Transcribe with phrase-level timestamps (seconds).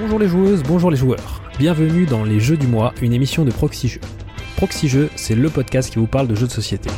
[0.00, 1.42] Bonjour les joueuses, bonjour les joueurs.
[1.58, 4.00] Bienvenue dans Les Jeux du mois, une émission de Proxy Jeux.
[4.56, 6.88] Proxy Jeux, c'est le podcast qui vous parle de jeux de société.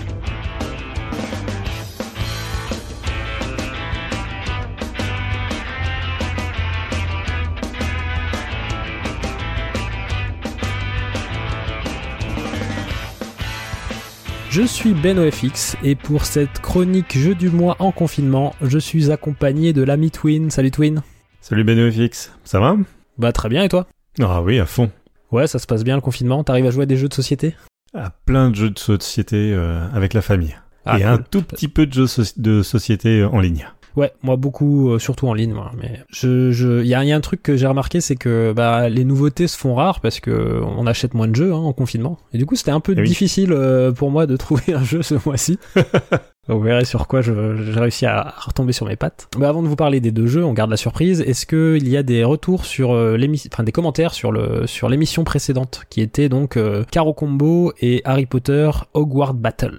[14.50, 19.72] Je suis BenOFX et pour cette chronique Jeux du mois en confinement, je suis accompagné
[19.72, 20.50] de l'ami Twin.
[20.50, 21.02] Salut Twin.
[21.50, 22.76] Salut BenOFX, ça va?
[23.18, 23.88] Bah très bien et toi?
[24.22, 24.88] Ah oui, à fond.
[25.32, 26.44] Ouais, ça se passe bien le confinement.
[26.44, 27.56] T'arrives à jouer à des jeux de société?
[27.92, 30.56] À plein de jeux de société euh, avec la famille.
[30.86, 31.26] Ah, et un cool.
[31.30, 33.66] tout petit peu de jeux so- de société en ligne.
[33.96, 35.52] Ouais, moi beaucoup, euh, surtout en ligne.
[35.52, 35.72] Moi.
[35.76, 38.88] Mais je, je, y a, y a un truc que j'ai remarqué, c'est que bah,
[38.88, 42.16] les nouveautés se font rares parce que on achète moins de jeux hein, en confinement.
[42.32, 43.08] Et du coup, c'était un peu Eh oui.
[43.08, 45.58] difficile euh, pour moi de trouver un jeu ce mois-ci.
[46.50, 49.28] Vous verrez sur quoi j'ai réussi à, à retomber sur mes pattes.
[49.38, 51.20] Mais avant de vous parler des deux jeux, on garde la surprise.
[51.20, 54.88] Est-ce qu'il y a des retours sur euh, l'émission, enfin des commentaires sur le sur
[54.88, 59.78] l'émission précédente, qui était donc euh, Caro Combo et Harry Potter Hogwarts Battle?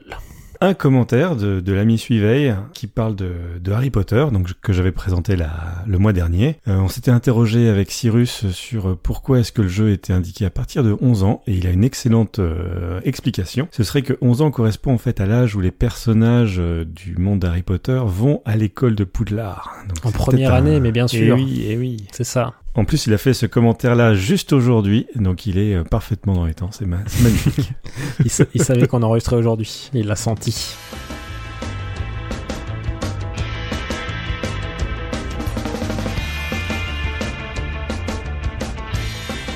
[0.64, 4.92] Un commentaire de, de l'ami Suiveil qui parle de, de Harry Potter, donc que j'avais
[4.92, 5.50] présenté la,
[5.88, 6.58] le mois dernier.
[6.68, 10.52] Euh, on s'était interrogé avec Cyrus sur pourquoi est-ce que le jeu était indiqué à
[10.52, 13.68] partir de 11 ans, et il a une excellente euh, explication.
[13.72, 17.18] Ce serait que 11 ans correspond en fait à l'âge où les personnages euh, du
[17.18, 19.74] monde d'Harry Potter vont à l'école de Poudlard.
[19.90, 21.36] Donc, En première un- année, mais bien Eh sûr.
[21.38, 22.06] oui, eh oui.
[22.12, 22.54] C'est ça.
[22.74, 26.46] En plus, il a fait ce commentaire-là juste aujourd'hui, donc il est euh, parfaitement dans
[26.46, 26.70] les temps.
[26.72, 27.74] C'est ma- c'est magnifique.
[28.24, 29.90] Il, sa- il savait qu'on enregistrait aujourd'hui.
[29.94, 30.76] Il l'a senti.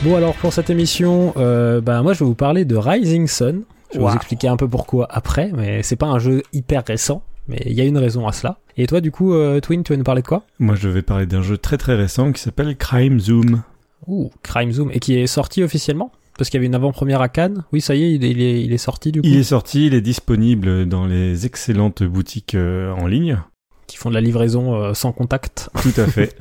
[0.03, 3.63] Bon alors pour cette émission, euh, bah, moi je vais vous parler de Rising Sun.
[3.91, 4.09] Je vais Wow.
[4.11, 7.73] vous expliquer un peu pourquoi après, mais c'est pas un jeu hyper récent, mais il
[7.73, 8.59] y a une raison à cela.
[8.77, 10.43] Et toi du coup, euh, Twin, tu vas nous parler de quoi?
[10.59, 13.63] Moi, je vais parler d'un jeu très très récent qui s'appelle Crime Zoom.
[14.07, 16.11] Ouh, Crime Zoom, et qui est sorti officiellement?
[16.37, 17.63] Parce qu'il y avait une avant-première à Cannes.
[17.71, 19.27] Oui, ça y est, il est, il est, il est sorti du coup.
[19.27, 23.39] Il est sorti, il est disponible dans les excellentes boutiques euh, en ligne.
[23.87, 25.69] Qui font de la livraison euh, sans contact.
[25.81, 26.35] Tout à fait.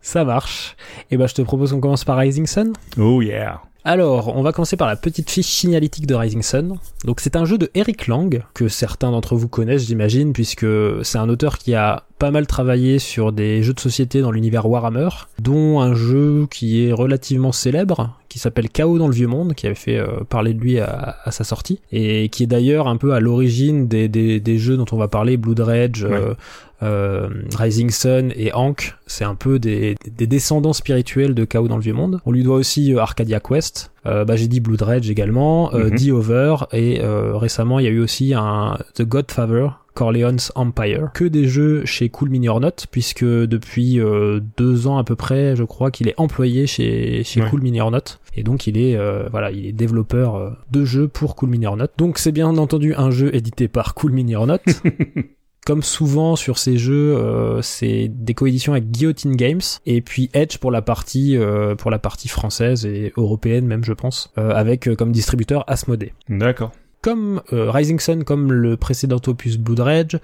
[0.00, 0.76] Ça marche.
[1.10, 2.72] Et ben je te propose qu'on commence par Rising Sun.
[2.98, 3.60] oh yeah.
[3.86, 6.78] Alors, on va commencer par la petite fiche signalétique de Rising Sun.
[7.04, 10.64] Donc c'est un jeu de Eric Lang, que certains d'entre vous connaissent j'imagine, puisque
[11.02, 14.64] c'est un auteur qui a pas mal travaillé sur des jeux de société dans l'univers
[14.64, 19.54] Warhammer, dont un jeu qui est relativement célèbre, qui s'appelle Chaos dans le Vieux Monde,
[19.54, 22.88] qui avait fait euh, parler de lui à, à sa sortie, et qui est d'ailleurs
[22.88, 26.34] un peu à l'origine des, des, des jeux dont on va parler, Blood Rage, euh,
[26.82, 31.76] euh, Rising Sun et Ankh, c'est un peu des, des descendants spirituels de Chaos dans
[31.76, 32.20] le Vieux Monde.
[32.26, 35.90] On lui doit aussi euh, Arcadia Quest, euh, bah, j'ai dit Blood Rage également, euh.
[35.90, 41.10] The Over, et euh, récemment il y a eu aussi un The Godfather, Corleone's Empire,
[41.14, 45.16] que des jeux chez Cool Mini or Not, puisque depuis euh, deux ans à peu
[45.16, 47.50] près, je crois qu'il est employé chez, chez Ouais.
[47.50, 50.84] Cool Mini or Not, et donc il est euh, voilà, il est développeur euh, de
[50.84, 51.86] jeux pour Cool Mini or Not.
[51.96, 54.58] Donc c'est bien entendu un jeu édité par Cool Mini or Not.
[55.66, 60.58] Comme souvent sur ces jeux, euh, c'est des coéditions avec Guillotine Games et puis Edge
[60.58, 64.94] pour la partie euh, pour la partie française et européenne même je pense, euh, avec
[64.96, 66.72] comme distributeur Asmodee D'accord.
[67.04, 70.18] Comme euh, Rising Sun, comme le précédent opus Blood Rage,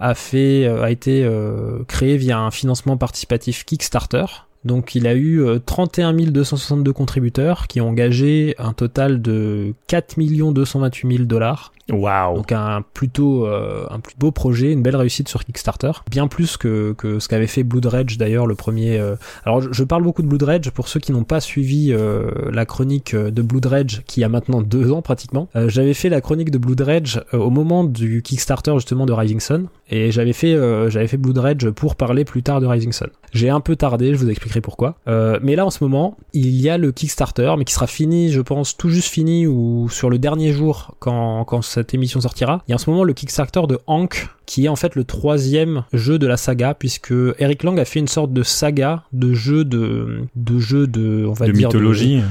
[0.00, 4.26] a fait, euh, a été euh, créé via un financement participatif Kickstarter.
[4.66, 10.16] Donc il a eu euh, 31 262 contributeurs qui ont engagé un total de 4
[10.52, 11.72] 228 000 dollars.
[11.92, 12.36] Waouh.
[12.36, 16.56] Donc un plutôt euh, un plus beau projet, une belle réussite sur Kickstarter, bien plus
[16.56, 18.98] que, que ce qu'avait fait Blood Rage d'ailleurs le premier.
[18.98, 19.14] euh.
[19.44, 22.66] Alors je, parle beaucoup de Blood Rage pour ceux qui n'ont pas suivi euh, la
[22.66, 25.48] chronique euh, de Blood Rage qui a maintenant deux ans pratiquement.
[25.54, 29.12] Euh, j'avais fait la chronique de Blood Rage euh, au moment du Kickstarter justement de
[29.12, 30.56] Rising Sun et j'avais fait
[30.90, 33.08] j'avais fait Blood Rage pour parler plus tard de Rising Sun.
[33.32, 34.96] J'ai un peu tardé, je vous expliquerai pourquoi.
[35.06, 38.40] Mais là en ce moment il y a le Kickstarter mais qui sera fini je
[38.40, 42.62] pense tout juste fini ou sur le dernier jour quand quand cette émission sortira.
[42.66, 45.04] Il y a en ce moment le Kickstarter de Hank, qui est en fait le
[45.04, 49.34] troisième jeu de la saga, puisque Eric Lang a fait une sorte de saga de
[49.34, 52.16] jeux de, de jeux de, on va De dire, mythologie.
[52.16, 52.22] de,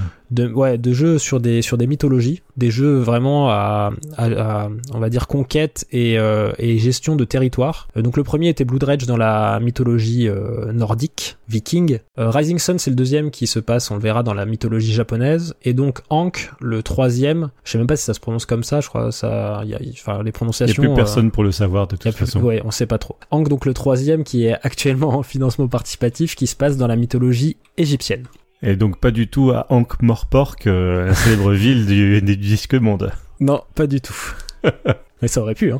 [0.43, 4.99] ouais, de jeux sur des, sur des mythologies, des jeux vraiment à, à, à, on
[4.99, 7.87] va dire, conquête et, euh, et gestion de territoire.
[7.97, 11.99] Euh, donc le premier était Blood Rage dans la mythologie euh, nordique, viking.
[12.19, 14.93] Euh, Rising Sun, c'est le deuxième qui se passe, on le verra, dans la mythologie
[14.93, 15.55] japonaise.
[15.63, 18.81] Et donc Ankh, le troisième, je sais même pas si ça se prononce comme ça,
[18.81, 20.81] je crois, ça, y a, y- enfin, les Il n'y a prononciations.
[20.83, 22.41] plus euh, personne pour le savoir de toute plus- façon.
[22.41, 23.15] Ouais, on sait pas trop.
[23.31, 26.95] Ankh, donc le troisième qui est actuellement en financement participatif, qui se passe dans la
[26.95, 28.23] mythologie égyptienne.
[28.61, 33.11] Et donc pas du tout à Ankh-Morpork, euh, la célèbre ville du, du disque monde.
[33.39, 34.15] Non, pas du tout.
[35.21, 35.79] Mais ça aurait pu, hein.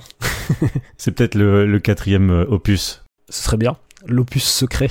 [0.97, 3.03] C'est peut-être le, le quatrième euh, opus.
[3.29, 3.75] Ce serait bien.
[4.07, 4.89] l'opus secret.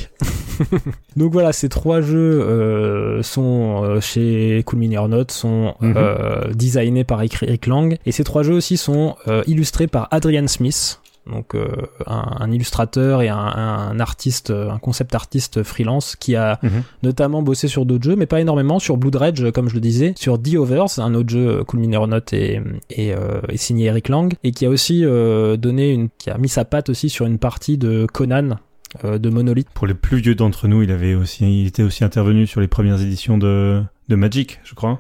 [1.17, 5.95] Donc voilà, ces trois jeux euh, sont euh, chez Cool Mini or Not, sont Mhm.
[5.97, 9.17] euh, designés par Eric Lang, et ces trois jeux aussi sont
[9.47, 11.01] illustrés par Adrian Smith.
[11.31, 11.67] Donc euh,
[12.07, 16.83] un, un illustrateur et un, un artiste, euh, un concept artiste freelance qui a Mhm.
[17.03, 20.13] notamment bossé sur d'autres jeux, mais pas énormément, sur Blood Rage, comme je le disais,
[20.17, 22.61] sur The Overs, un autre jeu euh, Cool Mini or Not et,
[22.91, 26.39] et, euh, et signé Eric Lang, et qui a aussi euh, donné une, qui a
[26.39, 28.57] mis sa patte aussi sur une partie de Conan
[29.05, 29.69] euh, de Monolith.
[29.75, 32.69] Pour les plus vieux d'entre nous, il avait aussi, il était aussi intervenu sur les
[32.69, 34.99] premières éditions de, de Magic, je crois.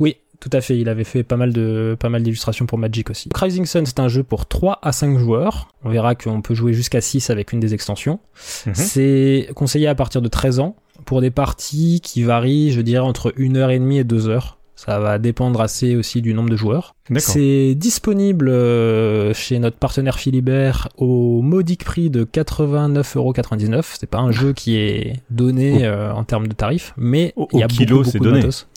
[0.00, 0.78] Oui, tout à fait.
[0.78, 3.28] Il avait fait pas mal de pas mal d'illustrations pour Magic aussi.
[3.34, 5.68] Rising Sun, c'est un jeu pour 3 à 5 joueurs.
[5.84, 8.20] On verra qu'on peut jouer jusqu'à 6 avec une des extensions.
[8.66, 8.74] Mhm.
[8.74, 13.32] C'est conseillé à partir de 13 ans pour des parties qui varient, je dirais, entre
[13.36, 14.58] 1h30 et 2 heures.
[14.78, 16.96] Ça va dépendre assez aussi du nombre de joueurs.
[17.08, 17.22] D'accord.
[17.32, 23.82] C'est disponible euh, chez notre partenaire Philibert au modique prix de 89,99€.
[23.98, 27.60] C'est pas un jeu qui est donné Au- euh, en termes de tarifs, mais il
[27.60, 28.38] y a beaucoup, beaucoup de donné.
[28.40, 28.68] matos.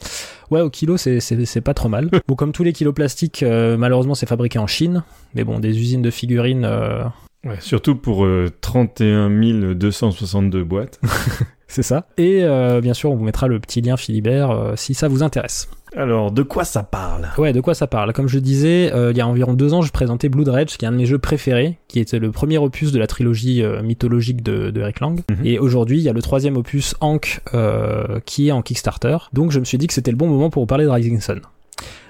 [0.51, 2.09] Ouais, au kilo, c'est, c'est, c'est pas trop mal.
[2.27, 5.03] bon, comme tous les kilos plastiques, euh, malheureusement, c'est fabriqué en Chine.
[5.35, 7.03] Mais bon, des usines de figurines, euh,
[7.45, 9.29] Ouais, surtout pour euh, 31
[9.73, 10.99] 262 boîtes.
[11.69, 12.07] c'est ça.
[12.17, 15.23] Et euh, bien sûr, on vous mettra le petit lien Philibert euh, si ça vous
[15.23, 15.69] intéresse.
[15.95, 17.29] Alors, de quoi ça parle?
[17.37, 18.13] Ouais, de quoi ça parle?
[18.13, 20.85] Comme je disais, euh, il y a environ deux ans, je présentais Blood Rage, qui
[20.85, 23.81] est un de mes jeux préférés, qui était le premier opus de la trilogie euh,
[23.81, 25.19] mythologique de, de Eric Lang.
[25.29, 25.45] Mhm.
[25.45, 29.17] Et aujourd'hui, il y a le troisième opus, Hank, euh, qui est en Kickstarter.
[29.33, 31.19] Donc je me suis dit que c'était le bon moment pour vous parler de Rising
[31.19, 31.41] Sun.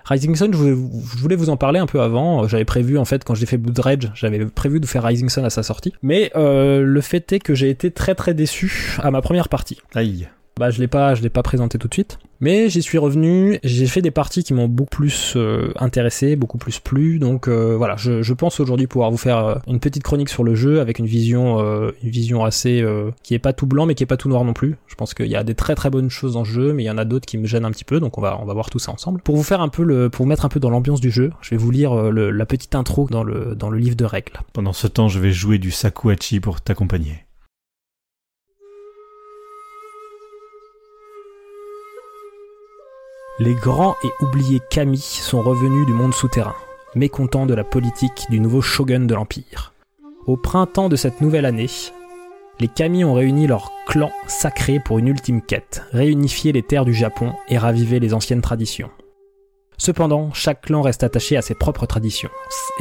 [0.10, 2.48] Rising Sun, je voulais, vous en parler un peu avant.
[2.48, 5.46] J'avais prévu, en fait, quand j'ai fait Blood Rage, j'avais prévu de faire Rising Sun
[5.46, 5.94] à sa sortie.
[6.02, 9.78] Mais euh, le fait est que j'ai été très très déçu à ma première partie.
[9.94, 10.28] Aïe.
[10.60, 12.20] Bah, je l'ai pas, je l'ai pas présenté tout de suite.
[12.42, 16.58] Mais j'y suis revenu, j'ai fait des parties qui m'ont beaucoup plus euh, intéressé, beaucoup
[16.58, 17.18] plus plu.
[17.18, 20.56] Donc euh, voilà, je, pense aujourd'hui pouvoir vous faire euh, une petite chronique sur le
[20.56, 22.86] jeu avec une vision, une vision assez
[23.24, 24.76] qui est pas tout blanc mais qui est pas tout noir non plus.
[24.88, 26.88] Je pense qu'il y a des très très bonnes choses dans le jeu, mais il
[26.88, 28.02] y en a d'autres qui me gênent un petit peu.
[28.02, 29.22] Donc on va on va voir tout ça ensemble.
[29.22, 31.32] Pour vous faire un peu le, pour vous mettre un peu dans l'ambiance du jeu,
[31.42, 34.34] je vais vous lire la petite intro dans le dans le livre de règles.
[34.52, 37.29] Pendant ce temps, je vais jouer du sakuhachi pour t'accompagner.
[43.42, 46.56] Les grands et oubliés kami sont revenus du monde souterrain,
[46.94, 49.72] mécontents de la politique du nouveau shogun de l'Empire.
[50.28, 51.70] Au printemps de cette nouvelle année,
[52.60, 56.94] les kami ont réuni leur clan sacré pour une ultime quête, réunifier les terres du
[56.94, 58.92] Japon et raviver les anciennes traditions.
[59.78, 62.32] Cependant, chaque clan reste attaché à ses propres traditions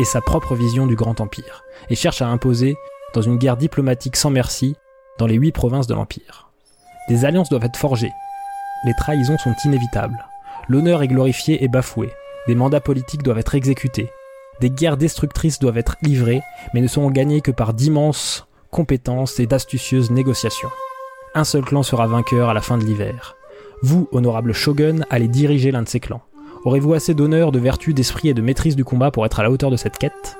[0.00, 2.76] et sa propre vision du Grand Empire, et cherche à imposer,
[3.14, 4.74] dans une guerre diplomatique sans merci,
[5.20, 6.50] dans les huit provinces de l'Empire.
[7.08, 8.12] Des alliances doivent être forgées,
[8.84, 10.24] les trahisons sont inévitables,
[10.68, 12.10] L'honneur est glorifié et bafoué.
[12.46, 14.10] Des mandats politiques doivent être exécutés.
[14.60, 16.42] Des guerres destructrices doivent être livrées,
[16.74, 20.70] mais ne seront gagnées que par d'immenses compétences et d'astucieuses négociations.
[21.34, 23.36] Un seul clan sera vainqueur à la fin de l'hiver.
[23.82, 26.22] Vous, honorable shogun, allez diriger l'un de ces clans.
[26.64, 29.50] Aurez-vous assez d'honneur, de vertu, d'esprit et de maîtrise du combat pour être à la
[29.50, 30.36] hauteur de cette quête?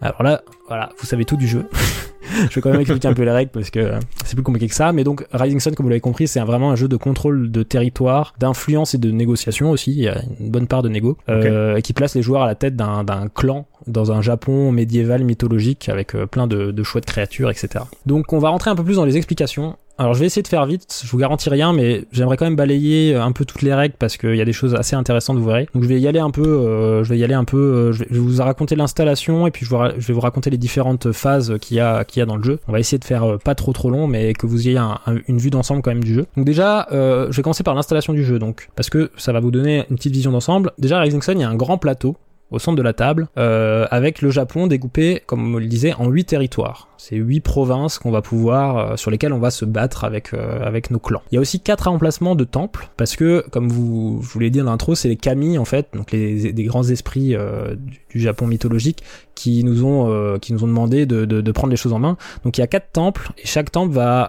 [0.00, 1.68] Alors là, voilà, vous savez tout du jeu.
[2.50, 4.68] Je vais quand même expliquer un peu les règles parce que euh, c'est plus compliqué
[4.68, 4.92] que ça.
[4.92, 7.62] Mais donc, Rising Sun, comme vous l'avez compris, c'est vraiment un jeu de contrôle de
[7.62, 9.92] territoire, d'influence et de négociation aussi.
[9.92, 11.16] Il y a une bonne part de négo.
[11.28, 15.24] Euh, et qui place les joueurs à la tête d'un clan dans un Japon médiéval
[15.24, 17.84] mythologique avec euh, plein de, de chouettes créatures, etc.
[18.06, 19.76] Donc, on va rentrer un peu plus dans les explications.
[19.98, 21.02] Alors, je vais essayer de faire vite.
[21.04, 23.94] Je vous garantis rien, mais j'aimerais quand même balayer euh, un peu toutes les règles
[23.98, 25.68] parce qu'il y a des choses assez intéressantes, vous verrez.
[25.74, 26.42] Donc, je vais y aller un peu.
[26.46, 27.58] euh, je vais y aller un peu.
[27.58, 31.56] euh, je, vais, vous raconter l'installation et puis je vais vous raconter les différentes phases
[31.60, 32.60] qu'il y a qu'il y a dans le jeu.
[32.68, 34.98] On va essayer de faire euh, pas trop trop long, mais que vous ayez un-
[35.06, 36.26] un- une vue d'ensemble quand même du jeu.
[36.36, 39.40] Donc déjà, euh, je vais commencer par l'installation du jeu, donc parce que ça va
[39.40, 40.72] vous donner une petite vision d'ensemble.
[40.78, 42.16] Déjà, Rising Sun, il y a un grand plateau
[42.50, 46.08] au centre de la table, euh, avec le Japon découpé, comme on le disait, en
[46.08, 46.88] huit territoires.
[47.04, 50.64] C'est huit provinces qu'on va pouvoir, euh, sur lesquelles on va se battre avec euh,
[50.64, 51.22] avec nos clans.
[51.32, 54.50] Il y a aussi quatre emplacements de temples, parce que, comme vous, je vous l'ai
[54.50, 57.74] dit dans l'intro, c'est les kami en fait, donc les des grands esprits euh,
[58.08, 59.02] du, Japon mythologique,
[59.34, 62.18] qui nous ont qui nous ont demandé de, de, prendre les choses en main.
[62.44, 64.28] Donc il y a quatre temples et chaque temple va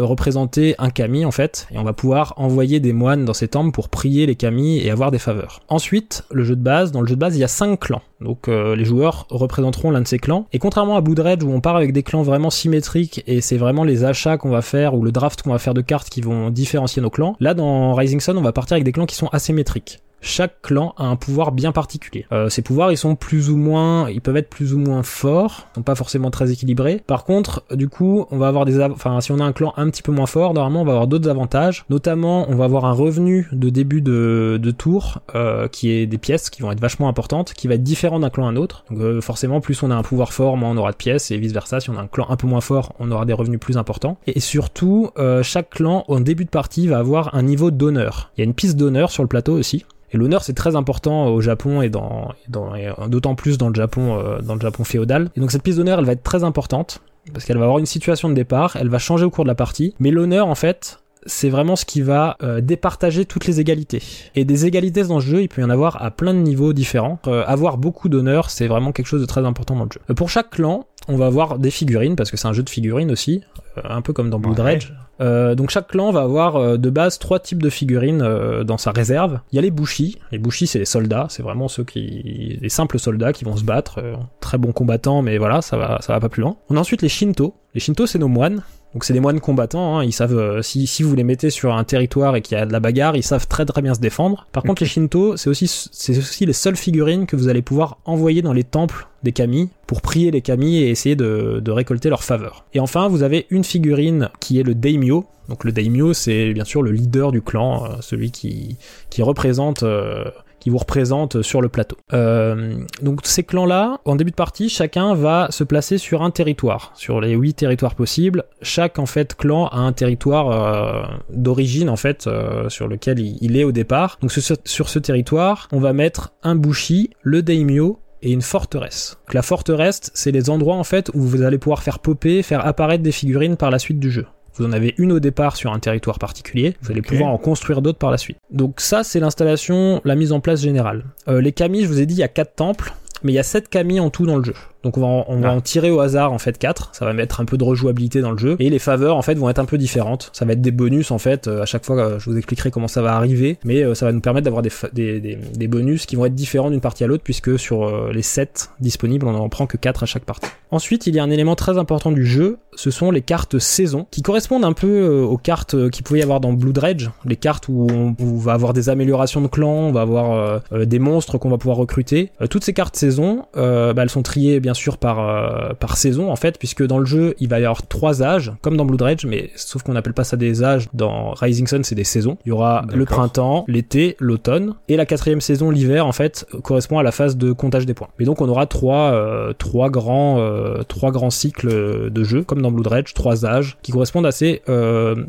[0.00, 3.70] représenter un kami en fait et on va pouvoir envoyer des moines dans ces temples
[3.70, 5.60] pour prier les kami et avoir des faveurs.
[5.68, 8.02] Ensuite, le jeu de base, dans le jeu de base, il y a cinq clans.
[8.20, 11.60] Donc les joueurs représenteront l'un de ces clans et contrairement à Blood Rage où on
[11.60, 15.02] part avec des clans vraiment symétriques et c'est vraiment les achats qu'on va faire ou
[15.02, 18.20] le draft qu'on va faire de cartes qui vont différencier nos clans, là dans Rising
[18.20, 20.00] Sun, on va partir avec des clans qui sont asymétriques.
[20.20, 22.26] Chaque clan a un pouvoir bien particulier.
[22.32, 25.68] Euh, ces pouvoirs, ils sont plus ou moins, ils peuvent être plus ou moins forts,
[25.74, 27.02] sont pas forcément très équilibrés.
[27.06, 29.88] Par contre, du coup, on va avoir des, enfin, si on a un clan un
[29.90, 31.84] petit peu moins fort, normalement, on va avoir d'autres avantages.
[31.90, 36.48] Notamment, on va avoir un revenu de début de, tour euh, qui est des pièces
[36.48, 38.84] qui vont être vachement importantes, qui va être différent d'un clan à un autre.
[38.90, 41.38] Donc, euh, forcément, plus on a un pouvoir fort, moins on aura de pièces, et
[41.38, 41.80] vice versa.
[41.80, 44.18] Si on a un clan un peu moins fort, on aura des revenus plus importants.
[44.26, 45.10] Et surtout,
[45.42, 48.30] chaque clan, au début de partie, va avoir un niveau d'honneur.
[48.36, 49.84] Il y a une piste d'honneur sur le plateau aussi.
[50.12, 54.40] Et l'honneur c'est très important au Japon et dans, d'autant plus dans le Japon euh,
[54.40, 55.30] dans le Japon féodal.
[55.36, 57.00] Et donc cette piste d'honneur elle va être très importante
[57.32, 59.54] parce qu'elle va avoir une situation de départ, elle va changer au cours de la
[59.54, 59.94] partie.
[60.00, 64.02] Mais l'honneur en fait c'est vraiment ce qui va euh, départager toutes les égalités.
[64.34, 66.72] Et des égalités dans le jeu, il peut y en avoir à plein de niveaux
[66.72, 67.18] différents.
[67.26, 70.14] Euh, avoir beaucoup d'honneur, c'est vraiment quelque chose de très important dans le jeu.
[70.14, 73.10] pour chaque clan, on va avoir des figurines, parce que c'est un jeu de figurines
[73.10, 73.42] aussi,
[73.82, 74.94] un peu comme dans Blood Rage.
[75.20, 78.78] Euh, donc chaque clan va avoir euh, de base trois types de figurines euh, dans
[78.78, 79.40] sa réserve.
[79.52, 80.18] Il y a les bushi.
[80.32, 83.64] Les bushi c'est les soldats, c'est vraiment ceux qui, les simples soldats qui vont se
[83.64, 84.00] battre,
[84.40, 86.56] très bons combattants, mais voilà, ça va, ça va pas plus loin.
[86.70, 87.54] On a ensuite les shinto.
[87.74, 88.62] Les shinto c'est nos moines.
[88.92, 90.04] Donc c'est des moines combattants, hein.
[90.04, 92.72] ils savent si, si vous les mettez sur un territoire et qu'il y a de
[92.72, 94.46] la bagarre, ils savent très très bien se défendre.
[94.50, 97.98] Par contre les Shinto, c'est aussi c'est aussi les seules figurines que vous allez pouvoir
[98.04, 102.08] envoyer dans les temples des kami pour prier les kami et essayer de, de récolter
[102.08, 102.64] leur faveur.
[102.74, 105.26] Et enfin, vous avez une figurine qui est le daimyo.
[105.48, 108.76] Donc le daimyo, c'est bien sûr le leader du clan, euh, celui qui,
[109.10, 110.24] qui représente euh,
[110.60, 111.96] qui vous représente sur le plateau.
[112.12, 116.92] Euh, donc ces clans-là, en début de partie, chacun va se placer sur un territoire,
[116.94, 118.44] sur les huit territoires possibles.
[118.62, 121.02] Chaque en fait clan a un territoire euh,
[121.32, 124.18] d'origine en fait euh, sur lequel il, est au départ.
[124.20, 129.18] Donc sur ce, territoire, on va mettre un bushi, le daimyo et une forteresse.
[129.32, 133.02] La forteresse, c'est les endroits en fait où vous allez pouvoir faire popper, faire apparaître
[133.02, 134.26] des figurines par la suite du jeu.
[134.60, 137.80] Vous en avez une au départ sur un territoire particulier, vous allez pouvoir en construire
[137.80, 138.36] d'autres par la suite.
[138.50, 141.06] Donc ça, c'est l'installation, la mise en place générale.
[141.28, 143.38] Euh, les kami, je vous ai dit, il y a quatre temples, mais il y
[143.38, 144.52] a sept kami en tout dans le jeu.
[144.82, 145.54] Donc on va, en, on va ah.
[145.54, 148.30] en tirer au hasard en fait 4, ça va mettre un peu de rejouabilité dans
[148.30, 150.62] le jeu, et les faveurs en fait vont être un peu différentes, ça va être
[150.62, 153.14] des bonus en fait, euh, à chaque fois euh, je vous expliquerai comment ça va
[153.14, 156.24] arriver, mais euh, ça va nous permettre d'avoir des, des, des, des, bonus qui vont
[156.24, 159.76] être différents d'une partie à l'autre, puisque sur les 7 disponibles on n'en prend que
[159.76, 160.48] 4 à chaque partie.
[160.70, 164.06] Ensuite il y a un élément très important du jeu, ce sont les cartes saison,
[164.10, 167.68] qui correspondent un peu aux cartes qui pouvait y avoir dans Blood Rage, les cartes
[167.68, 171.58] où on, va avoir des améliorations de clans, on va avoir des monstres qu'on va
[171.58, 172.30] pouvoir recruter.
[172.48, 176.36] toutes ces cartes saison, bah, elles sont triées bien sûr par euh, par saison en
[176.36, 179.26] fait, puisque dans le jeu il va y avoir trois âges, comme dans Blood Rage,
[179.26, 180.88] mais sauf qu'on n'appelle pas ça des âges.
[180.92, 182.38] Dans Rising Sun, c'est des saisons.
[182.44, 186.98] Il y aura le printemps, l'été, l'automne, et la quatrième saison, l'hiver, en fait, correspond
[186.98, 188.08] à la phase de comptage des points.
[188.18, 192.62] Et donc on aura trois euh, trois grands euh, trois grands cycles de jeu, comme
[192.62, 194.62] dans Blood Rage, trois âges qui correspondent à ces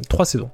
[0.09, 0.49] trois saisons.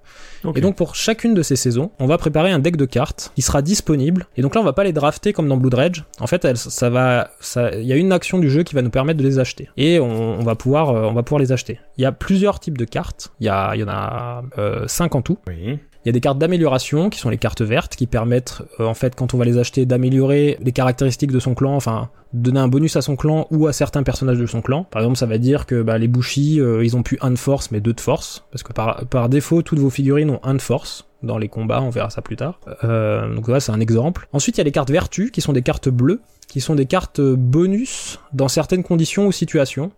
[0.55, 3.41] Et donc pour chacune de ces saisons, on va préparer un deck de cartes qui
[3.41, 4.27] sera disponible.
[4.37, 6.05] Et donc là, on va pas les drafter comme dans Blood Rage.
[6.19, 8.81] En fait, elle, ça va, ça, il y a une action du jeu qui va
[8.81, 9.69] nous permettre de les acheter.
[9.77, 11.79] Et on, va pouvoir, euh, on va pouvoir les acheter.
[11.97, 13.31] Il y a plusieurs types de cartes.
[13.39, 15.37] Il y a, il y en a euh, 5 en tout.
[15.47, 15.79] Oui.
[16.07, 18.93] Il y a des cartes d'amélioration qui sont les cartes vertes qui permettent euh, en
[18.93, 22.69] fait quand on va les acheter d'améliorer les caractéristiques de son clan, enfin donner un
[22.69, 24.85] bonus à son clan ou à certains personnages de son clan.
[24.85, 27.35] Par exemple, ça va dire que bah, les Bushi, euh, ils ont plus un de
[27.35, 30.53] force mais deux de force parce que par, par défaut toutes vos figurines ont un
[30.53, 32.61] de force dans les combats, on verra ça plus tard.
[32.85, 34.29] Euh, donc voilà, c'est un exemple.
[34.31, 36.85] Ensuite, il y a les cartes vertus qui sont des cartes bleues qui sont des
[36.85, 39.91] cartes bonus dans certaines conditions ou situations.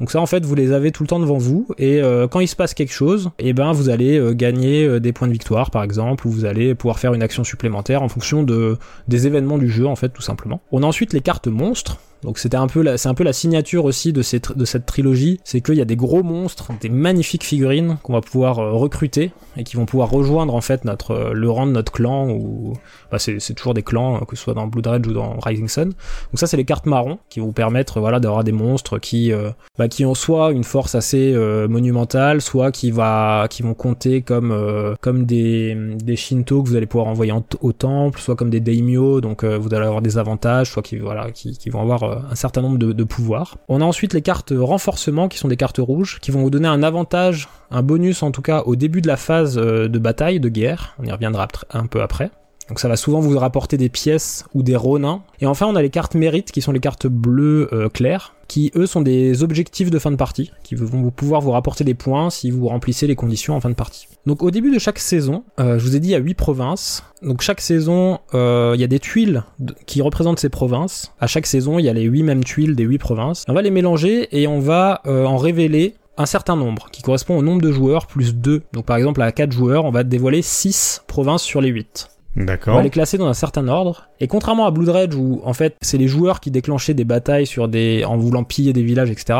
[0.00, 2.40] Donc ça en fait vous les avez tout le temps devant vous et euh, quand
[2.40, 5.28] il se passe quelque chose, et eh ben vous allez euh, gagner euh, des points
[5.28, 8.78] de victoire par exemple ou vous allez pouvoir faire une action supplémentaire en fonction de
[9.08, 10.62] des événements du jeu en fait tout simplement.
[10.72, 13.84] On a ensuite les cartes monstres donc c'était un peu c'est un peu la signature
[13.84, 17.44] aussi de, cette, de cette trilogie, c'est qu'il y a des gros monstres, des magnifiques
[17.44, 21.32] figurines qu'on va pouvoir euh, recruter et qui vont pouvoir rejoindre en fait notre euh,
[21.32, 22.74] le rang de notre clan ou
[23.10, 25.68] bah, c'est, toujours des clans euh, que ce soit dans Blood Rage ou dans Rising
[25.68, 25.88] Sun.
[25.88, 25.94] Donc
[26.34, 29.32] ça c'est les cartes marron qui vont vous permettre voilà d'avoir des monstres qui
[29.78, 31.34] bah, qui ont soit une force assez
[31.68, 36.86] monumentale, soit qui va qui vont compter comme comme des des Shinto que vous allez
[36.86, 40.82] pouvoir envoyer au temple, soit comme des daimyo donc vous allez avoir des avantages, soit
[40.82, 43.56] qui voilà qui, qui vont avoir un certain nombre de, pouvoirs.
[43.68, 46.68] On a ensuite les cartes renforcement qui sont des cartes rouges qui vont vous donner
[46.68, 50.40] un avantage, un bonus en tout cas au début de la phase euh, de bataille,
[50.40, 50.94] de guerre.
[50.98, 52.30] On y reviendra un peu après.
[52.70, 55.22] Donc ça va souvent vous rapporter des pièces ou des ronins.
[55.40, 58.72] Et enfin on a les cartes mérites qui sont les cartes bleues euh, claires qui
[58.74, 62.30] eux sont des objectifs de fin de partie, qui vont pouvoir vous rapporter des points
[62.30, 64.08] si vous remplissez les conditions en fin de partie.
[64.26, 66.34] Donc au début de chaque saison, euh, je vous ai dit il y a 8
[66.34, 67.04] provinces.
[67.22, 69.44] Donc chaque saison, euh, il y a des tuiles
[69.86, 71.12] qui représentent ces provinces.
[71.20, 73.44] À chaque saison, il y a les 8 mêmes tuiles des 8 provinces.
[73.46, 77.42] On va les mélanger et on va en révéler un certain nombre qui correspond au
[77.42, 78.62] nombre de joueurs plus 2.
[78.72, 82.08] Donc par exemple à 4 joueurs, on va dévoiler 6 provinces sur les 8.
[82.36, 82.76] On D'accord.
[82.76, 84.08] va les classer dans un certain ordre.
[84.20, 87.46] Et contrairement à Blood Rage où en fait c'est les joueurs qui déclenchaient des batailles
[87.46, 89.38] sur des en voulant piller des villages, etc.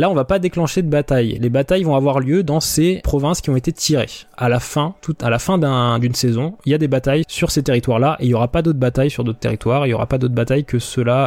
[0.00, 1.36] Là, on va pas déclencher de bataille.
[1.42, 4.06] Les batailles vont avoir lieu dans ces provinces qui ont été tirées.
[4.38, 7.50] À la fin, à la fin d'un- d'une saison, il y a des batailles sur
[7.50, 9.86] ces territoires-là et il y aura pas d'autres batailles sur d'autres territoires.
[9.86, 10.78] Il y aura pas d'autres batailles que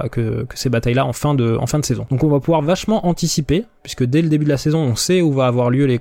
[0.09, 2.07] que, ces batailles-là en fin de saison.
[2.09, 5.21] Donc on va pouvoir vachement anticiper puisque dès le début de la saison, on sait
[5.21, 5.99] où vont avoir lieu les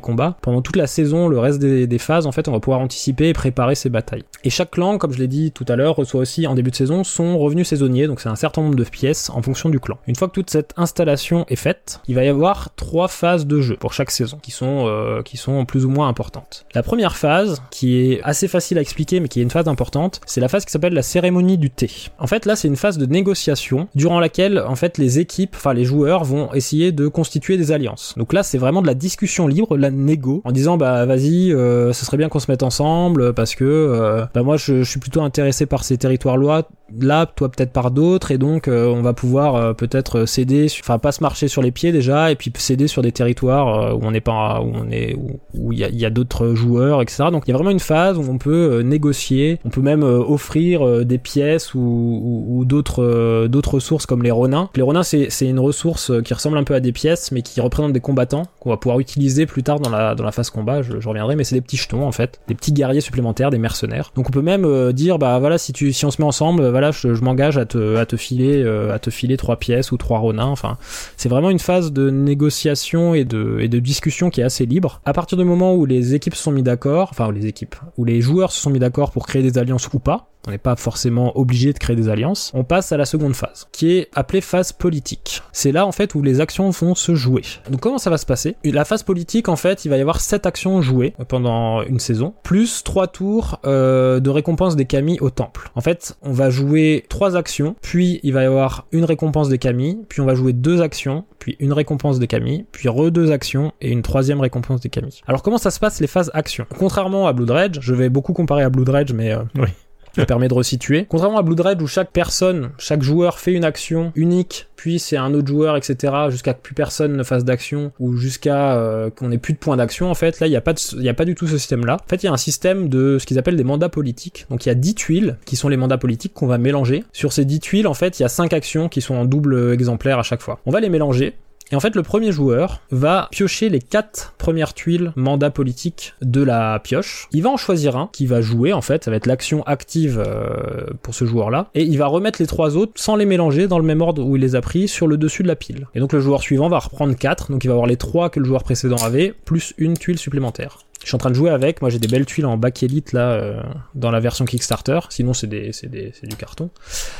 [0.00, 0.36] combats.
[0.40, 3.28] Pendant toute la saison, le reste des, des phases, en fait, on va pouvoir anticiper
[3.28, 4.22] et préparer ces batailles.
[4.44, 6.76] Et chaque clan, comme je l'ai dit tout à l'heure, reçoit aussi en début de
[6.76, 9.98] saison son revenu saisonnier, donc c'est un certain nombre de pièces en fonction du clan.
[10.06, 11.73] Une fois que toute cette installation est faite,
[12.08, 15.36] il va y avoir trois phases de jeu pour chaque saison, qui sont euh, qui
[15.36, 16.66] sont plus ou moins importantes.
[16.74, 20.20] La première phase, qui est assez facile à expliquer, mais qui est une phase importante,
[20.26, 21.90] c'est la phase qui s'appelle la cérémonie du thé.
[22.18, 25.72] En fait, là, c'est une phase de négociation durant laquelle, en fait, les équipes, enfin
[25.74, 28.14] les joueurs vont essayer de constituer des alliances.
[28.16, 31.92] Donc là, c'est vraiment de la discussion libre, la négo, en disant bah vas-y, euh,
[31.92, 35.00] ce serait bien qu'on se mette ensemble parce que euh, bah moi je, je suis
[35.00, 39.74] plutôt intéressé par ces territoires-là, là toi peut-être par d'autres et donc on va pouvoir
[39.74, 43.12] peut-être céder, enfin pas se marcher sur les pieds déjà et puis céder sur des
[43.12, 45.16] territoires euh, où on n'est pas, où on est,
[45.54, 47.24] où il y a, d'autres joueurs, etc.
[47.32, 50.02] Donc il y a vraiment une phase où on peut euh, négocier, on peut même
[50.02, 54.70] euh, offrir des pièces ou, d'autres d'autres ressources comme les ronins.
[54.76, 57.92] Les ronins c'est une ressource qui ressemble un peu à des pièces mais qui représente
[57.92, 60.82] des combattants qu'on va pouvoir utiliser plus tard dans la dans la phase combat.
[60.82, 64.12] Je, reviendrai, mais c'est des petits jetons en fait, des petits guerriers supplémentaires, des mercenaires.
[64.14, 66.90] Donc on peut même dire bah voilà si tu si on se met ensemble, voilà
[66.90, 70.46] je, m'engage à te à te filer à te filer trois pièces ou trois ronins.
[70.46, 70.78] Enfin
[71.16, 75.00] c'est vraiment une phase de négociation et de discussion qui est assez libre.
[75.04, 78.04] À partir du moment où les équipes se sont mis d'accord, enfin les équipes, où
[78.04, 80.30] les joueurs se sont mis d'accord pour créer des alliances ou pas.
[80.46, 82.50] On n'est pas forcément obligé de créer des alliances.
[82.54, 85.42] On passe à la seconde phase, qui est appelée phase politique.
[85.52, 87.42] C'est là en fait où les actions vont se jouer.
[87.70, 88.56] Donc comment ça va se passer?
[88.64, 92.34] La phase politique, en fait, il va y avoir sept actions jouées pendant une saison,
[92.42, 95.70] plus trois tours euh, de récompense des kami au temple.
[95.74, 99.58] En fait, on va jouer trois actions, puis il va y avoir une récompense des
[99.58, 103.30] kami, puis on va jouer deux actions, puis une récompense des kami, puis re deux
[103.30, 105.20] actions et une troisième récompense des kami.
[105.26, 106.66] Alors comment ça se passe les phases actions?
[106.78, 109.68] Contrairement à Blood Rage, je vais beaucoup comparer à Blood Rage, mais euh, Oui.
[110.16, 111.06] Ça permet de resituer.
[111.08, 115.16] Contrairement à Blood Rage où chaque personne, chaque joueur fait une action unique, puis c'est
[115.16, 116.12] un autre joueur, etc.
[116.28, 119.76] jusqu'à que plus personne ne fasse d'action ou jusqu'à euh, qu'on ait plus de points
[119.76, 120.10] d'action.
[120.10, 121.96] En fait, là, il n'y a pas a pas du tout ce système-là.
[122.04, 124.46] En fait, il y a un système de ce qu'ils appellent des mandats politiques.
[124.50, 127.04] Donc, il y a 10 tuiles qui sont les mandats politiques qu'on va mélanger.
[127.12, 129.72] Sur ces 10 tuiles, en fait, il y a 5 actions qui sont en double
[129.72, 130.60] exemplaire à chaque fois.
[130.66, 131.34] On va les mélanger.
[131.74, 136.40] Et en fait, le premier joueur va piocher les quatre premières tuiles mandat politique de
[136.40, 137.26] la pioche.
[137.32, 140.22] Il va en choisir un qui va jouer, en fait, ça va être l'action active
[140.24, 141.70] euh, pour ce joueur-là.
[141.74, 144.36] Et il va remettre les trois autres sans les mélanger dans le même ordre où
[144.36, 145.88] il les a pris sur le dessus de la pile.
[145.96, 148.38] Et donc le joueur suivant va reprendre quatre, donc il va avoir les trois que
[148.38, 150.78] le joueur précédent avait, plus une tuile supplémentaire.
[151.04, 153.12] Je suis en train de jouer avec, moi j'ai des belles tuiles en bac élite
[153.12, 153.62] là euh,
[153.94, 156.70] dans la version Kickstarter, sinon c'est des, c'est des, c'est du carton.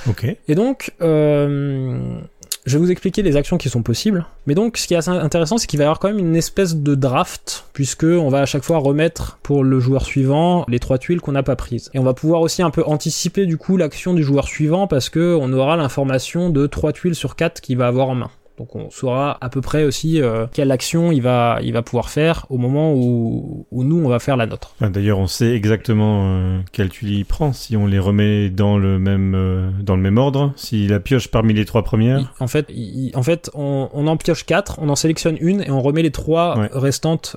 [0.08, 0.24] Ok.
[0.48, 2.18] Et donc, euh,
[2.66, 4.26] je vais vous expliquer les actions qui sont possibles.
[4.46, 6.36] Mais donc, ce qui est assez intéressant, c'est qu'il va y avoir quand même une
[6.36, 10.78] espèce de draft, puisque on va à chaque fois remettre pour le joueur suivant les
[10.78, 11.90] trois tuiles qu'on n'a pas prises.
[11.94, 15.08] Et on va pouvoir aussi un peu anticiper du coup l'action du joueur suivant, parce
[15.08, 18.30] que on aura l'information de trois tuiles sur quatre qu'il va avoir en main.
[18.58, 22.08] Donc on saura à peu près aussi euh, quelle action il va, il va pouvoir
[22.10, 24.74] faire au moment où, où nous on va faire la nôtre.
[24.80, 28.78] Enfin, D'ailleurs, on sait exactement euh, quelle tuile il prend si on les remet dans
[28.78, 30.52] le même euh, dans le même ordre.
[30.56, 32.18] S'il la pioche parmi les trois premières.
[32.20, 35.62] Il- En fait, il- en fait, on, on en pioche quatre, on en sélectionne une
[35.62, 36.68] et on remet les trois Ouais.
[36.72, 37.36] restantes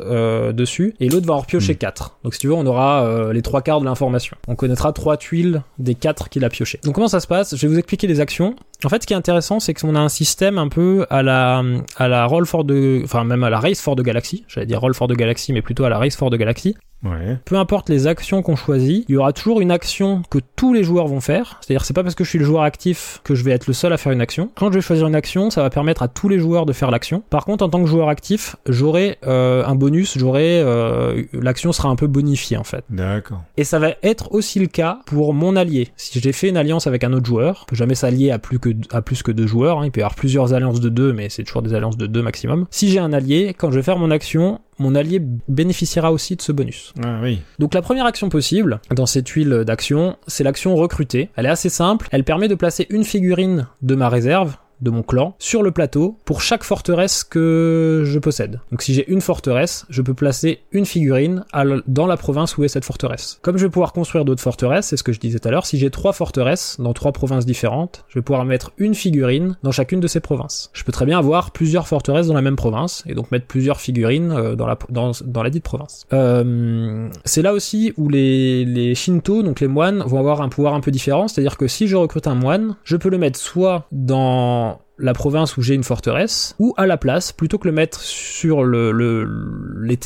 [0.54, 0.94] dessus.
[1.00, 1.78] Et l'autre va en repiocher Mm.
[1.78, 2.18] quatre.
[2.24, 4.38] Donc si tu veux, on aura les trois quarts de l'information.
[4.48, 6.80] On connaîtra trois tuiles des quatre qu'il a pioché.
[6.84, 7.56] Donc comment ça se passe?
[7.56, 8.56] Je vais vous expliquer les actions.
[8.86, 11.64] En fait, ce qui est intéressant, c'est qu'on a un système un peu à la
[11.98, 14.46] à la Roll for de, enfin même à la Race for de Galaxy.
[14.48, 17.38] J'allais dire Roll for de Galaxy, mais plutôt à la Race for de Galaxy Ouais.
[17.46, 20.84] peu importe les actions qu'on choisit, il y aura toujours une action que tous les
[20.84, 21.60] joueurs vont faire.
[21.62, 23.74] C'est-à-dire, c'est pas parce que je suis le joueur actif que je vais être le
[23.74, 24.50] seul à faire une action.
[24.56, 26.90] Quand je vais choisir une action, ça va permettre à tous les joueurs de faire
[26.92, 27.22] l'action.
[27.30, 31.90] Par contre, en tant que joueur actif, j'aurai euh, un bonus, j'aurai euh, l'action sera
[31.90, 32.84] un peu bonifiée en fait.
[32.90, 33.44] D'accord.
[33.58, 35.90] Et ça va être aussi le cas pour mon allié.
[35.98, 38.60] Si j'ai fait une alliance avec un autre joueur, on peut jamais s'allier à plus
[38.60, 39.80] que à plus que deux joueurs.
[39.80, 39.86] hein.
[39.86, 42.22] Il peut y avoir plusieurs alliances de deux, mais c'est toujours des alliances de deux
[42.24, 42.66] maximum.
[42.72, 46.42] Si j'ai un allié, quand je vais faire mon action, mon allié bénéficiera aussi de
[46.42, 46.94] ce bonus.
[47.04, 47.42] Ah oui.
[47.60, 51.30] Donc la première action possible dans cette tuile d'action, c'est l'action recruter.
[51.36, 55.04] Elle est assez simple, elle permet de placer une figurine de ma réserve de mon
[55.04, 58.62] clan sur le plateau pour chaque forteresse que je possède.
[58.72, 61.44] Donc si j'ai une forteresse, je peux placer une figurine
[61.88, 63.40] dans la province où est cette forteresse.
[63.42, 65.66] Comme je vais pouvoir construire d'autres forteresses, c'est ce que je disais tout à l'heure,
[65.66, 69.72] si j'ai trois forteresses dans trois provinces différentes, je vais pouvoir mettre une figurine dans
[69.72, 70.70] chacune de ces provinces.
[70.74, 73.80] Je peux très bien avoir plusieurs forteresses dans la même province et donc mettre plusieurs
[73.80, 76.06] figurines euh, dans la dans, dans dite province.
[76.14, 80.74] Euh, c'est là aussi où les les Shinto, donc les moines, vont avoir un pouvoir
[80.74, 83.88] un peu différent, c'est-à-dire que si je recrute un moine, je peux le mettre soit
[83.92, 84.67] dans
[85.00, 88.64] la province où j'ai une forteresse, ou à la place, plutôt que le mettre sur
[88.64, 88.92] le,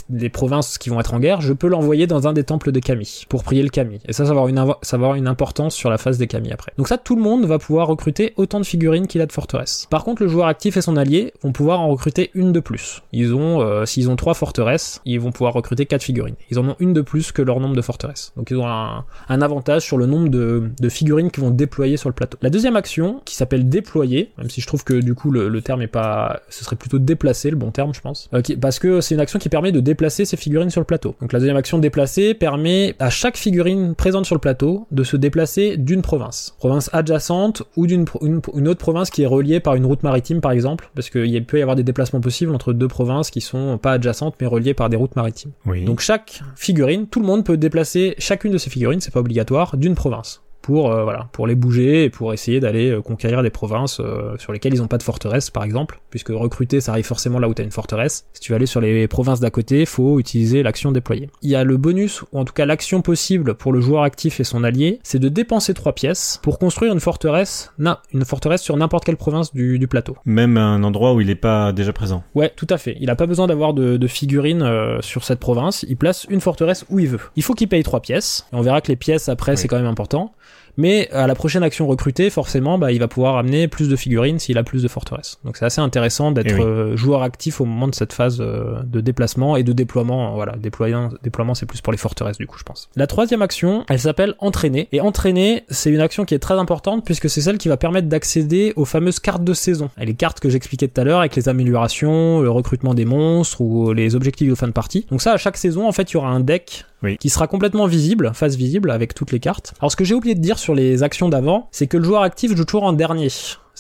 [0.10, 2.80] les, provinces qui vont être en guerre, je peux l'envoyer dans un des temples de
[2.80, 4.00] Kami, pour prier le Kami.
[4.08, 6.28] Et ça, ça va, avoir une, ça va avoir une importance sur la phase des
[6.28, 6.74] Kami après.
[6.78, 9.88] Donc ça, tout le monde va pouvoir recruter autant de figurines qu'il a de forteresses.
[9.90, 13.02] Par contre, le joueur actif et son allié vont pouvoir en recruter une de plus.
[13.12, 16.36] Ils ont, euh, s'ils ont trois forteresses, ils vont pouvoir recruter quatre figurines.
[16.50, 18.34] Ils en ont une de plus que leur nombre de forteresses.
[18.36, 21.98] Donc ils ont un, un avantage sur le nombre de, de figurines qu'ils vont déployer
[21.98, 22.38] sur le plateau.
[22.42, 25.82] La deuxième action, qui s'appelle déployer, même si je trouve que du coup le, terme
[25.82, 29.16] est pas, ce serait plutôt déplacer le bon terme, je pense, euh, parce que c'est
[29.16, 31.16] une action qui permet de déplacer ces figurines sur le plateau.
[31.22, 35.18] Donc la deuxième action déplacer permet à chaque figurine présente sur le plateau de se
[35.18, 39.86] déplacer d'une province, province adjacente ou d'une une, autre province qui est reliée par une
[39.86, 43.30] route maritime par exemple, parce qu'il peut y avoir des déplacements possibles entre deux provinces
[43.30, 45.52] qui sont pas adjacentes mais reliées par des routes maritimes.
[45.86, 49.78] Donc chaque figurine, tout le monde peut déplacer chacune de ces figurines, c'est pas obligatoire,
[49.78, 53.50] d'une province pour euh, voilà pour les bouger et pour essayer d'aller euh, conquérir des
[53.50, 56.00] provinces euh, sur lesquelles ils n'ont pas de forteresse par exemple.
[56.10, 58.26] Puisque recruter ça arrive forcément là où tu as une forteresse.
[58.34, 61.30] Si tu veux aller sur les provinces d'à côté faut utiliser l'action déployée.
[61.42, 64.40] Il y a le bonus ou en tout cas l'action possible pour le joueur actif
[64.40, 68.62] et son allié c'est de dépenser trois pièces pour construire une forteresse na, une forteresse
[68.62, 70.16] sur n'importe quelle province du, du, plateau.
[70.26, 72.24] Même un endroit où il n'est pas déjà présent.
[72.36, 72.98] Ouais tout à fait.
[73.00, 74.68] Il a pas besoin d'avoir de, de figurines
[75.02, 75.86] sur cette province.
[75.90, 77.20] Il place une forteresse où il veut.
[77.36, 78.48] Il faut qu'il paye trois pièces.
[78.54, 80.34] Et on verra que les pièces après c'est quand même important
[80.78, 84.40] mais à la prochaine action recrutée, forcément, bah, il va pouvoir amener plus de figurines
[84.40, 85.40] s'il a plus de forteresses.
[85.46, 88.82] Donc c'est assez intéressant d'être eh euh, joueur actif au moment de cette phase euh,
[88.84, 90.36] de déplacement et de déploiement.
[90.36, 92.90] Voilà, déploiement, déploiement c'est plus pour les forteresses du coup, je pense.
[92.96, 94.88] La troisième action, elle s'appelle entraîner.
[94.92, 98.08] Et entraîner, c'est une action qui est très importante puisque c'est celle qui va permettre
[98.08, 99.90] d'accéder aux fameuses cartes de saison.
[100.00, 103.62] Et les cartes que j'expliquais tout à l'heure avec les améliorations, le recrutement des monstres
[103.62, 105.06] ou les objectifs de fin de partie.
[105.10, 106.86] Donc ça, à chaque saison, en fait, il y aura un deck
[107.20, 109.74] qui sera complètement visible, face visible avec toutes les cartes.
[109.80, 112.22] Alors ce que j'ai oublié de dire sur les actions d'avant, c'est que le joueur
[112.22, 113.30] actif joue toujours en dernier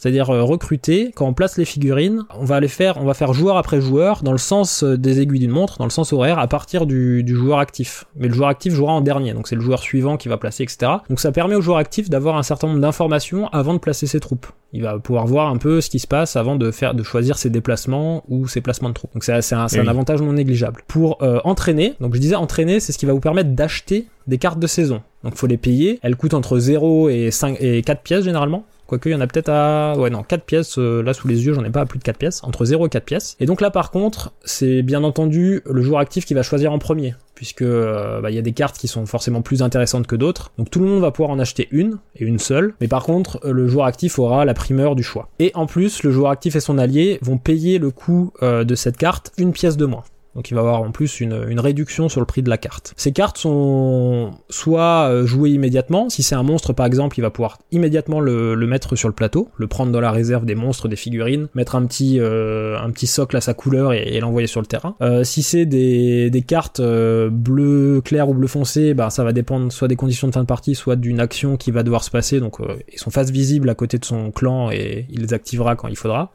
[0.01, 3.33] c'est-à-dire euh, recruter, quand on place les figurines, on va les faire, on va faire
[3.33, 6.39] joueur après joueur dans le sens euh, des aiguilles d'une montre, dans le sens horaire,
[6.39, 8.05] à partir du, du joueur actif.
[8.15, 10.63] Mais le joueur actif jouera en dernier, donc c'est le joueur suivant qui va placer,
[10.63, 10.91] etc.
[11.07, 14.19] Donc ça permet au joueur actif d'avoir un certain nombre d'informations avant de placer ses
[14.19, 14.47] troupes.
[14.73, 17.37] Il va pouvoir voir un peu ce qui se passe avant de faire, de choisir
[17.37, 19.13] ses déplacements ou ses placements de troupes.
[19.13, 20.81] Donc c'est un, un, avantage non négligeable.
[20.87, 24.39] Pour euh, entraîner, donc je disais entraîner, c'est ce qui va vous permettre d'acheter des
[24.39, 25.01] cartes de saison.
[25.23, 25.99] Donc faut les payer.
[26.01, 28.65] Elles coûtent entre 0 et 5 et 4 pièces généralement.
[28.91, 29.93] Quoique, il y en a peut-être à...
[29.97, 32.03] Ouais, non, 4 pièces, euh, là sous les yeux, j'en ai pas à plus de
[32.03, 33.37] 4 pièces, entre 0 et 4 pièces.
[33.39, 36.77] Et donc là, par contre, c'est bien entendu le joueur actif qui va choisir en
[36.77, 40.17] premier, puisque euh, bah, il y a des cartes qui sont forcément plus intéressantes que
[40.17, 40.51] d'autres.
[40.57, 43.39] Donc tout le monde va pouvoir en acheter une, et une seule, mais par contre,
[43.45, 45.29] euh, le joueur actif aura la primeur du choix.
[45.39, 48.97] Et en plus, le joueur actif et son allié vont payer le coût de cette
[48.97, 50.03] carte une pièce de moins.
[50.35, 52.93] Donc il va avoir en plus une, réduction sur le prix de la carte.
[52.95, 57.29] Ces cartes sont soit euh, jouées immédiatement, si c'est un monstre par exemple, il va
[57.29, 60.95] pouvoir immédiatement le, mettre sur le plateau, le prendre dans la réserve des monstres, des
[60.95, 64.95] figurines, mettre un petit euh, socle à sa couleur et, l'envoyer sur le terrain.
[65.01, 69.33] Euh, si c'est des, des cartes euh, bleu clair ou bleu foncé, bah ça va
[69.33, 72.11] dépendre soit des conditions de fin de partie, soit d'une action qui va devoir se
[72.11, 72.39] passer.
[72.39, 72.59] Donc
[72.91, 75.97] ils sont face visible à côté de son clan et il les activera quand il
[75.97, 76.31] faudra.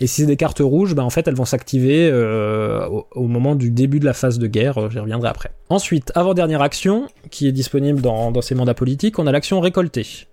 [0.00, 3.54] Et si c'est des cartes rouges, bah en fait elles vont s'activer euh, au, moment
[3.54, 5.50] du début de la phase de guerre, euh, j'y reviendrai après.
[5.68, 10.26] Ensuite, avant-dernière action, qui est disponible dans, dans ces mandats politiques, on a l'action récoltée.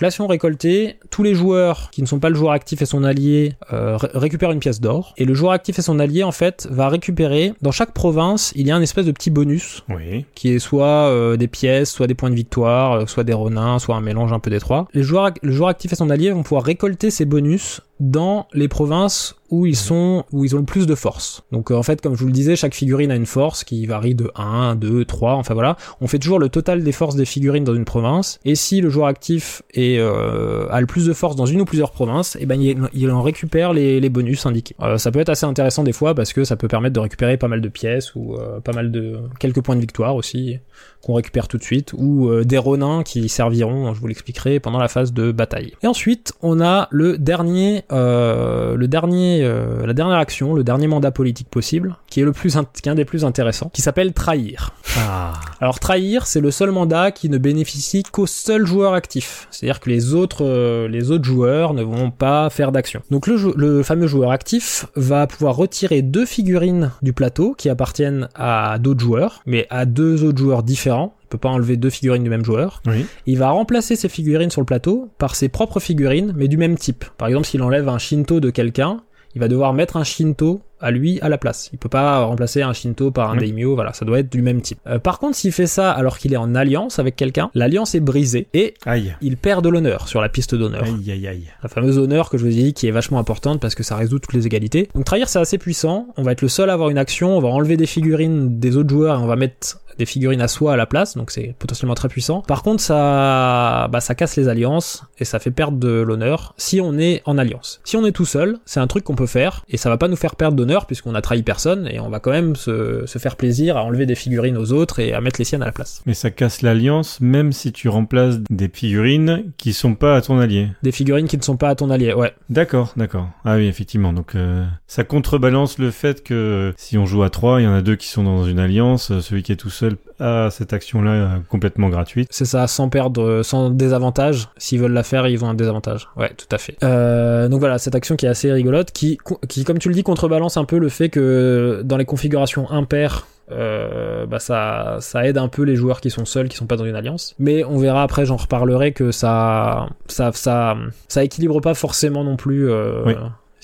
[0.00, 3.54] L'action récoltée, tous les joueurs qui ne sont pas le joueur actif et son allié
[3.72, 5.14] euh, récupèrent une pièce d'or.
[5.16, 8.66] Et le joueur actif et son allié, en fait, va récupérer, dans chaque province, il
[8.66, 10.24] y a un espèce de petit bonus, oui.
[10.34, 13.94] qui est soit euh, des pièces, soit des points de victoire, soit des renins, soit
[13.94, 14.88] un mélange un peu des trois.
[14.92, 18.66] Les joueurs, le joueur actif et son allié vont pouvoir récolter ces bonus dans les
[18.66, 21.44] provinces où ils sont où ils ont le plus de force.
[21.52, 23.86] Donc euh, en fait comme je vous le disais, chaque figurine a une force qui
[23.86, 25.76] varie de 1, 2, 3, enfin voilà.
[26.00, 28.90] On fait toujours le total des forces des figurines dans une province et si le
[28.90, 32.40] joueur actif est, euh, a le plus de force dans une ou plusieurs provinces, et
[32.42, 34.74] eh ben il, en récupère les, bonus indiqués.
[34.80, 37.36] Euh, ça peut être assez intéressant des fois parce que ça peut permettre de récupérer
[37.36, 40.58] pas mal de pièces ou pas mal de quelques points de victoire aussi
[41.02, 44.78] qu'on récupère tout de suite, ou euh, des ronins qui serviront, je vous l'expliquerai, pendant
[44.78, 45.72] la phase de bataille.
[45.82, 50.86] Et ensuite, on a le dernier euh, le dernier, euh, la dernière action, le dernier
[50.86, 54.12] mandat politique possible, qui est le plus, qui est un des plus intéressants, qui s'appelle
[54.12, 54.70] trahir.
[54.96, 55.32] Ah.
[55.60, 59.48] Alors trahir, c'est le seul mandat qui ne bénéficie qu'au seul joueur actif.
[59.50, 63.02] C'est-à-dire que les autres, euh, les autres joueurs ne vont pas faire d'action.
[63.10, 68.28] Donc le, le fameux joueur actif va pouvoir retirer deux figurines du plateau qui appartiennent
[68.34, 71.14] à d'autres joueurs, mais à deux autres joueurs différents.
[71.32, 72.82] Il peut pas enlever deux figurines du même joueur.
[72.86, 73.06] Oui.
[73.24, 76.76] Il va remplacer ces figurines sur le plateau par ses propres figurines, mais du même
[76.76, 77.06] type.
[77.16, 78.98] Par exemple, s'il enlève un Shinto de quelqu'un,
[79.34, 81.70] il va devoir mettre un Shinto à lui à la place.
[81.72, 83.46] Il peut pas remplacer un Shinto par un Oui.
[83.46, 84.78] Daimyo, voilà, ça doit être du même type.
[84.86, 88.00] Euh, par contre, s'il fait ça alors qu'il est en alliance avec quelqu'un, l'alliance est
[88.00, 89.14] brisée et Aïe.
[89.22, 90.84] il perd de l'honneur sur la piste d'honneur.
[90.84, 91.44] Aïe, aïe, aïe.
[91.62, 93.96] La fameuse honneur que je vous ai dit qui est vachement importante parce que ça
[93.96, 94.90] résout toutes les égalités.
[94.94, 97.40] Donc trahir c'est assez puissant, on va être le seul à avoir une action, on
[97.40, 100.74] va enlever des figurines des autres joueurs et on va mettre des figurines à soi
[100.74, 102.42] à la place, donc c'est potentiellement très puissant.
[102.42, 106.80] Par contre ça bah, ça casse les alliances et ça fait perdre de l'honneur si
[106.80, 107.80] on est en alliance.
[107.84, 110.08] Si on est tout seul, c'est un truc qu'on peut faire et ça va pas
[110.08, 113.18] nous faire perdre d'honneur puisqu'on a trahi personne et on va quand même se, se
[113.18, 115.72] faire plaisir à enlever des figurines aux autres et à mettre les siennes à la
[115.72, 116.02] place.
[116.06, 120.38] Mais ça casse l'alliance même si tu remplaces des figurines qui sont pas à ton
[120.38, 120.68] allié.
[120.82, 122.32] Des figurines qui ne sont pas à ton allié, ouais.
[122.50, 123.28] D'accord, d'accord.
[123.44, 124.12] Ah oui, effectivement.
[124.12, 127.74] Donc euh, ça contrebalance le fait que si on joue à trois, il y en
[127.74, 129.81] a deux qui sont dans une alliance, euh, celui qui est tout seul
[130.20, 132.28] a cette action-là euh, complètement gratuite.
[132.30, 134.48] C'est ça, sans perdre, euh, sans désavantage.
[134.56, 136.08] S'ils veulent la faire, ils ont un désavantage.
[136.16, 136.76] Ouais, tout à fait.
[136.84, 139.18] Euh, donc voilà, cette action qui est assez rigolote, qui,
[139.48, 143.26] qui, comme tu le dis, contrebalance un peu le fait que dans les configurations impaires,
[143.50, 146.76] euh, bah ça, ça aide un peu les joueurs qui sont seuls, qui sont pas
[146.76, 147.34] dans une alliance.
[147.38, 150.76] Mais on verra après, j'en reparlerai que ça, ça, ça,
[151.08, 152.70] ça équilibre pas forcément non plus.
[152.70, 153.14] Euh, Oui.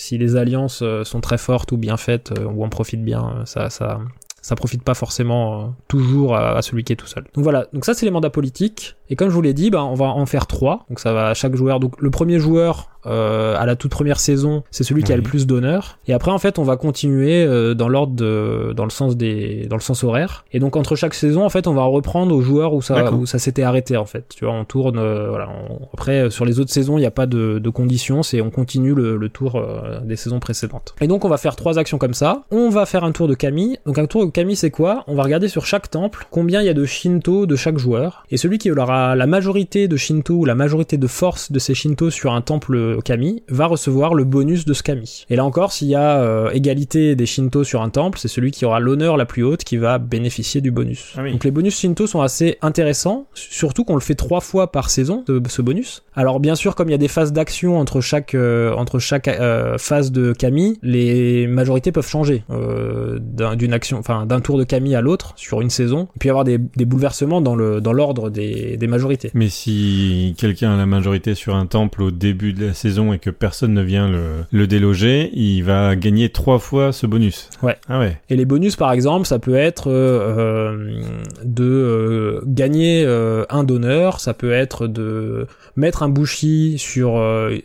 [0.01, 3.99] Si les alliances sont très fortes ou bien faites, ou on profite bien, ça, ça,
[4.43, 7.25] ça profite pas forcément euh, toujours à, à celui qui est tout seul.
[7.35, 8.97] Donc voilà, donc ça c'est les mandats politiques.
[9.11, 10.85] Et comme je vous l'ai dit, bah, on va en faire trois.
[10.89, 11.81] Donc ça va à chaque joueur.
[11.81, 15.23] Donc le premier joueur euh, à la toute première saison, c'est celui qui a le
[15.23, 15.99] plus d'honneur.
[16.09, 19.67] Et après en fait, on va continuer euh, dans l'ordre de, dans le sens des,
[19.71, 20.45] dans le sens horaire.
[20.53, 23.25] Et donc entre chaque saison, en fait, on va reprendre aux joueurs où ça, où
[23.25, 24.35] ça s'était arrêté en fait.
[24.37, 24.99] Tu vois, on tourne.
[24.99, 25.49] euh, voilà.
[25.49, 28.23] on- Après euh, sur les autres saisons, il n'y a pas de, de conditions.
[28.23, 30.95] C'est on continue le, le tour euh, des saisons précédentes.
[31.01, 32.43] Et donc on va faire trois actions comme ça.
[32.51, 33.79] On va faire un tour de Kami.
[33.87, 35.05] Donc un tour de Kami, c'est quoi?
[35.07, 38.25] On va regarder sur chaque temple combien il y a de Shinto de chaque joueur.
[38.31, 41.75] Et celui qui aura la majorité de Shinto ou la majorité de force de ces
[41.75, 45.25] Shinto sur un temple Kami va recevoir le bonus de ce Kami.
[45.31, 48.51] Et là encore, s'il y a euh, égalité des Shinto sur un temple, c'est celui
[48.51, 51.15] qui aura l'honneur la plus haute qui va bénéficier du bonus.
[51.17, 51.33] Ah oui.
[51.33, 55.25] Donc les bonus Shinto sont assez intéressants, surtout qu'on le fait trois fois par saison,
[55.27, 56.03] de, ce bonus.
[56.15, 59.29] Alors bien sûr, comme il y a des phases d'action entre chaque, euh, entre chaque
[59.29, 64.65] euh, phase de Kami, les majorités peuvent changer d'un- d'une action, enfin d'un tour de
[64.65, 66.09] Kami à l'autre sur une saison.
[66.17, 69.31] Il peut y avoir des, des bouleversements dans le dans l'ordre des, des majorités.
[69.35, 73.19] Mais si quelqu'un a la majorité sur un temple au début de la saison et
[73.19, 77.51] que personne ne vient le, le déloger, il va gagner trois fois ce bonus.
[77.63, 77.77] Ouais.
[77.89, 78.21] Ah ouais.
[78.31, 81.03] Et les bonus, par exemple, ça peut être euh, euh,
[81.45, 85.47] de euh, gagner euh, un d'honneur, ça peut être de
[85.77, 87.21] mettre un bushi sur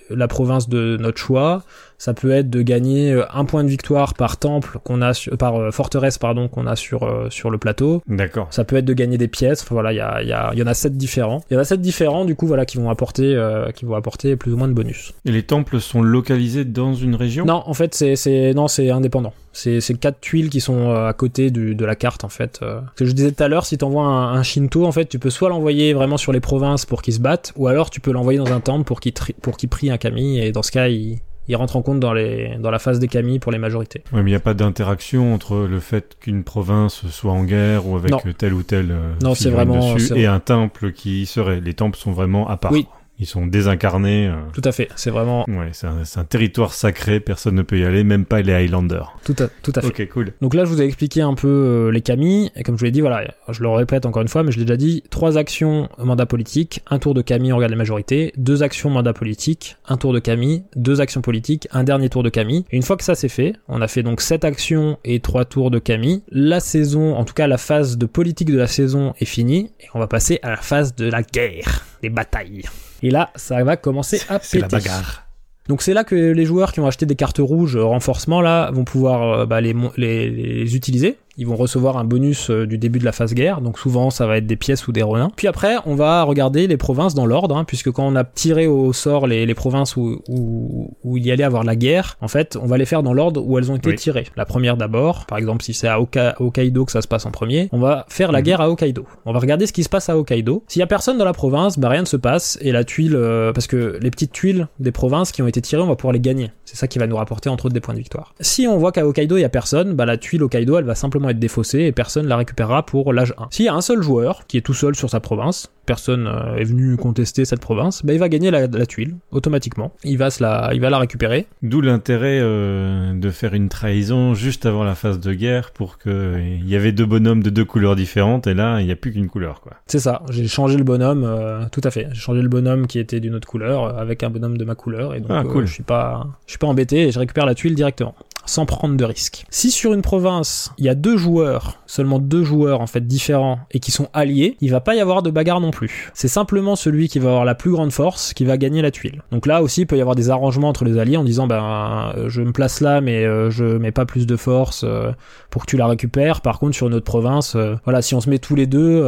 [0.09, 1.63] la province de notre choix,
[1.97, 5.37] ça peut être de gagner euh, un point de victoire par temple qu'on a sur,
[5.37, 8.01] par euh, forteresse pardon qu'on a sur euh, sur le plateau.
[8.07, 8.47] D'accord.
[8.51, 9.61] Ça peut être de gagner des pièces.
[9.61, 11.41] Enfin voilà, il y a il y, a, y en a sept différents.
[11.49, 13.95] Il y en a sept différents du coup voilà qui vont apporter euh, qui vont
[13.95, 15.13] apporter plus ou moins de bonus.
[15.25, 17.45] Et les temples sont localisés dans une région?
[17.45, 19.33] Non, en fait, c'est c'est non, c'est indépendant.
[19.51, 22.59] C'est c'est quatre tuiles qui sont euh, à côté du, de la carte en fait.
[22.63, 25.05] Euh, Ce que je disais tout à l'heure, si t'envoies un, un Shinto, en fait,
[25.05, 27.99] tu peux soit l'envoyer vraiment sur les provinces pour qu'il se batte, ou alors tu
[27.99, 30.71] peux l'envoyer dans un temple pour qu'il pour qu'il prie un kami et dans ce
[30.71, 33.57] cas, il il rentre en compte dans les dans la phase des kami pour les
[33.57, 34.03] majorités.
[34.13, 37.87] Ouais, mais il n'y a pas d'interaction entre le fait qu'une province soit en guerre
[37.87, 38.19] ou avec Non.
[38.37, 41.59] tel ou tel euh, Non, c'est vraiment- dessus et un temple qui serait.
[41.59, 42.71] Les temples sont vraiment à part.
[42.71, 42.87] Oui.
[43.19, 44.27] Ils sont désincarnés.
[44.27, 44.33] euh.
[44.53, 44.89] Tout à fait.
[44.95, 48.53] C'est vraiment Ouais, c'est un, territoire sacré, personne ne peut y aller, même pas les
[48.53, 49.15] Highlanders.
[49.23, 49.87] tout à tout à fait.
[49.87, 50.33] Ok, cool.
[50.41, 52.85] Donc là, je vous ai expliqué un peu euh, les Kami, et comme je vous
[52.85, 55.37] l'ai dit, voilà, je le répète encore une fois, mais je l'ai déjà dit, trois
[55.37, 59.77] actions mandat politique, un tour de Kami, on regarde les majorités, deux actions mandat politique,
[59.87, 62.65] un tour de Kami, deux actions politiques, un dernier tour de Kami.
[62.71, 65.45] Et une fois que ça c'est fait, on a fait donc sept actions et trois
[65.45, 66.23] tours de Kami.
[66.31, 69.85] La saison, en tout cas la phase de politique de la saison est finie, et
[69.93, 72.63] on va passer à la phase de la guerre, des batailles.
[73.03, 74.77] Et là, ça va commencer à C'est la péter.
[74.77, 75.27] bagarre.
[75.69, 78.69] Donc c'est là que les joueurs qui ont acheté des cartes rouges euh, renforcement là
[78.71, 81.17] vont pouvoir euh, bah, les, mon- les, les utiliser.
[81.37, 84.27] Ils vont recevoir un bonus euh, du début de la phase guerre, donc souvent ça
[84.27, 85.31] va être des pièces ou des renins.
[85.35, 88.67] Puis après, on va regarder les provinces dans l'ordre, hein, puisque quand on a tiré
[88.67, 92.27] au sort les, les provinces où, où, où, il y allait avoir la guerre, en
[92.27, 93.95] fait, on va les faire dans l'ordre où elles ont été Oui.
[93.95, 94.25] tirées.
[94.35, 97.69] La première d'abord, par exemple si c'est à Hokkaido que ça se passe en premier,
[97.71, 98.45] on va faire la Mhm.
[98.45, 99.05] guerre à Hokkaido.
[99.25, 100.63] On va regarder ce qui se passe à Hokkaido.
[100.67, 103.15] S'il y a personne dans la province, bah rien ne se passe, et la tuile,
[103.15, 106.13] euh, parce que les petites tuiles des provinces qui ont été tirées, on va pouvoir
[106.13, 106.51] les gagner.
[106.65, 108.33] C'est ça qui va nous rapporter entre autres des points de victoire.
[108.39, 110.95] Si on voit qu'à Hokkaido il y a personne, bah la tuile Hokkaido elle va
[110.95, 113.47] simplement être défaussée et personne la récupérera pour l'âge 1.
[113.51, 116.55] S'il y a un seul joueur qui est tout seul sur sa province, personne euh,
[116.55, 119.91] est venu contester cette province, bah il va gagner la, la tuile automatiquement.
[120.03, 121.47] Il va se la, il va la récupérer.
[121.61, 126.39] D'où l'intérêt euh, de faire une trahison juste avant la phase de guerre pour que
[126.39, 129.11] il y avait deux bonhommes de deux couleurs différentes et là il n'y a plus
[129.11, 129.73] qu'une couleur quoi.
[129.87, 130.21] C'est ça.
[130.29, 132.07] J'ai changé le bonhomme, euh, tout à fait.
[132.11, 135.13] J'ai changé le bonhomme qui était d'une autre couleur avec un bonhomme de ma couleur
[135.15, 135.65] et donc Ah, euh, cool.
[135.67, 138.95] je suis pas, je suis pas embêté et je récupère la tuile directement sans prendre
[138.95, 139.45] de risque.
[139.49, 143.59] Si sur une province il y a deux joueurs, seulement deux joueurs en fait différents
[143.71, 146.11] et qui sont alliés, il va pas y avoir de bagarre non plus.
[146.13, 149.21] C'est simplement celui qui va avoir la plus grande force qui va gagner la tuile.
[149.31, 152.13] Donc là aussi il peut y avoir des arrangements entre les alliés en disant ben
[152.17, 155.11] euh, je me place là mais euh, je mets pas plus de force euh,
[155.49, 156.41] pour que tu la récupères.
[156.41, 159.03] Par contre sur une autre province, voilà si on se met tous les deux,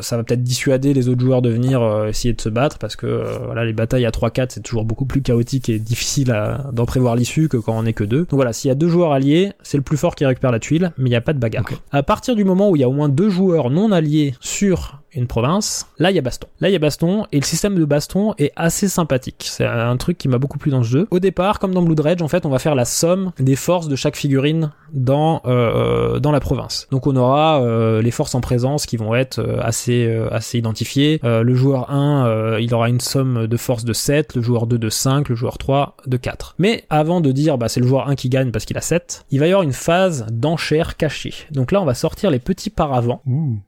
[0.00, 3.24] ça va peut-être dissuader les autres joueurs de venir essayer de se battre parce que
[3.44, 6.34] voilà les batailles à 3-4 c'est toujours beaucoup plus chaotique et difficile
[6.72, 8.24] d'en prévoir l'issue que quand on est que deux.
[8.40, 10.92] Voilà, s'il y a deux joueurs alliés, c'est le plus fort qui récupère la tuile,
[10.96, 11.66] mais il n'y a pas de bagarre.
[11.92, 15.00] À partir du moment où il y a au moins deux joueurs non alliés sur
[15.12, 16.46] une province, là il y a baston.
[16.60, 19.46] Là il y a baston et le système de baston est assez sympathique.
[19.50, 21.08] C'est un truc qui m'a beaucoup plu dans le jeu.
[21.10, 23.88] Au départ, comme dans Blood Rage, en fait, on va faire la somme des forces
[23.88, 26.86] de chaque figurine dans euh, dans la province.
[26.90, 30.58] Donc on aura euh, les forces en présence qui vont être euh, assez euh, assez
[30.58, 31.20] identifiées.
[31.24, 34.66] Euh, le joueur 1, euh, il aura une somme de force de 7, le joueur
[34.66, 36.54] 2 de 5, le joueur 3 de 4.
[36.58, 39.26] Mais avant de dire bah c'est le joueur 1 qui gagne parce qu'il a 7,
[39.30, 41.34] il va y avoir une phase d'enchère cachée.
[41.50, 43.20] Donc là on va sortir les petits paravents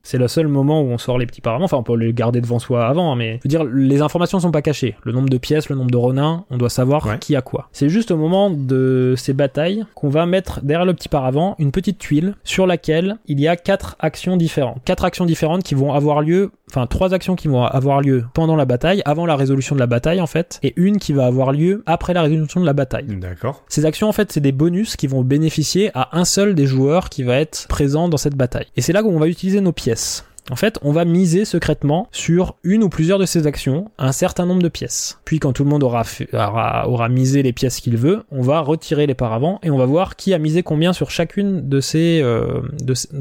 [0.03, 1.64] c'est le seul moment où on sort les petits paravents.
[1.64, 4.51] Enfin, on peut les garder devant soi avant, mais je veux dire, les informations sont
[4.51, 4.96] pas cachées.
[5.03, 7.18] Le nombre de pièces, le nombre de renins, on doit savoir Ouais.
[7.18, 7.68] qui a quoi.
[7.72, 11.72] C'est juste au moment de ces batailles qu'on va mettre derrière le petit paravent une
[11.72, 14.79] petite tuile sur laquelle il y a quatre actions différentes.
[14.85, 18.56] Quatre actions différentes qui vont avoir lieu, enfin trois actions qui vont avoir lieu pendant
[18.56, 21.52] la bataille, avant la résolution de la bataille en fait, et une qui va avoir
[21.52, 23.04] lieu après la résolution de la bataille.
[23.06, 23.62] D'accord.
[23.68, 27.11] Ces actions, en fait, c'est des bonus qui vont bénéficier à un seul des joueurs
[27.11, 28.66] qui va être présent dans cette bataille.
[28.76, 30.24] Et c'est là où on va utiliser nos pièces.
[30.50, 34.44] En fait, on va miser secrètement sur une ou plusieurs de ces actions un certain
[34.44, 35.20] nombre de pièces.
[35.24, 39.14] Puis quand tout le monde aura, misé les pièces qu'il veut, on va retirer les
[39.14, 42.61] paravents et on va voir qui a misé combien sur chacune de ces, euh,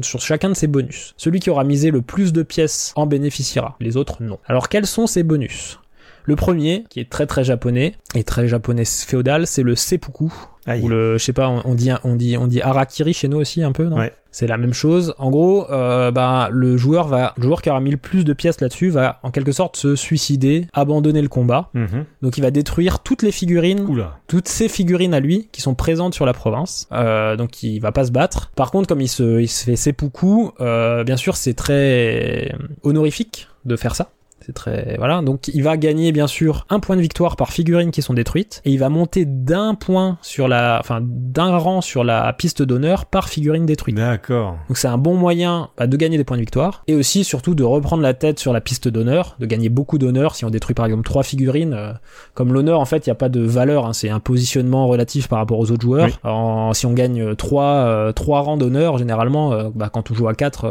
[0.02, 1.14] sur chacun de ces bonus.
[1.16, 3.76] Celui qui aura misé le plus de pièces en bénéficiera.
[3.80, 4.38] Les autres, non.
[4.46, 5.78] Alors quels sont ces bonus?
[6.24, 10.32] Le premier, qui est très très japonais, et très japonais féodal, c'est le seppuku.
[10.66, 10.82] Aïe.
[10.82, 13.62] Ou le, je sais pas, on, dit, on dit, on dit harakiri chez nous aussi
[13.62, 14.12] un peu, non Ouais.
[14.34, 15.14] C'est la même chose.
[15.18, 18.32] En gros, euh, bah, le joueur va, le joueur qui aura mis le plus de
[18.32, 21.68] pièces là-dessus va, en quelque sorte, se suicider, abandonner le combat.
[21.74, 22.06] Mhm.
[22.22, 24.20] Donc, il va détruire toutes les figurines Oula.
[24.28, 26.88] toutes ces figurines à lui qui sont présentes sur la province.
[26.92, 28.50] Euh, donc il va pas se battre.
[28.56, 33.48] Par contre, comme il se, il se fait seppuku, euh, bien sûr, c'est très honorifique
[33.66, 34.10] de faire ça.
[34.46, 35.22] C'est très voilà.
[35.22, 38.60] Donc il va gagner bien sûr un point de victoire par figurine qui sont détruites
[38.64, 43.06] et il va monter d'un point sur la, enfin d'un rang sur la piste d'honneur
[43.06, 43.96] par figurine détruite.
[43.96, 44.56] D'accord.
[44.68, 47.54] Donc c'est un bon moyen bah, de gagner des points de victoire et aussi surtout
[47.54, 50.74] de reprendre la tête sur la piste d'honneur, de gagner beaucoup d'honneur si on détruit
[50.74, 51.74] par exemple trois figurines.
[51.74, 51.92] euh,
[52.34, 55.28] comme l'honneur en fait il n'y a pas de valeur, hein, c'est un positionnement relatif
[55.28, 56.06] par rapport aux autres joueurs.
[56.06, 56.14] Oui.
[56.24, 60.14] En- si on gagne euh, trois euh, trois rangs d'honneur généralement, euh, bah, quand on
[60.14, 60.64] joue à 4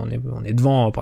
[0.00, 0.92] on est on est devant,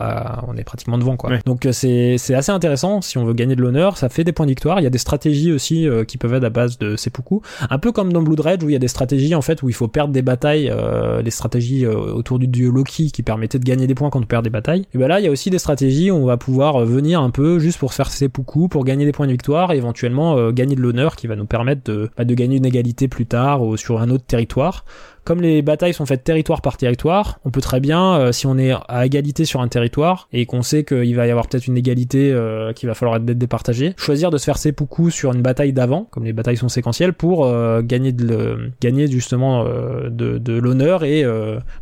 [0.49, 1.31] on est pratiquement devant quoi.
[1.31, 1.37] Oui.
[1.47, 1.73] Donc euh,
[2.19, 4.81] c'est assez intéressant si on veut gagner de l'honneur, ça fait des points de victoire.
[4.81, 7.79] Il y a des stratégies aussi euh, qui peuvent être à base de seppuku, un
[7.79, 9.75] peu comme dans Blood Rage où il y a des stratégies en fait où il
[9.75, 13.65] faut perdre des batailles, euh, des stratégies euh, autour du dieu Loki qui permettaient de
[13.65, 14.87] gagner des points quand on perd des batailles.
[14.95, 17.21] Et ben là il y a aussi des stratégies où on va pouvoir euh, venir
[17.21, 20.77] un peu juste pour faire seppuku, pour gagner des points de victoire et éventuellement gagner
[20.77, 23.77] de l'honneur qui va nous permettre de, bah, de gagner une égalité plus tard ou
[23.77, 24.85] sur un autre territoire.
[25.25, 28.59] Comme les batailles sont faites territoire par territoire, on peut très bien, euh, si on
[28.59, 31.77] est à égalité sur un territoire et qu'on sait qu'il va y avoir peut-être une
[31.79, 35.73] égalité euh, qu'il va falloir être départagée, choisir de se faire seppuku sur une bataille
[35.73, 40.39] d'avant, comme les batailles sont séquentielles, pour euh, gagner de le- gagner justement euh, de,
[40.39, 41.25] de l'honneur et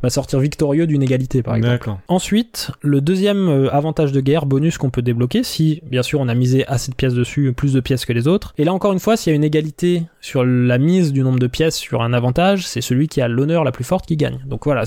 [0.03, 1.73] bah, sortir victorieux d'une égalité par exemple.
[2.09, 6.35] Ensuite, le deuxième avantage de guerre bonus qu'on peut débloquer, si bien sûr on a
[6.35, 8.55] misé assez de pièces dessus, plus de pièces que les autres.
[8.59, 11.39] Et là encore une fois, s'il y a une égalité sur la mise du nombre
[11.39, 14.39] de pièces sur un avantage, c'est celui qui a l'honneur la plus forte qui gagne.
[14.47, 14.85] Donc voilà,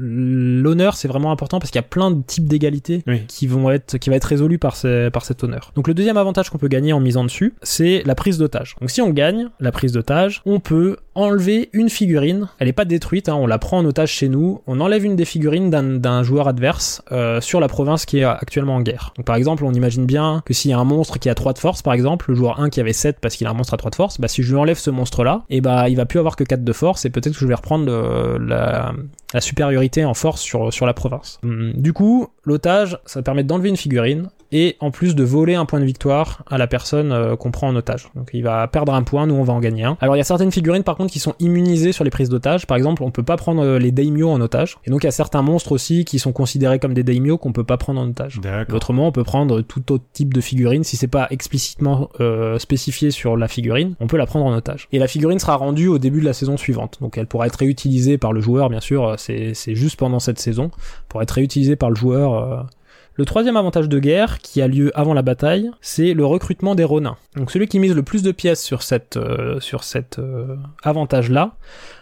[0.00, 3.22] l'honneur c'est vraiment important parce qu'il y a plein de types d'égalité Oui.
[3.28, 5.72] qui vont être qui va être résolu par ces- par cet honneur.
[5.74, 8.76] Donc le deuxième avantage qu'on peut gagner en misant dessus, c'est la prise d'otage.
[8.80, 12.48] Donc si on gagne la prise d'otage, on peut enlever une figurine.
[12.58, 14.60] Elle est pas détruite, hein, on la prend en otage chez nous.
[14.66, 18.74] On enlève une des figurines d'un joueur adverse euh, sur la province qui est actuellement
[18.76, 19.12] en guerre.
[19.16, 21.54] Donc par exemple, on imagine bien que s'il y a un monstre qui a 3
[21.54, 23.72] de force, par exemple, le joueur 1 qui avait 7 parce qu'il a un monstre
[23.74, 26.04] à 3 de force, bah si je lui enlève ce monstre-là, et bah il va
[26.06, 30.14] plus avoir que 4 de force et peut-être que je vais reprendre la supériorité en
[30.14, 31.38] force sur, sur la province.
[31.44, 35.64] Hum, Du coup, l'otage, ça permet d'enlever une figurine et en plus de voler un
[35.64, 38.08] point de victoire à la personne euh, qu'on prend en otage.
[38.14, 39.96] Donc il va perdre un point, nous on va en gagner un.
[40.00, 42.66] Alors il y a certaines figurines par contre qui sont immunisées sur les prises d'otage.
[42.66, 44.76] Par exemple, on peut pas prendre euh, les daimyo en otage.
[44.84, 47.52] Et donc il y a certains monstres aussi qui sont considérés comme des daimyo qu'on
[47.52, 48.40] peut pas prendre en otage.
[48.40, 48.76] D'accord.
[48.76, 50.84] Autrement, on peut prendre tout autre type de figurine.
[50.84, 54.88] Si c'est pas explicitement euh, spécifié sur la figurine, on peut la prendre en otage.
[54.92, 56.98] Et la figurine sera rendue au début de la saison suivante.
[57.00, 59.04] Donc elle pourra être réutilisée par le joueur, bien sûr.
[59.06, 60.70] euh, C'est c'est juste pendant cette saison.
[61.08, 62.34] Pour être réutilisée par le joueur.
[62.34, 62.62] euh.
[63.18, 66.84] Le troisième avantage de guerre, qui a lieu avant la bataille, c'est le recrutement des
[66.84, 67.16] ronins.
[67.34, 71.52] Donc celui qui mise le plus de pièces sur cette, euh, sur cet euh, avantage-là,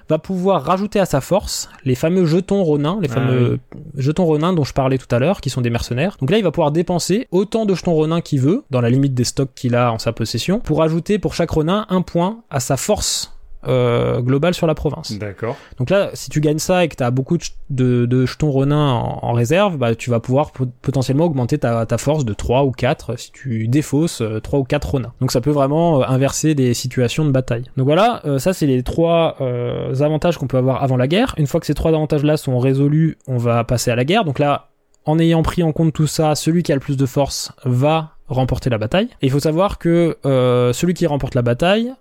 [0.08, 3.60] va pouvoir rajouter à sa force les fameux jetons ronins, les Ah fameux
[3.96, 6.16] jetons ronins dont je parlais tout à l'heure, qui sont des mercenaires.
[6.20, 9.14] Donc là, il va pouvoir dépenser autant de jetons ronins qu'il veut, dans la limite
[9.14, 12.58] des stocks qu'il a en sa possession, pour ajouter pour chaque ronin un point à
[12.58, 13.33] sa force
[13.68, 15.12] euh, globale sur la province.
[15.18, 15.56] D'accord.
[15.78, 18.50] Donc là, si tu gagnes ça et que tu as beaucoup de, de, de jetons
[18.50, 22.32] renins en, en réserve, bah, tu vas pouvoir pot- potentiellement augmenter ta, ta force de
[22.34, 25.12] 3 ou 4 si tu défausses euh, 3 ou 4 renins.
[25.20, 27.64] Donc ça peut vraiment euh, inverser des situations de bataille.
[27.76, 31.34] Donc voilà, euh, ça c'est les trois euh, avantages qu'on peut avoir avant la guerre.
[31.38, 34.24] Une fois que ces trois avantages-là sont résolus, on va passer à la guerre.
[34.24, 34.68] Donc là,
[35.06, 38.12] en ayant pris en compte tout ça, celui qui a le plus de force va
[38.28, 39.08] remporter la bataille.
[39.20, 41.92] Et il faut savoir que euh, celui qui remporte la bataille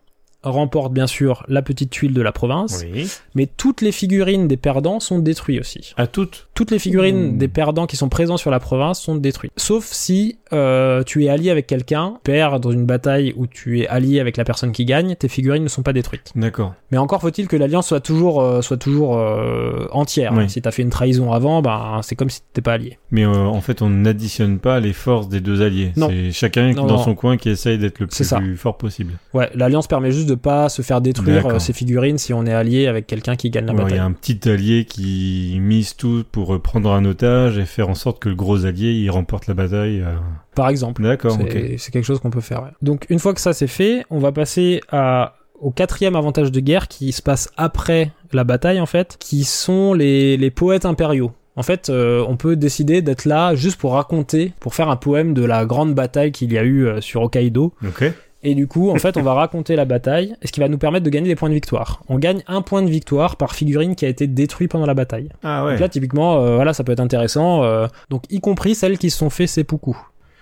[0.43, 3.07] remporte bien sûr la petite tuile de la province, Oui.
[3.35, 5.93] mais toutes les figurines des perdants sont détruites aussi.
[5.97, 6.47] À toutes.
[6.53, 7.37] Toutes les figurines Mmh.
[7.37, 9.51] des perdants qui sont présents sur la province sont détruites.
[9.57, 13.87] Sauf si euh, tu es allié avec quelqu'un, perds dans une bataille où tu es
[13.87, 16.31] allié avec la personne qui gagne, tes figurines ne sont pas détruites.
[16.35, 16.73] D'accord.
[16.91, 20.33] Mais encore faut-il que l'alliance soit toujours, euh, soit toujours euh, entière.
[20.35, 20.49] Oui.
[20.49, 22.97] Si t'as fait une trahison avant, ben c'est comme si t'étais pas allié.
[23.11, 25.91] Mais en fait, on n'additionne pas les forces des deux alliés.
[25.95, 27.03] C'est chacun Non, dans non.
[27.03, 28.39] son coin qui essaye d'être le ça.
[28.39, 29.13] plus fort possible.
[29.33, 31.51] Ouais, l'alliance permet juste de pas se faire détruire D'accord.
[31.53, 33.97] euh, ses figurines si on est allié avec quelqu'un qui gagne la Ouais, Il bataille.
[33.97, 37.89] y a un petit allié qui mise tout pour euh, prendre un otage et faire
[37.89, 40.01] en sorte que le gros allié il remporte la bataille.
[40.01, 40.15] euh.
[40.55, 41.01] Par exemple.
[41.03, 41.37] D'accord,
[41.77, 42.63] C'est quelque chose qu'on peut faire.
[42.63, 42.69] ouais.
[42.81, 46.59] Donc une fois que ça c'est fait, on va passer à au quatrième avantage de
[46.59, 51.31] guerre qui se passe après la bataille en fait, qui sont les, les poètes impériaux.
[51.55, 55.33] En fait, euh, on peut décider d'être là juste pour raconter, pour faire un poème
[55.35, 57.73] de la grande bataille qu'il y a eu euh, sur Hokkaido.
[57.87, 58.11] Ok.
[58.43, 61.05] Et du coup, en fait, on va raconter la bataille, ce qui va nous permettre
[61.05, 62.01] de gagner des points de victoire.
[62.09, 65.29] On gagne un point de victoire par figurine qui a été détruit pendant la bataille.
[65.43, 65.71] Ah ouais.
[65.71, 67.63] Donc là, typiquement, euh, voilà, ça peut être intéressant.
[67.63, 69.95] euh, donc, y compris celles qui se sont fait seppuku.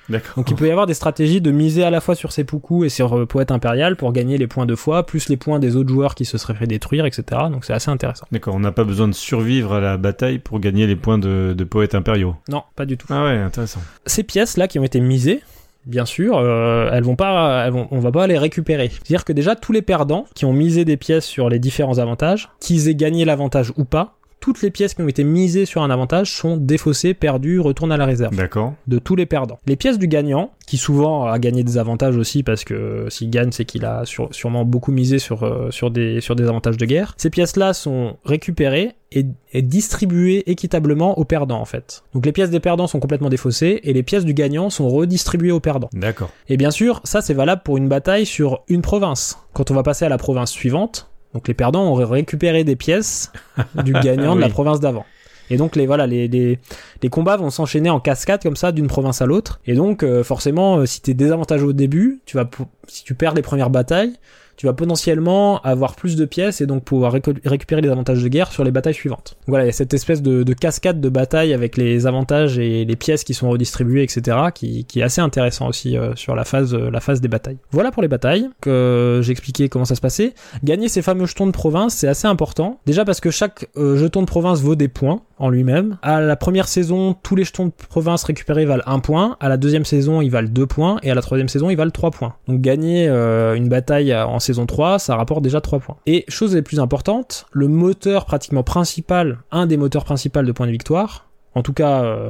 [0.10, 0.34] D'accord.
[0.36, 2.90] Donc il peut y avoir des stratégies de miser à la fois sur seppuku et
[2.90, 5.90] sur euh, poète impérial pour gagner les points de foi, plus les points des autres
[5.90, 7.24] joueurs qui se seraient fait détruire, etc.
[7.50, 8.26] Donc c'est assez intéressant.
[8.32, 8.56] D'accord.
[8.56, 11.64] On n'a pas besoin de survivre à la bataille pour gagner les points de, de
[11.64, 12.36] poètes impériaux.
[12.50, 13.08] Non, pas du tout.
[13.10, 13.80] Ah ouais, intéressant.
[14.06, 15.42] Ces pièces là qui ont été misées,
[15.86, 18.90] bien sûr, euh, elles vont pas, elles vont, on va pas les récupérer.
[18.90, 22.50] C'est-à-dire que déjà tous les perdants qui ont misé des pièces sur les différents avantages,
[22.60, 25.90] qu'ils aient gagné l'avantage ou pas, toutes les pièces qui ont été misées sur un
[25.90, 28.36] avantage sont défaussées, perdues, retournent à la réserve.
[28.36, 28.74] D'accord.
[28.88, 29.60] de tous les perdants.
[29.68, 33.52] Les pièces du gagnant, qui souvent a gagné des avantages aussi parce que s'il gagne,
[33.52, 36.86] c'est qu'il a sur- sûrement beaucoup misé sur, euh, sur, des, sur des avantages de
[36.86, 37.14] guerre.
[37.18, 42.04] Ces pièces-là sont récupérées et, et distribuées équitablement aux perdants en fait.
[42.14, 45.52] Donc les pièces des perdants sont complètement défaussées et les pièces du gagnant sont redistribuées
[45.52, 45.90] aux perdants.
[45.94, 46.30] D'accord.
[46.48, 49.38] Et bien sûr, ça c'est valable pour une bataille sur une province.
[49.54, 53.32] Quand on va passer à la province suivante, donc les perdants auraient récupéré des pièces
[53.84, 55.06] du gagnant de la province d'avant.
[55.50, 56.60] Et donc les voilà les, les,
[57.02, 59.60] les combats vont s'enchaîner en cascade comme ça d'une province à l'autre.
[59.66, 62.50] Et donc euh, forcément euh, si t'es désavantagé au début, tu vas
[62.88, 64.14] si tu perds les premières batailles,
[64.62, 68.52] tu vas potentiellement avoir plus de pièces et donc pouvoir récupérer les avantages de guerre
[68.52, 69.36] sur les batailles suivantes.
[69.40, 72.60] Donc voilà, il y a cette espèce de, de cascade de bataille avec les avantages
[72.60, 76.44] et les pièces qui sont redistribuées, etc., qui, est assez intéressant aussi euh, sur la
[76.44, 77.58] phase, euh, la phase des batailles.
[77.72, 80.36] Voilà pour les batailles, que j'ai expliqué comment ça se passait.
[80.64, 82.80] Gagner ces fameux jetons de province, c'est assez important.
[82.86, 85.98] Déjà parce que chaque euh, jeton de province vaut des points en lui-même.
[86.04, 89.38] À la première saison, tous les jetons de province récupérés valent un point.
[89.40, 91.00] À la deuxième saison, ils valent deux points.
[91.02, 92.36] Et à la troisième saison, ils valent trois points.
[92.48, 95.98] Donc gagner une bataille en saison 3, ça rapporte déjà trois points.
[96.06, 100.68] Et chose les plus importante, le moteur pratiquement principal, un des moteurs principaux de points
[100.68, 102.30] de victoire, en tout cas euh,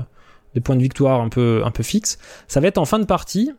[0.53, 2.17] des points de victoire un peu, un peu fixes,
[2.47, 3.51] ça va être en fin de partie.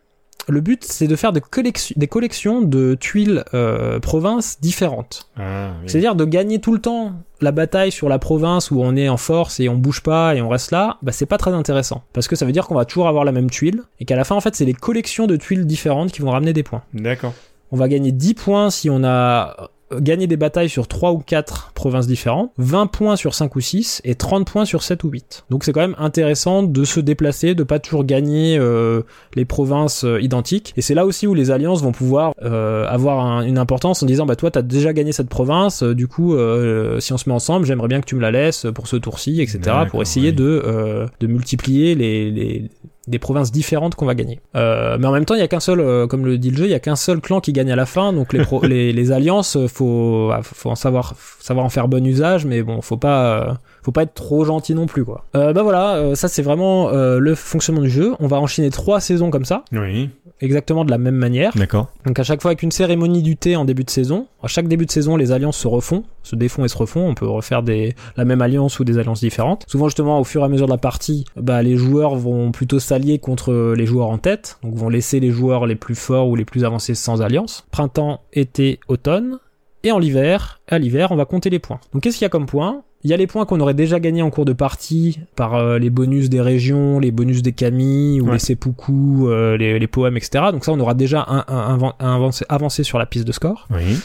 [0.49, 5.29] Le but, c'est de faire des, collections des collections de tuiles euh, provinces différentes.
[5.37, 5.83] Ah, oui.
[5.87, 9.17] C'est-à-dire de gagner tout le temps la bataille sur la province où on est en
[9.17, 12.03] force et on bouge pas et on reste là, bah c'est pas très intéressant.
[12.11, 14.25] Parce que ça veut dire qu'on va toujours avoir la même tuile et qu'à la
[14.25, 16.83] fin, en fait, c'est les collections de tuiles différentes qui vont ramener des points.
[16.93, 17.33] D'accord.
[17.73, 19.69] On va gagner 10 points si on a
[19.99, 24.01] gagné des batailles sur 3 ou 4 provinces différentes, 20 points sur 5 ou 6
[24.05, 25.45] et 30 points sur 7 ou 8.
[25.51, 29.01] Donc c'est quand même intéressant de se déplacer, de pas toujours gagner euh,
[29.35, 30.73] les provinces euh, identiques.
[30.77, 34.07] Et c'est là aussi où les alliances vont pouvoir euh, avoir un- une importance en
[34.07, 37.27] disant bah toi t'as déjà gagné cette province, euh, du coup euh, si on se
[37.29, 39.59] met ensemble j'aimerais bien que tu me la laisses pour ce tour-ci, etc.
[39.89, 40.35] Pour essayer oui.
[40.35, 42.69] de, euh, de multiplier les, les
[43.07, 44.39] des provinces différentes qu'on va gagner.
[44.55, 46.57] Euh, mais en même temps, il y a qu'un seul, euh, comme le dit le
[46.57, 48.13] jeu, il y a qu'un seul clan qui gagne à la fin.
[48.13, 51.69] Donc les, pro- les, les alliances, euh, faut, ah, faut en savoir, faut savoir en
[51.69, 55.03] faire bon usage, mais bon, faut pas, euh, faut pas être trop gentil non plus,
[55.03, 55.25] quoi.
[55.35, 58.13] Euh, bah voilà, euh, ça c'est vraiment euh, le fonctionnement du jeu.
[58.19, 60.09] On va enchaîner trois saisons comme ça, Oui,
[60.43, 61.51] exactement de la même manière.
[61.55, 61.87] d'accord.
[62.05, 64.67] Donc à chaque fois avec une cérémonie du thé en début de saison, à chaque
[64.67, 67.07] début de saison, les alliances se refont, se défont et se refont.
[67.07, 69.65] On peut refaire des, la même alliance ou des alliances différentes.
[69.67, 72.79] Souvent justement, au fur et à mesure de la partie, bah, les joueurs vont plutôt
[72.79, 76.35] s'allier contre les joueurs en tête, donc vont laisser les joueurs les plus forts ou
[76.35, 77.65] les plus avancés sans alliance.
[77.71, 79.37] Printemps, été, automne.
[79.85, 81.79] Et en l'hiver, à l'hiver, on va compter les points.
[81.91, 82.83] Donc qu'est-ce qu'il y a comme points?
[83.03, 85.77] Il y a les points qu'on aurait déjà gagnés en cours de partie par euh,
[85.77, 88.33] les bonus des régions, les bonus des kami ou Ouais.
[88.33, 90.45] les seppuku, euh, les, les poèmes, etc.
[90.53, 93.31] Donc ça, on aura déjà un, un- un- un avancé, avancé sur la piste de
[93.33, 93.67] score.
[93.71, 93.97] Oui,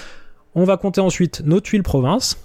[0.56, 2.36] On va compter ensuite nos tuiles provinces.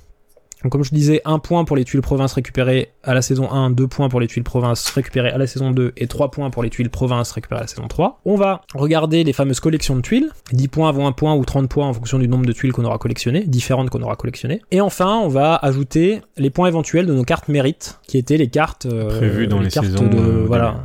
[0.63, 3.71] Donc comme je disais, un point pour les tuiles provinces récupérées à la saison 1,
[3.71, 6.63] deux points pour les tuiles provinces récupérées à la saison 2 et trois points pour
[6.63, 8.21] les tuiles provinces récupérées à la saison 3.
[8.25, 10.29] On va regarder les fameuses collections de tuiles.
[10.53, 12.85] 10 points vaut 1 point ou 30 points en fonction du nombre de tuiles qu'on
[12.85, 14.61] aura collectionnées, différentes qu'on aura collectionnées.
[14.71, 18.47] Et enfin, on va ajouter les points éventuels de nos cartes mérites, qui étaient les
[18.47, 20.07] cartes euh, prévu dans les, cartes saisons.
[20.07, 20.83] de euh, voilà,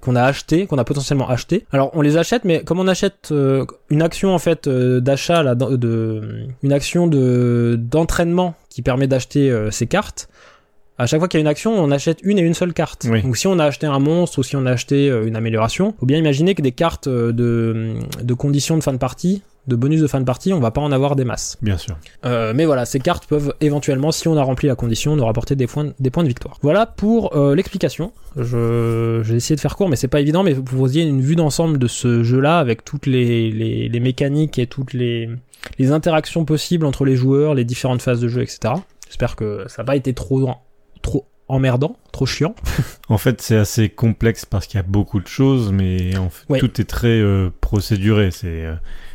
[0.00, 1.66] qu'on a acheté, qu'on a potentiellement acheté.
[1.72, 5.42] Alors on les achète, mais comme on achète euh, une action en fait euh, d'achat,
[5.42, 10.28] là, de, de- une action de d'entraînement qui permet d'acheter euh, ces cartes.
[10.98, 13.06] À chaque fois qu'il y a une action, on achète une et une seule carte.
[13.10, 13.22] Oui.
[13.22, 16.06] Donc si on a acheté un monstre ou si on a acheté une amélioration, faut
[16.06, 20.06] bien imaginer que des cartes de, de conditions de fin de partie, de bonus de
[20.08, 21.56] fin de partie, on va pas en avoir des masses.
[21.62, 21.96] Bien sûr.
[22.24, 25.54] Euh, mais voilà, ces cartes peuvent éventuellement, si on a rempli la condition, nous rapporter
[25.54, 26.58] des points, des points de victoire.
[26.62, 28.12] Voilà pour euh, l'explication.
[28.36, 30.42] Je, j'ai essayé de faire court, mais c'est pas évident.
[30.42, 34.58] Mais vous ayez une vue d'ensemble de ce jeu-là, avec toutes les, les, les mécaniques
[34.58, 35.30] et toutes les,
[35.78, 38.74] les interactions possibles entre les joueurs, les différentes phases de jeu, etc.
[39.06, 40.50] J'espère que ça n'a pas été trop,
[41.02, 42.54] trop emmerdant, trop chiant.
[43.08, 46.44] En fait, c'est assez complexe parce qu'il y a beaucoup de choses, mais en fait,
[46.48, 46.58] Ouais.
[46.58, 48.30] tout est très euh, procéduré.
[48.30, 48.64] C'est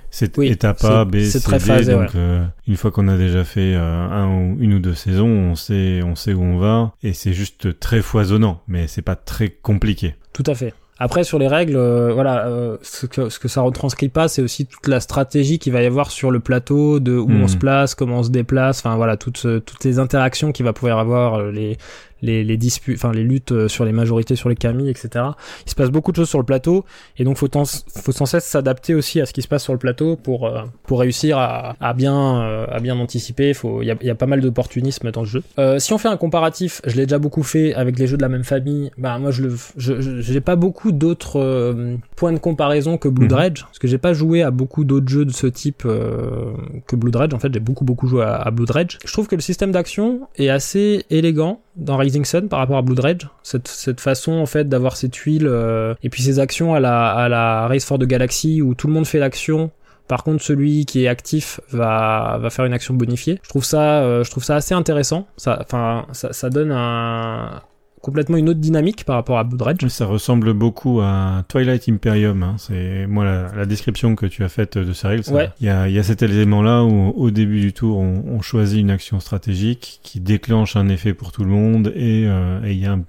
[0.10, 1.66] c'est Oui, étape A, B, C, très D.
[1.66, 4.94] phasé, donc, euh, une fois qu'on a déjà fait euh, un ou une ou deux
[4.96, 9.02] saisons, on sait, on sait où on va, et c'est juste très foisonnant, mais c'est
[9.02, 10.16] pas très compliqué.
[10.34, 10.74] Tout à fait.
[11.00, 14.42] Après sur les règles, euh, voilà, euh, ce que ce que ça retranscrit pas, c'est
[14.42, 17.56] aussi toute la stratégie qu'il va y avoir sur le plateau, de où on se
[17.56, 20.98] place, comment on se déplace, enfin voilà, toutes euh, toutes les interactions qu'il va pouvoir
[20.98, 21.78] avoir, euh, les
[22.22, 25.26] les les disputes, enfin les luttes euh, sur les majorités, sur les camis, etc.
[25.66, 26.86] Il se passe beaucoup de choses sur le plateau,
[27.18, 29.80] et donc faut faut sans cesse s'adapter aussi à ce qui se passe sur le
[29.80, 33.54] plateau pour euh, pour réussir à, à bien euh, à bien anticiper.
[33.54, 35.44] Faut il y a, y a pas mal d'opportunisme dans le jeu.
[35.60, 38.22] Euh, si on fait un comparatif, je l'ai déjà beaucoup fait avec les jeux de
[38.22, 38.92] la même famille.
[38.98, 43.32] Bah moi je le je j'ai pas beaucoup d'autres euh, points de comparaison que Blood
[43.32, 43.38] Mhm.
[43.38, 46.52] Rage parce que j'ai pas joué à beaucoup d'autres jeux de ce type euh,
[46.88, 47.34] que Blood Rage.
[47.34, 48.98] En fait, j'ai beaucoup beaucoup joué à, à Blood Rage.
[49.06, 52.82] Je trouve que le système d'action est assez élégant dans Rising Sun par rapport à
[52.82, 53.30] Blood Rage.
[53.44, 57.10] Cette cette façon en fait d'avoir ces tuiles euh, et puis ces actions à la
[57.10, 59.72] à la Race for the Galaxy où tout le monde fait l'action
[60.08, 63.40] par contre, celui qui est actif va, va faire une action bonifiée.
[63.44, 65.28] Je trouve ça, euh, je trouve ça assez intéressant.
[65.36, 67.62] Ça, enfin, ça, ça donne un,
[68.02, 69.88] complètement une autre dynamique par rapport à Blood Rage.
[69.90, 72.44] Ça ressemble beaucoup à Twilight Imperium.
[72.44, 72.56] Hein.
[72.58, 75.24] C'est moi la, la description que tu as faite de règles.
[75.24, 75.50] ça- Ouais.
[75.60, 78.42] Il y a, il y a cet élément-là où au début du tour, on, on
[78.42, 82.78] choisit une action stratégique qui déclenche un effet pour tout le monde et euh, il
[82.80, 83.04] y a un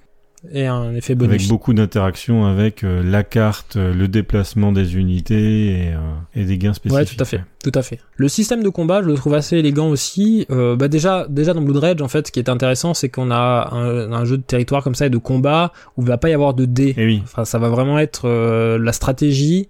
[0.52, 1.48] Et un effet avec bonus.
[1.48, 5.98] beaucoup d'interactions avec euh, la carte, euh, le déplacement des unités et, euh,
[6.34, 7.08] et des gains spécifiques.
[7.08, 7.98] Ouais, tout à fait, tout à fait.
[8.16, 10.46] Le système de combat, je le trouve assez élégant aussi.
[10.48, 13.68] Bah déjà, déjà dans Blood Rage, en fait, ce qui est intéressant, c'est qu'on a
[13.72, 16.34] un, un jeu de territoire comme ça et de combat où il va pas y
[16.34, 16.94] avoir de dés.
[16.96, 19.68] Et oui, Enfin, ça va vraiment être la stratégie.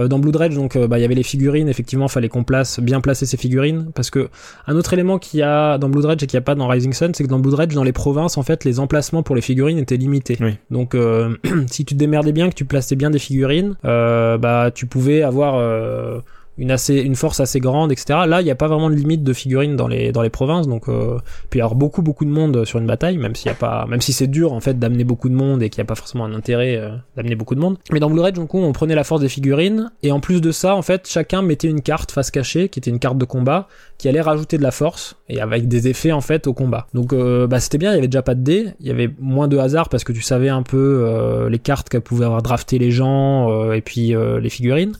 [0.00, 1.68] Euh, dans Blood Rage, donc, euh, bah, il y avait les figurines.
[1.68, 4.28] Effectivement, fallait qu'on place bien placer ces figurines, parce que
[4.66, 6.68] un autre élément qu'il y a dans Blood Rage et qu'il n'y a pas dans
[6.68, 9.36] Rising Sun, c'est que dans Blood Rage, dans les provinces, en fait, les emplacements pour
[9.36, 10.36] les figurines étaient limités.
[10.40, 10.56] Oui.
[10.70, 11.36] Donc, euh,
[11.70, 16.22] si tu te démerdais bien, que tu plaçais bien des figurines, bah, tu pouvais avoir
[16.60, 18.20] une assez une force assez grande, etc.
[18.26, 20.68] Là, il n'y a pas vraiment de limite de figurines dans les dans les provinces,
[20.68, 23.54] donc euh, puis avoir beaucoup beaucoup de monde sur une bataille, même s'il y a
[23.54, 25.88] pas, même si c'est dur en fait d'amener beaucoup de monde et qu'il n'y a
[25.88, 27.78] pas forcément un intérêt euh, d'amener beaucoup de monde.
[27.92, 30.76] Mais dans Blue Red, on prenait la force des figurines et en plus de ça,
[30.76, 34.08] en fait, chacun mettait une carte face cachée qui était une carte de combat qui
[34.08, 36.88] allait rajouter de la force et avec des effets en fait au combat.
[36.92, 39.08] Donc euh, bah c'était bien, il y avait déjà pas de dés, il y avait
[39.18, 42.42] moins de hasard parce que tu savais un peu euh, les cartes qu'elles pouvaient avoir
[42.42, 44.92] drafté les gens et puis les figurines.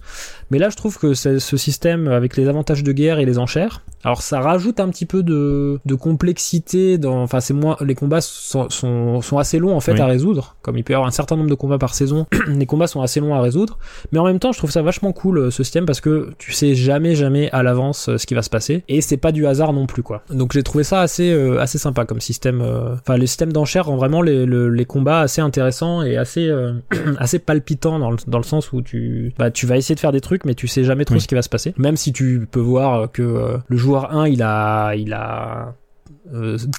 [0.51, 3.82] Mais là, je trouve que ce système avec les avantages de guerre et les enchères,
[4.03, 8.22] alors ça rajoute un petit peu de, de complexité dans, enfin c'est moins, les combats
[8.22, 11.12] sont, sont, sont assez longs en fait à résoudre, comme il peut y avoir un
[11.12, 13.78] certain nombre de combats par saison, les combats sont assez longs à résoudre,
[14.12, 16.53] mais en même temps je trouve ça vachement cool euh, ce système parce que tu
[16.53, 18.84] sais jamais jamais à l'avance euh, ce qui va se passer.
[18.88, 20.22] Et c'est pas du hasard non plus quoi.
[20.30, 22.62] Donc j'ai trouvé ça assez euh, assez sympa comme système,
[22.94, 26.51] enfin le système d'enchères rend vraiment les, les, combats assez intéressants et assez
[27.18, 30.12] assez palpitants dans le, dans le sens où tu bah tu vas essayer de faire
[30.12, 32.49] des trucs mais tu sais jamais trop ce qui va se passer, même si tu
[32.51, 35.74] peux voir que le joueur joueur 1, il a, il a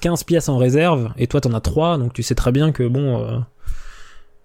[0.01, 2.71] 15 euh, pièces en réserve, et toi t'en as 3, donc tu sais très bien
[2.71, 3.39] que bon, euh,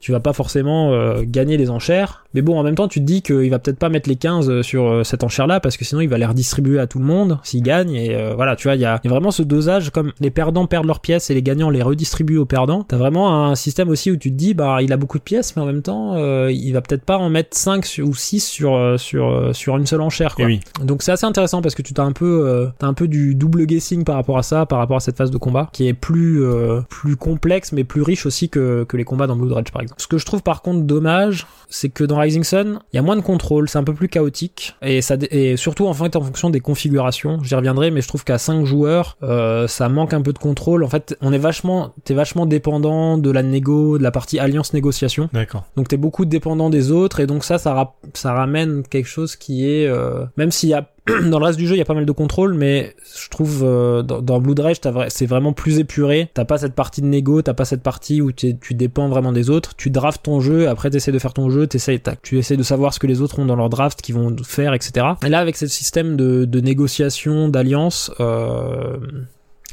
[0.07, 2.27] tu vas pas forcément euh, gagner les enchères.
[2.33, 4.49] Mais bon, en même temps, tu te dis qu'il va peut-être pas mettre les 15
[4.49, 7.05] euh, sur euh, cette enchère-là, parce que sinon il va les redistribuer à tout le
[7.05, 7.93] monde s'il gagne.
[7.93, 11.01] Et voilà, tu vois, il y a, vraiment ce dosage, comme les perdants perdent leurs
[11.01, 12.85] pièces et les gagnants les redistribuent aux perdants.
[12.85, 15.57] T'as vraiment un système aussi où tu te dis, bah, il a beaucoup de pièces,
[15.57, 19.51] mais en même temps, il va peut-être pas en mettre 5 ou 6 sur, sur,
[19.57, 20.45] sur une seule enchère, quoi.
[20.45, 20.61] Oui.
[20.85, 23.67] Donc c'est assez intéressant parce que tu t'as un peu, t'as un peu du double
[23.67, 26.45] guessing par rapport à ça, par rapport à cette phase de combat, qui est plus,
[26.89, 29.96] plus complexe, mais plus riche aussi que, que les combats dans Blood Rage, par exemple.
[29.97, 33.03] Ce que je trouve par contre dommage, c'est que dans Rising Sun, il y a
[33.03, 36.21] moins de contrôle, c'est un peu plus chaotique, et ça et surtout en fait en
[36.21, 37.43] fonction des configurations.
[37.43, 40.85] J'y reviendrai, mais je trouve qu'à 5 joueurs, euh, ça manque un peu de contrôle.
[40.85, 44.75] En fait, on est vachement, t'es vachement dépendant de la négo, de la partie alliance
[44.75, 45.31] négociation.
[45.33, 45.65] D'accord.
[45.77, 49.69] Donc t'es beaucoup dépendant des autres, et donc ça, ça, ça ramène quelque chose qui
[49.69, 50.87] est, euh, même s'il y a
[51.27, 53.63] dans le reste du jeu, il y a pas mal de contrôle, mais je trouve
[53.63, 54.77] euh, dans, dans Blood Rage,
[55.09, 56.31] c'est vraiment plus épuré.
[56.35, 59.49] T'as pas cette partie de négo, t'as pas cette partie où tu dépends vraiment des
[59.49, 59.77] autres.
[59.77, 62.93] Tu drafts ton jeu, après t'essaies de faire ton jeu, t'essaies, tu essaies de savoir
[62.93, 65.07] ce que les autres ont dans leur draft, qu'ils vont faire, etc.
[65.25, 68.97] Et là, avec ce système de, de négociation, d'alliance, euh,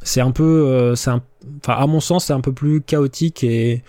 [0.03, 3.81] c'est un peu, euh, c'est enfin à mon sens, c'est un peu plus chaotique et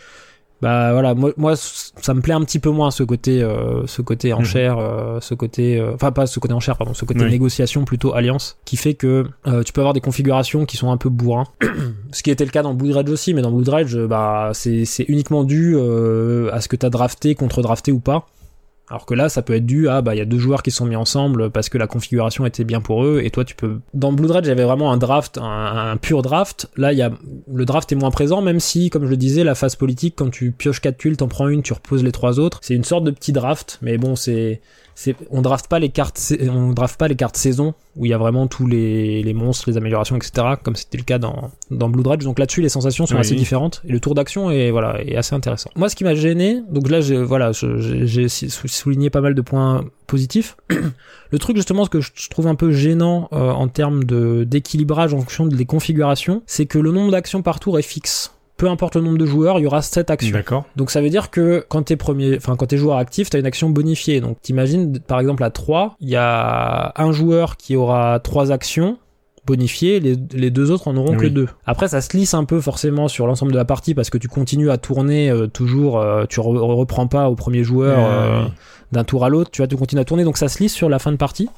[0.64, 4.00] bah voilà moi, moi ça me plaît un petit peu moins ce côté euh, ce
[4.00, 4.38] côté mhm.
[4.38, 8.14] enchère euh, ce côté euh, enfin pas ce côté enchère pardon ce côté négociation plutôt
[8.14, 9.26] alliance qui fait que
[9.64, 11.44] tu peux avoir des configurations qui sont un peu bourrins.
[12.12, 14.86] Ce qui était le cas dans Blood Rage aussi mais dans Blood Rage bah c'est
[14.86, 18.26] c'est uniquement dû à ce que t'as drafté contre drafté ou pas
[18.90, 20.70] alors que là, ça peut être dû à, bah, il y a deux joueurs qui
[20.70, 23.78] sont mis ensemble parce que la configuration était bien pour eux, et toi, tu peux.
[23.94, 26.68] Dans Blood Red, j'avais vraiment un draft, un, pur draft.
[26.76, 27.10] Là, il y a,
[27.52, 30.30] le draft est moins présent, même si, comme je le disais, la phase politique, quand
[30.30, 32.58] tu pioches quatre tuiles, t'en prends une, tu reposes les trois autres.
[32.62, 34.60] C'est une sorte de petit draft, mais bon, c'est,
[35.30, 38.18] on draft pas les cartes on draft pas les cartes saison où il y a
[38.18, 42.02] vraiment tous les, les monstres les améliorations etc comme c'était le cas dans dans Blue
[42.02, 42.24] Dredge.
[42.24, 45.34] Donc là-dessus les sensations sont assez différentes et le tour d'action est voilà est assez
[45.34, 45.70] intéressant.
[45.76, 49.84] Moi ce qui m'a gêné donc là j'ai voilà j'ai souligné pas mal de points
[50.06, 50.56] positifs.
[51.30, 55.14] Le truc justement ce que je trouve un peu gênant euh, en termes de d'équilibrage
[55.14, 58.96] en fonction des configurations c'est que le nombre d'actions par tour est fixe peu importe
[58.96, 60.32] le nombre de joueurs, il y aura 7 actions.
[60.32, 60.64] D'accord.
[60.76, 63.46] Donc ça veut dire que quand t'es premier, enfin quand t'es joueur actif, t'as une
[63.46, 64.20] action bonifiée.
[64.20, 68.98] Donc t'imagines par exemple à 3, il y a un joueur qui aura 3 actions
[69.46, 71.48] bonifiées, les, les deux autres en auront que deux.
[71.66, 74.28] Après ça se lisse un peu forcément sur l'ensemble de la partie parce que tu
[74.28, 78.46] continues à tourner euh, toujours, euh, tu reprends pas au premier joueur euh,
[78.92, 80.88] d'un tour à l'autre, tu vas tu continues à tourner donc ça se lisse sur
[80.88, 81.48] la fin de partie.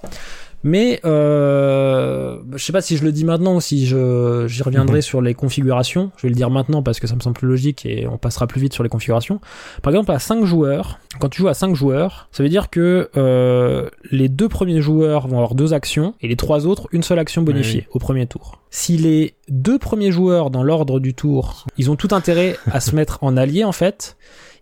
[0.66, 4.96] Mais euh, je sais pas si je le dis maintenant ou si je j'y reviendrai
[4.96, 5.02] mhm.
[5.02, 6.10] sur les configurations.
[6.16, 8.48] Je vais le dire maintenant parce que ça me semble plus logique et on passera
[8.48, 9.40] plus vite sur les configurations.
[9.82, 13.10] Par exemple, à 5 joueurs, quand tu joues à 5 joueurs, ça veut dire que
[13.16, 17.20] euh, les deux premiers joueurs vont avoir deux actions et les trois autres une seule
[17.20, 18.60] action bonifiée au premier tour.
[18.70, 22.96] Si les deux premiers joueurs dans l'ordre du tour, ils ont tout intérêt à se
[22.96, 24.16] mettre en allié en fait,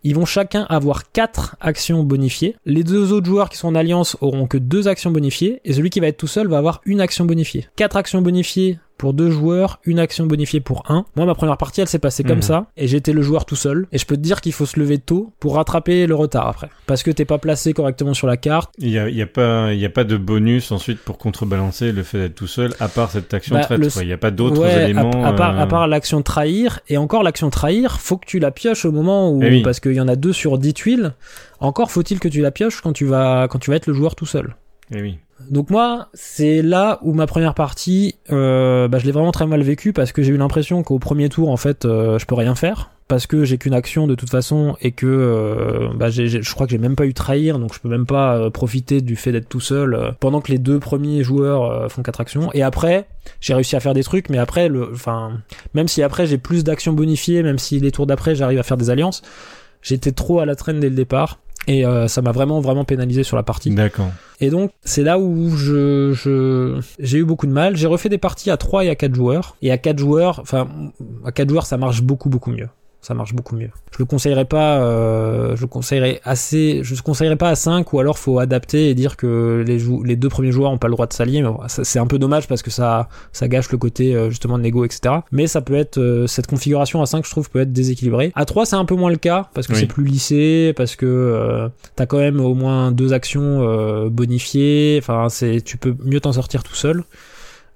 [0.05, 2.57] ils vont chacun avoir 4 actions bonifiées.
[2.67, 5.91] Les deux autres joueurs qui sont en alliance auront que 2 actions bonifiées et celui
[5.91, 7.67] qui va être tout seul va avoir une action bonifiée.
[7.77, 11.05] 4 actions bonifiées pour deux joueurs, une action bonifiée pour un.
[11.17, 12.43] Moi, ma première partie, elle s'est passée comme mhm.
[12.43, 13.87] ça, et j'étais le joueur tout seul.
[13.93, 16.69] Et je peux te dire qu'il faut se lever tôt pour rattraper le retard après,
[16.87, 18.73] parce que t'es pas placé correctement sur la carte.
[18.79, 21.93] Il y a, y a pas, il y a pas de bonus ensuite pour contrebalancer
[21.93, 23.67] le fait d'être tout seul, à part cette action bah,
[24.01, 25.25] Il y a pas d'autres éléments.
[25.25, 28.51] À, part, à euh, part l'action trahir, et encore l'action trahir, faut que tu la
[28.51, 31.15] pioches au moment où, eh parce qu'il y en a deux sur dix tuiles.
[31.61, 34.15] Encore faut-il que tu la pioches quand tu vas, quand tu vas être le joueur
[34.15, 34.55] tout seul.
[34.93, 35.19] Eh oui.
[35.51, 39.63] Donc moi, c'est là où ma première partie, euh, bah, je l'ai vraiment très mal
[39.63, 42.55] vécu parce que j'ai eu l'impression qu'au premier tour, en fait, euh, je peux rien
[42.55, 46.67] faire parce que j'ai qu'une action de toute façon et que euh, bah, je crois
[46.67, 49.33] que j'ai même pas eu trahir donc je peux même pas euh, profiter du fait
[49.33, 52.63] d'être tout seul euh, pendant que les deux premiers joueurs euh, font quatre actions et
[52.63, 53.07] après
[53.41, 55.33] j'ai réussi à faire des trucs mais après le enfin
[55.75, 58.79] même si après j'ai plus d'actions bonifiées même si les tours d'après j'arrive à faire
[58.79, 59.23] des alliances
[59.83, 63.23] j'étais trop à la traîne dès le départ et euh, ça m'a vraiment vraiment pénalisé
[63.23, 64.11] sur la partie D'accord.
[64.41, 67.77] et donc, c'est là où je, je, j'ai eu beaucoup de mal.
[67.77, 69.57] J'ai refait des parties à 3 et à 4 joueurs.
[69.63, 70.69] Et à 4 joueurs, enfin,
[71.25, 72.69] à 4 joueurs, ça marche beaucoup, beaucoup mieux.
[73.07, 73.69] Ça marche beaucoup mieux.
[73.93, 77.93] Je le conseillerais pas, euh, je le conseillerais assez, je le conseillerais pas à 5
[77.93, 80.89] ou alors faut adapter et dire que les, jou- les deux premiers joueurs ont pas
[80.89, 81.43] le droit de s'allier.
[81.43, 84.57] Mais bon, c'est un peu dommage parce que ça, ça gâche le côté, euh, justement,
[84.57, 85.17] de négo, etc.
[85.33, 88.33] Mais ça peut être, euh, cette configuration à 5, je trouve, peut être déséquilibrée.
[88.35, 89.81] À 3, c'est un peu moins le cas parce que Oui.
[89.81, 94.97] c'est plus lissé, parce que, euh, t'as quand même au moins deux actions euh, bonifiées.
[95.03, 97.05] Enfin, c'est tu peux mieux t'en sortir tout seul.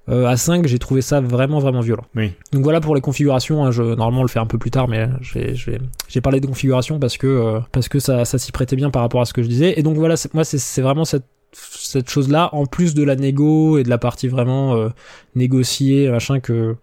[0.09, 2.05] Euh, à 5, j'ai trouvé ça vraiment vraiment violent.
[2.15, 2.31] Oui.
[2.51, 3.65] Donc voilà pour les configurations.
[3.65, 6.99] hein, je normalement on le fait un peu plus tard, mais j'ai parlé des configurations
[6.99, 9.43] parce que euh, parce que ça ça s'y prêtait bien par rapport à ce que
[9.43, 9.79] je disais.
[9.79, 13.15] Et donc voilà, moi c'est c'est vraiment cette cette chose là en plus de la
[13.15, 14.89] négo et de la partie vraiment euh,
[15.35, 16.75] négociée machin que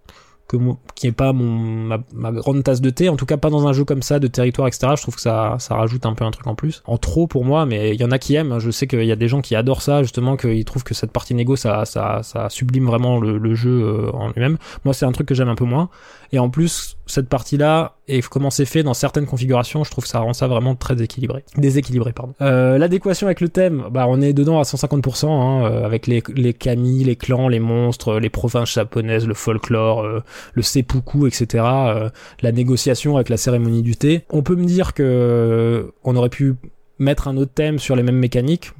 [0.49, 0.57] que
[0.95, 3.09] qui est pas mon ma, ma grande tasse de thé.
[3.09, 5.21] En tout cas pas dans un jeu comme ça de territoire etc je trouve que
[5.21, 6.83] ça ça rajoute un peu un truc en plus.
[6.87, 9.13] En trop pour moi mais il y en a qui aiment je sais qu'il y
[9.13, 12.23] a des gens qui adorent ça justement qu'ils trouvent que cette partie négo ça ça
[12.23, 14.59] ça sublime vraiment le, le jeu euh, en lui-même.
[14.85, 15.89] Moi c'est un truc que j'aime un peu moins
[16.33, 20.05] et en plus cette partie là et comment c'est fait dans certaines configurations je trouve
[20.05, 24.07] que ça rend ça vraiment très équilibré déséquilibré pardon euh, l'adéquation avec le thème bah
[24.09, 28.19] on est dedans à 150% hein, euh, avec les les kami les clans les monstres
[28.19, 30.23] les provinces japonaises le folklore euh,
[30.55, 31.65] le seppuku, etc.
[31.65, 32.11] euh,
[32.41, 34.25] la négociation avec la cérémonie du thé.
[34.31, 36.55] On peut me dire que euh, on aurait pu
[36.99, 38.73] mettre un autre thème sur les mêmes mécaniques,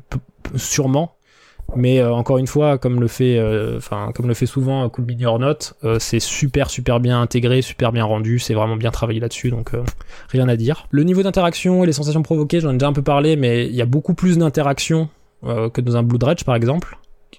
[0.57, 1.17] sûrement.
[1.75, 5.05] Mais euh, encore une fois, comme le fait, euh, enfin comme le fait souvent Cool
[5.05, 8.91] Mini or Not, euh, c'est super super bien intégré, super bien rendu, c'est vraiment bien
[8.91, 9.73] travaillé là-dessus, donc
[10.29, 10.87] rien à dire.
[10.91, 13.75] Le niveau d'interaction et les sensations provoquées, j'en ai déjà un peu parlé, mais il
[13.75, 15.09] y a beaucoup plus d'interaction
[15.45, 16.97] euh, que dans un Blood Rage par exemple,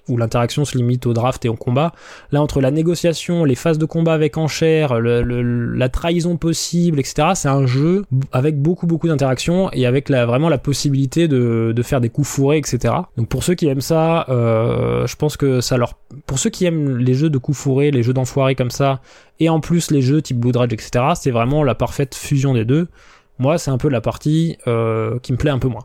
[0.08, 1.92] où l'interaction se limite au draft et au combat.
[2.32, 6.98] Là, entre la négociation, les phases de combat avec enchères, le, le- la trahison possible,
[6.98, 11.72] etc., c'est un jeu avec beaucoup, beaucoup d'interactions et avec la, vraiment la possibilité de,
[11.76, 12.94] de faire des coups fourrés, etc.
[13.16, 15.94] Donc pour ceux qui aiment ça, euh, je pense que ça leur...
[16.26, 19.00] Pour ceux qui aiment les jeux de coups fourrés, les jeux d'enfoirés comme ça,
[19.40, 22.88] et en plus les jeux type Blood etc., c'est vraiment la parfaite fusion des deux.
[23.38, 25.84] Moi, c'est un peu la partie euh, qui me plaît un peu moins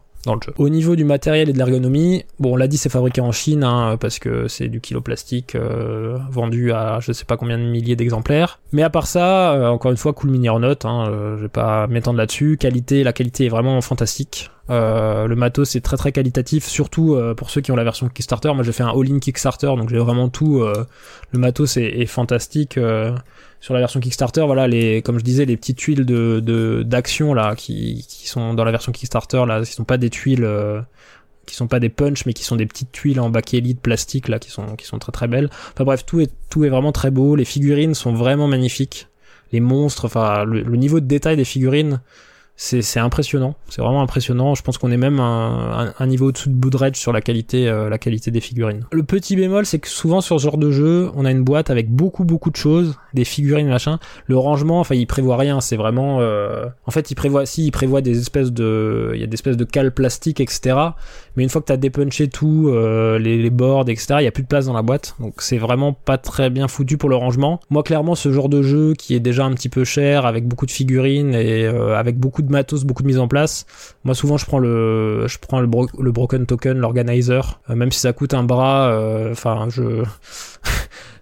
[0.58, 3.64] Au niveau du matériel et de l'ergonomie, bon, on l'a dit, c'est fabriqué en Chine,
[3.64, 7.64] hein, parce que c'est du kilo plastique euh, vendu à je sais pas combien de
[7.64, 8.60] milliers d'exemplaires.
[8.72, 11.44] Mais à part ça, euh, encore une fois, cool mini or not, hein, euh, je
[11.44, 12.58] vais pas m'étendre là-dessus.
[12.58, 14.50] Qualité, la qualité est vraiment fantastique.
[14.70, 18.54] Euh, le matos est très très qualitatif, surtout pour ceux qui ont la version Kickstarter.
[18.54, 20.64] Moi, j'ai fait un all-in Kickstarter, donc j'ai vraiment tout.
[20.64, 22.80] le matos est, est fantastique.
[23.64, 27.34] Sur la version Kickstarter, voilà, les, comme je disais, les petites tuiles de, de, d'action,
[27.34, 30.82] là, qui, qui sont dans la version Kickstarter, là, qui sont pas des tuiles, euh,
[31.46, 34.38] qui sont pas des punch, mais qui sont des petites tuiles en bakélite plastique, là,
[34.38, 35.50] qui sont, qui sont très très belles.
[35.72, 37.38] Enfin bref, tout est, tout est vraiment très beau.
[37.38, 39.08] Les figurines sont vraiment magnifiques.
[39.54, 42.02] Les monstres, enfin, le niveau de détail des figurines,
[42.56, 43.56] c'est, impressionnant.
[43.68, 44.54] C'est vraiment impressionnant.
[44.54, 47.68] Je pense qu'on est même un, un, niveau au-dessous de Blood Rage sur la qualité,
[47.68, 48.86] euh, la qualité des figurines.
[48.92, 51.72] Le petit bémol, c'est que souvent sur ce genre de jeu, on a une boîte
[51.72, 54.00] avec beaucoup beaucoup de choses, des figurines machin.
[54.28, 55.62] Le rangement, enfin, il prévoit rien.
[55.62, 59.24] C'est vraiment, euh, en fait, il prévoit, si, il prévoit des espèces de, il y
[59.24, 60.78] a des espèces de cales plastiques, etc.
[61.36, 64.32] Mais une fois que t'as dépunché tout, euh, les, les boards, etc., il y a
[64.32, 65.16] plus de place dans la boîte.
[65.20, 67.60] Donc c'est vraiment pas très bien foutu pour le rangement.
[67.70, 70.66] Moi, clairement, ce genre de jeu qui est déjà un petit peu cher, avec beaucoup
[70.66, 73.66] de figurines et euh, avec beaucoup de matos, beaucoup de mise en place.
[74.04, 75.70] Moi, souvent, je prends le, je prends le,
[76.00, 78.90] le broken token, l'organizer, euh, même si ça coûte un bras.
[78.90, 80.04] euh, Enfin, je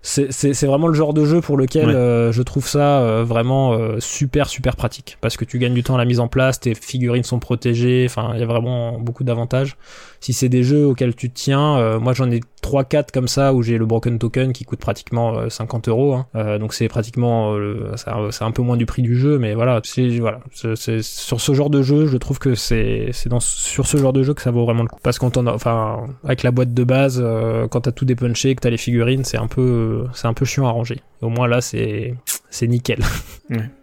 [0.03, 1.95] c'est vraiment le genre de jeu pour lequel Ouais.
[1.95, 5.83] euh, je trouve ça euh, vraiment euh, super super pratique parce que tu gagnes du
[5.83, 8.99] temps à la mise en place, tes figurines sont protégées, enfin il y a vraiment
[8.99, 9.77] beaucoup d'avantages.
[10.21, 13.63] Si c'est des jeux auxquels tu tiens, euh, moi j'en ai 3-4 comme ça où
[13.63, 16.27] j'ai le broken token qui coûte pratiquement euh, 50 euros, hein.
[16.35, 17.91] Euh, donc c'est pratiquement euh,
[18.29, 19.81] c'est un, peu moins du prix du jeu, mais voilà,
[20.19, 23.09] voilà, c'est- sur ce genre de jeu, je trouve que c'est
[23.39, 25.53] sur ce genre de jeu que ça vaut vraiment le coup parce qu'on t'en a-
[25.53, 29.23] enfin avec la boîte de base, euh, quand t'as tout dépunché, que t'as les figurines,
[29.23, 30.99] c'est un peu c'est un peu chiant à ranger.
[31.21, 32.13] Au moins là, c'est
[32.51, 32.99] c'est nickel.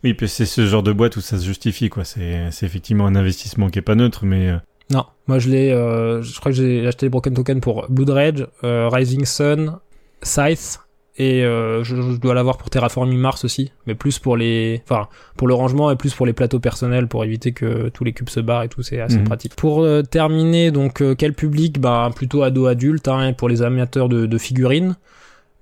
[0.03, 2.03] Oui, puis c'est ce genre de boîte où ça se justifie, quoi.
[2.05, 4.57] C'est c'est effectivement un investissement qui est pas neutre, mais euh,
[4.93, 8.11] Non, moi je l'ai, euh, je crois que j'ai acheté les Broken Token pour Blood
[8.11, 9.77] Rage, euh, Rising Sun,
[10.23, 10.81] Scythe,
[11.19, 15.09] et euh, je, je dois l'avoir pour Terraforming Mars aussi, mais plus pour les, enfin
[15.37, 18.29] pour le rangement et plus pour les plateaux personnels pour éviter que tous les cubes
[18.31, 19.25] se barrent et tout, c'est assez Mhm.
[19.25, 19.55] pratique.
[19.57, 21.81] Pour euh, terminer, donc euh, quel public?
[21.81, 24.97] Bah plutôt ado adulte, hein, pour les amateurs de, de figurines,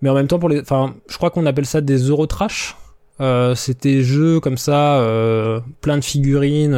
[0.03, 2.77] mais en même temps pour les, enfin je crois qu'on appelle ça des Eurotrash.
[3.23, 6.75] Euh, c'était jeu comme ça, euh, plein de figurines,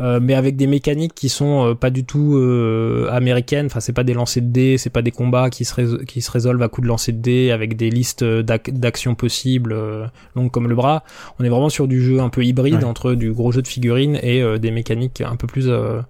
[0.00, 3.66] euh, euh, mais avec des mécaniques qui sont euh, pas du tout euh, américaines.
[3.66, 6.20] Enfin, c'est pas des lancers de dés, c'est pas des combats qui se, rés- qui
[6.22, 10.06] se résolvent à coup de lancer de dés avec des listes d'ac- d'actions possibles euh,
[10.36, 11.04] longues comme le bras.
[11.38, 12.84] On est vraiment sur du jeu un peu hybride Ouais.
[12.84, 16.00] entre du gros jeu de figurines et euh, des mécaniques un peu plus euh,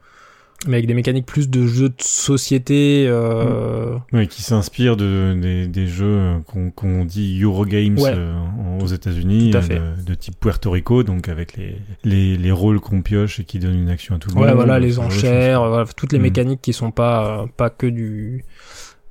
[0.66, 5.68] mais avec des mécaniques plus de jeux de société euh, Oui, qui s'inspire de, des,
[5.68, 6.38] des jeux euh,
[6.74, 8.12] qu'on dit Eurogames Ouais.
[8.14, 8.34] euh,
[8.82, 12.80] aux États-Unis, à euh, de, de type Puerto Rico, donc avec les, les, les rôles
[12.80, 14.56] qu'on pioche et qui donnent une action à tout le Ouais, monde.
[14.56, 16.22] voilà, ce les de enchères, voilà, toutes les Mm.
[16.22, 18.44] mécaniques qui sont pas euh, pas que du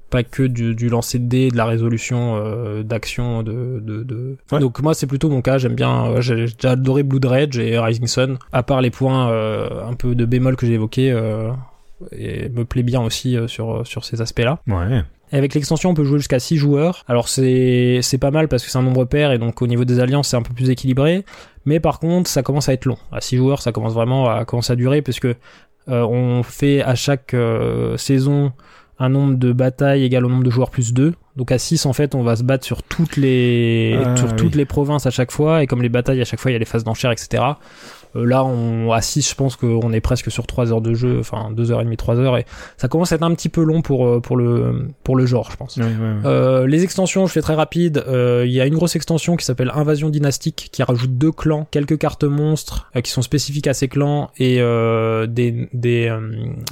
[0.10, 4.38] pas que du, du lancer de dés, de la résolution euh, d'action de, de, de...
[4.52, 4.60] Ouais.
[4.60, 7.78] Donc moi c'est plutôt mon cas, j'aime bien euh, j'ai j'ai adoré Blood Rage et
[7.78, 11.10] Rising Sun à part les points euh, un peu de bémol que j'ai évoqués
[12.12, 14.60] et me plaît bien aussi sur sur ces aspects-là.
[14.68, 15.04] Ouais.
[15.34, 17.04] Et avec l'extension, on peut jouer jusqu'à 6 joueurs.
[17.08, 19.84] Alors c'est c'est pas mal parce que c'est un nombre pair et donc au niveau
[19.84, 21.26] des alliances, c'est un peu plus équilibré.
[21.66, 22.98] Mais par contre, ça commence à être long.
[23.12, 25.36] À 6 joueurs, ça commence vraiment à commencer à durer parce que
[25.90, 28.52] euh, on fait à chaque euh, saison
[29.00, 31.14] un nombre de batailles égal au nombre de joueurs plus 2.
[31.36, 34.36] Donc à 6 en fait, on va se battre sur toutes les Ah, sur oui.
[34.38, 36.56] toutes les provinces à chaque fois et comme les batailles à chaque fois, il y
[36.56, 37.44] a les phases d'enchères etc.
[38.18, 41.18] Euh, là, on, à 6, je pense qu'on est presque sur 3 heures de jeu,
[41.20, 42.46] enfin 2h30, 3 heures, et
[42.78, 45.50] ça commence à être un petit peu long pour, euh, pour, le, pour le genre,
[45.52, 45.78] je pense.
[45.78, 46.26] Ouais, ouais, ouais.
[46.26, 48.04] Euh, les extensions, je fais très rapide.
[48.08, 51.68] Euh, Il y a une grosse extension qui s'appelle Invasion Dynastique, qui rajoute deux clans,
[51.72, 56.20] quelques cartes monstres euh, qui sont spécifiques à ces clans et euh, des des euh,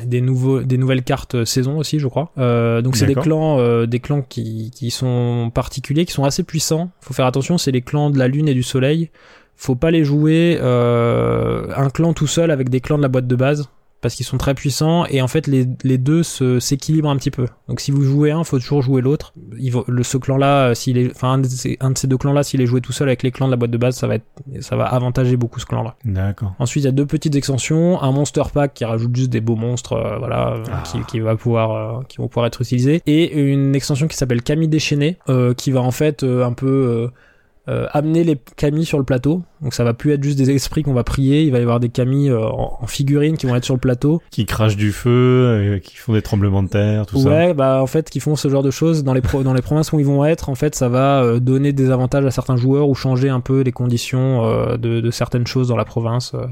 [0.04, 2.32] des nouveaux des nouvelles cartes saison aussi, je crois.
[2.38, 6.44] Euh, donc c'est des clans euh, des clans qui qui sont particuliers, qui sont assez
[6.44, 6.92] puissants.
[7.02, 9.10] Faut faire attention, c'est les clans de la lune et du soleil.
[9.56, 13.28] Faut pas les jouer euh, un clan tout seul avec des clans de la boîte
[13.28, 13.70] de base
[14.02, 17.32] parce qu'ils sont très puissants et en fait les, les deux se s'équilibrent un petit
[17.32, 17.48] peu.
[17.68, 19.34] Donc si vous jouez un, faut toujours jouer l'autre.
[19.88, 22.34] Le ce clan là, s'il est, enfin un de, ces, un de ces deux clans
[22.34, 24.06] là, s'il est joué tout seul avec les clans de la boîte de base, ça
[24.06, 24.26] va être,
[24.60, 25.96] ça va avantager beaucoup ce clan là.
[26.06, 26.54] D'accord.
[26.60, 29.56] Ensuite il y a deux petites extensions, un monster pack qui rajoute juste des beaux
[29.56, 30.84] monstres, euh, voilà, euh, Ah.
[30.86, 34.44] qui, qui va pouvoir, euh, qui vont pouvoir être utilisés, et une extension qui s'appelle
[34.44, 37.10] Camille déchaînée, euh, qui va en fait euh, un peu
[37.68, 39.42] euh, amener les Camille sur le plateau.
[39.62, 41.80] Donc ça va plus être juste des esprits qu'on va prier, il va y avoir
[41.80, 44.22] des Camille euh, en, en figurines qui vont être sur le plateau.
[44.32, 47.30] Qui crachent du feu, euh, qui font des tremblements de terre, tout ça.
[47.30, 49.62] ouais, bah en fait, qui font ce genre de choses dans les pro- dans les
[49.64, 52.58] provinces où ils vont être, en fait, ça va euh, donner des avantages à certains
[52.58, 56.34] joueurs ou changer un peu les conditions euh, de, de certaines choses dans la province.
[56.36, 56.46] euh.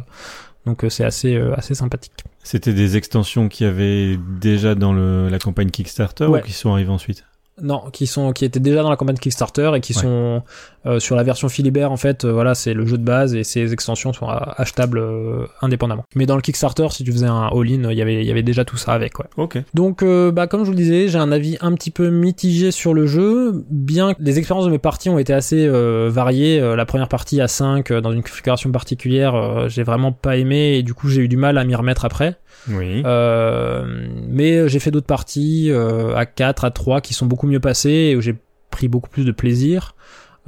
[0.66, 2.14] Donc euh, c'est assez euh, assez sympathique.
[2.42, 6.40] C'était des extensions qui avaient déjà dans le, la campagne Kickstarter Ouais.
[6.40, 7.26] ou qui sont arrivées ensuite?
[7.62, 10.02] Non, qui sont qui étaient déjà dans la campagne Kickstarter et qui Ouais.
[10.02, 10.42] sont
[10.88, 12.26] euh, sur la version Philibert en fait.
[12.26, 16.04] euh, voilà, c'est le jeu de base et ces extensions sont euh, achetables euh, indépendamment.
[16.16, 18.42] Mais dans le Kickstarter, si tu faisais un all-in, il y avait il y avait
[18.42, 19.20] déjà tout ça avec.
[19.20, 19.26] Ouais.
[19.38, 19.60] Ok.
[19.76, 22.72] Donc, euh, bah, comme je vous le disais, j'ai un avis un petit peu mitigé
[22.72, 26.60] sur le jeu, bien que les expériences de mes parties ont été assez euh, variées.
[26.60, 30.38] Euh, la première partie à 5, euh, dans une configuration particulière, euh, j'ai vraiment pas
[30.38, 32.36] aimé et du coup j'ai eu du mal à m'y remettre après.
[32.70, 33.02] Oui.
[33.06, 33.86] Euh,
[34.28, 37.90] mais j'ai fait d'autres parties euh, à 4, à 3 qui sont beaucoup mieux passées
[38.12, 38.36] et où j'ai
[38.72, 39.96] pris beaucoup plus de plaisir.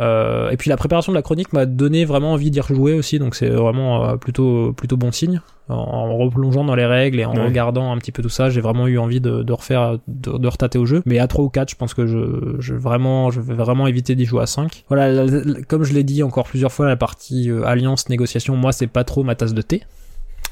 [0.02, 3.18] Euh, et puis la préparation de la chronique m'a donné vraiment envie d'y rejouer aussi,
[3.18, 5.40] donc c'est vraiment euh, plutôt plutôt bon signe.
[5.70, 7.46] En, en replongeant dans les règles et en Ouais.
[7.46, 10.48] regardant un petit peu tout ça, j'ai vraiment eu envie de, de refaire, de, de
[10.48, 11.02] retater au jeu.
[11.06, 14.16] Mais à 3 ou 4, je pense que je, je vraiment, je vais vraiment éviter
[14.16, 14.84] d'y jouer à 5.
[14.90, 18.56] Voilà, la- la- comme je l'ai dit encore plusieurs fois, la partie euh, alliance négociation,
[18.58, 19.82] moi c'est pas trop ma tasse de thé.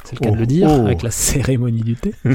[0.03, 0.85] C'est le cas Oh, de le dire, oh.
[0.85, 2.13] avec la cérémonie du thé.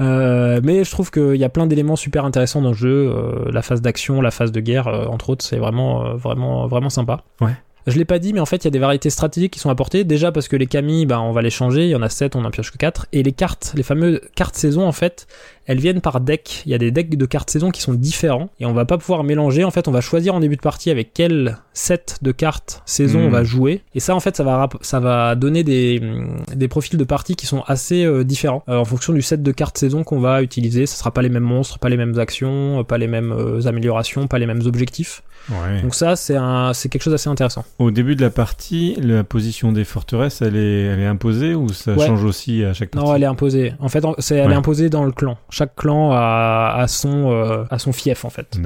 [0.00, 3.12] Euh, mais je trouve qu'il y a plein d'éléments super intéressants dans le jeu.
[3.14, 6.90] Euh, la phase d'action, la phase de guerre, euh, entre autres, c'est vraiment, vraiment, vraiment
[6.90, 7.22] sympa.
[7.40, 7.52] Ouais.
[7.86, 9.70] Je l'ai pas dit, mais en fait, il y a des variétés stratégiques qui sont
[9.70, 10.04] apportées.
[10.04, 11.84] Déjà parce que les Camille, bah, on va les changer.
[11.84, 13.06] Il y en a 7, on en pioche que 4.
[13.12, 15.26] Et les cartes, les fameuses cartes saison, en fait,
[15.66, 16.62] elles viennent par deck.
[16.66, 18.50] Il y a des decks de cartes saison qui sont différents.
[18.60, 19.64] Et on va pas pouvoir mélanger.
[19.64, 23.20] En fait, on va choisir en début de partie avec quel set de cartes saison
[23.20, 23.26] Hmm.
[23.26, 23.82] on va jouer.
[23.94, 27.36] Et ça, en fait, ça va, ça va donner des, hum, des profils de partie
[27.36, 28.62] qui sont assez euh, différents.
[28.68, 30.86] Euh, en fonction du set de cartes saison qu'on va utiliser.
[30.86, 33.66] Ça sera pas les mêmes monstres, pas les mêmes actions, euh, pas les mêmes euh,
[33.66, 35.22] améliorations, pas les mêmes objectifs.
[35.50, 35.82] Ouais.
[35.82, 37.64] Donc ça, c'est un, c'est quelque chose d'assez intéressant.
[37.78, 41.68] Au début de la partie, la position des forteresses, elle est, elle est imposée ou
[41.68, 42.06] ça Ouais.
[42.06, 43.06] change aussi à chaque partie?
[43.06, 43.74] Non, elle est imposée.
[43.78, 44.52] En fait, c'est, elle Ouais.
[44.54, 45.36] est imposée dans le clan.
[45.54, 48.58] Chaque clan a, a son, euh, a son fief en fait.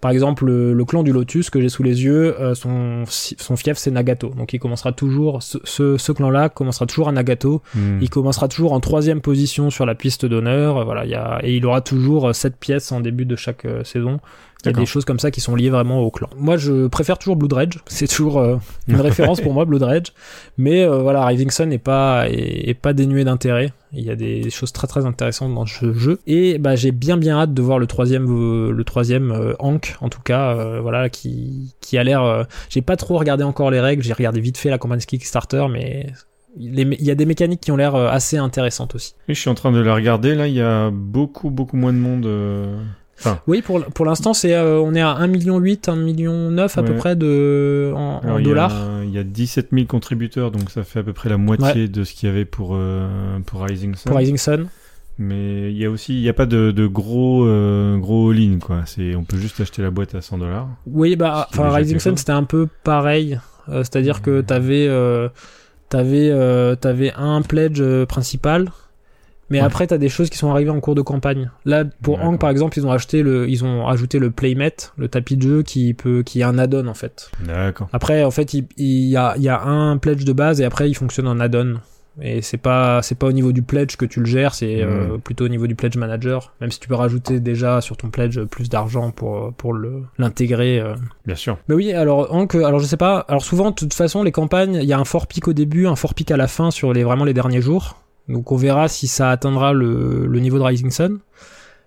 [0.00, 3.56] Par exemple, le, le clan du Lotus que j'ai sous les yeux, euh, son, son
[3.56, 4.28] fief c'est Nagato.
[4.36, 7.60] Donc il commencera toujours, ce, ce, ce clan-là commencera toujours à Nagato.
[7.74, 7.98] Hmm.
[8.00, 10.76] Il commencera toujours en troisième position sur la piste d'honneur.
[10.76, 13.66] Euh, Voilà, il y a, et il aura toujours sept pièces en début de chaque
[13.82, 14.20] saison.
[14.64, 16.28] Il y a des choses comme ça qui sont liées vraiment au clan.
[16.36, 17.78] Moi, je préfère toujours Blood Rage.
[17.86, 18.56] C'est toujours euh,
[18.88, 20.06] une référence pour moi, Blood Rage.
[20.56, 23.72] Mais euh, voilà, Rising Sun n'est pas est, est pas dénué d'intérêt.
[23.92, 26.18] Il y a des choses très très intéressantes dans ce jeu.
[26.26, 29.96] Et bah, j'ai bien bien hâte de voir le troisième euh, le troisième euh, Hank
[30.00, 32.22] en tout cas, euh, voilà, qui qui a l'air.
[32.24, 34.02] euh, j'ai pas trop regardé encore les règles.
[34.02, 36.06] J'ai regardé vite fait la campagne Kickstarter, mais
[36.58, 39.14] il y a des mécaniques qui ont l'air assez intéressantes aussi.
[39.28, 40.34] Oui, je suis en train de la regarder.
[40.34, 42.26] Là, il y a beaucoup, beaucoup moins de monde.
[43.46, 46.94] Oui, pour, pour l'instant, c'est euh, on est à 1,8 million, 1,9 million à peu
[46.94, 48.72] près de, en, Alors, il y dollars.
[49.04, 52.04] Il y, a 17 000 contributeurs, donc ça fait à peu près la moitié de
[52.04, 54.10] ce qu'il y avait pour, euh, pour Rising Sun.
[54.10, 54.68] Pour Rising Sun.
[55.18, 58.58] Mais il y a aussi, il n'y a pas de, de gros, euh, gros all-in,
[58.60, 58.82] quoi.
[58.86, 60.68] C'est, on peut juste acheter la boîte à 100 dollars.
[60.86, 63.40] Oui, bah, enfin, Rising Sun, c'était un peu pareil.
[63.68, 65.28] Euh, C'est-à-dire que t'avais, euh,
[65.88, 66.30] t'avais,
[66.76, 68.70] t'avais un pledge principal.
[69.50, 69.64] Mais Ouais.
[69.66, 71.50] après, t'as des choses qui sont arrivées en cours de campagne.
[71.64, 72.20] Là, pour.
[72.22, 75.42] Hank, par exemple, ils ont acheté le, ils ont ajouté le playmat, le tapis de
[75.42, 77.30] jeu qui peut, qui est un add-on, en fait.
[77.46, 77.88] D'accord.
[77.92, 80.64] Après, en fait, il, il y a, il y a un pledge de base et
[80.64, 81.76] après, il fonctionne en add-on.
[82.20, 85.18] Et c'est pas, c'est pas au niveau du pledge que tu le gères, c'est euh,
[85.18, 86.52] plutôt au niveau du pledge manager.
[86.60, 90.80] Même si tu peux rajouter déjà sur ton pledge plus d'argent pour, pour le, l'intégrer.
[90.80, 90.94] euh.
[91.26, 91.58] Bien sûr.
[91.68, 93.24] Mais oui, alors, Hank, alors je sais pas.
[93.28, 95.86] Alors souvent, de toute façon, les campagnes, il y a un fort pic au début,
[95.86, 98.02] un fort pic à la fin sur les, vraiment les derniers jours.
[98.28, 101.18] Donc on verra si ça atteindra le, le niveau de Rising Sun.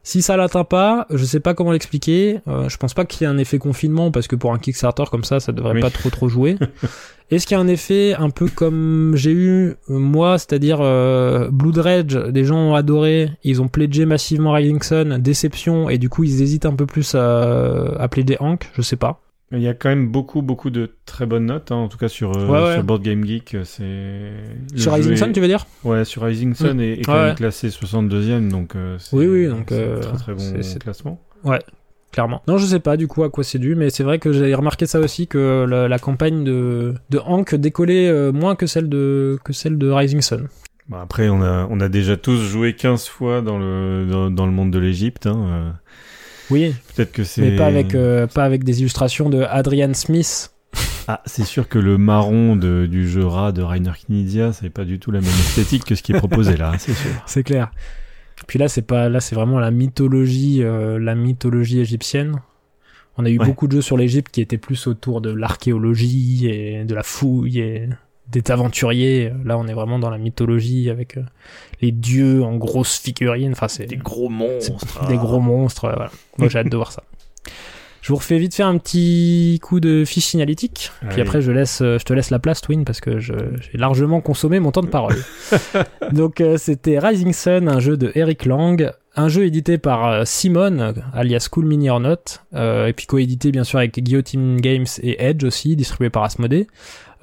[0.03, 2.39] Si ça l'atteint pas, je sais pas comment l'expliquer.
[2.47, 5.03] Euh, je pense pas qu'il y ait un effet confinement parce que pour un Kickstarter
[5.11, 5.79] comme ça, ça devrait Oui.
[5.81, 6.57] pas trop trop jouer.
[7.29, 11.49] Est-ce qu'il y a un effet un peu comme j'ai eu euh, moi, c'est-à-dire euh,
[11.51, 16.09] Blood Rage, des gens ont adoré, ils ont pledgé massivement Rising Sun, déception et du
[16.09, 19.21] coup ils hésitent un peu plus à, à pledger Hank, je sais pas.
[19.53, 22.07] Il y a quand même beaucoup, beaucoup de très bonnes notes, hein, en tout cas
[22.07, 22.73] sur, euh, Ouais, ouais.
[22.75, 23.53] sur Board Game Geek.
[23.55, 25.65] euh, C'est Sur Rising est- Sun, tu veux dire?
[25.83, 27.25] Ouais, sur Rising Sun est, est quand Ouais.
[27.27, 30.61] même classé 62e, donc euh, c'est Oui, oui, donc, c'est euh, un très très bon
[30.61, 31.19] c'est- classement.
[32.11, 32.41] clairement.
[32.47, 34.53] Non, je sais pas du coup à quoi c'est dû, mais c'est vrai que j'ai
[34.55, 38.89] remarqué ça aussi que la, la campagne de, de Hank décollait euh, moins que celle
[38.89, 40.47] de que celle de Rising Sun.
[40.89, 44.45] Bon, après, on a, on a déjà tous joué 15 fois dans le, dans, dans
[44.45, 45.25] le monde de l'Égypte.
[45.27, 45.75] Hein.
[46.51, 47.41] Oui, Peut-être que c'est.
[47.41, 50.51] mais pas avec euh, pas avec des illustrations de Adrian Smith.
[51.07, 54.85] Ah, c'est sûr que le marron de, du jeu rat de Rainer Knizia, c'est pas
[54.85, 57.09] du tout la même esthétique que ce qui est proposé là, hein, c'est sûr.
[57.25, 57.71] C'est clair.
[58.47, 62.37] Puis là, c'est pas là, c'est vraiment la mythologie, euh, la mythologie égyptienne.
[63.17, 63.45] On a eu Ouais.
[63.45, 67.59] beaucoup de jeux sur l'Égypte qui étaient plus autour de l'archéologie et de la fouille
[67.59, 67.89] et
[68.31, 69.31] des aventuriers.
[69.45, 71.23] Là, on est vraiment dans la mythologie avec euh,
[71.81, 73.51] les dieux en grosses figurines.
[73.51, 75.07] Enfin, c'est gros monstres.
[75.07, 75.85] des gros monstres.
[75.85, 76.11] euh, voilà.
[76.37, 77.03] Moi, j'ai hâte de voir ça.
[78.01, 81.81] Je vous refais vite faire un petit coup de fiche signalétique, puis après je laisse,
[81.83, 83.35] euh, je te laisse la place, Twin, parce que j'ai
[83.75, 85.17] largement consommé mon temps de parole.
[86.11, 90.21] Donc euh, c'était Rising Sun, un jeu de Eric Lang, un jeu édité par euh,
[90.25, 92.15] Simon, alias Cool Mini or Not,
[92.55, 96.65] euh, et puis coédité bien sûr avec Guillotine Games et Edge aussi, distribué par Asmodee.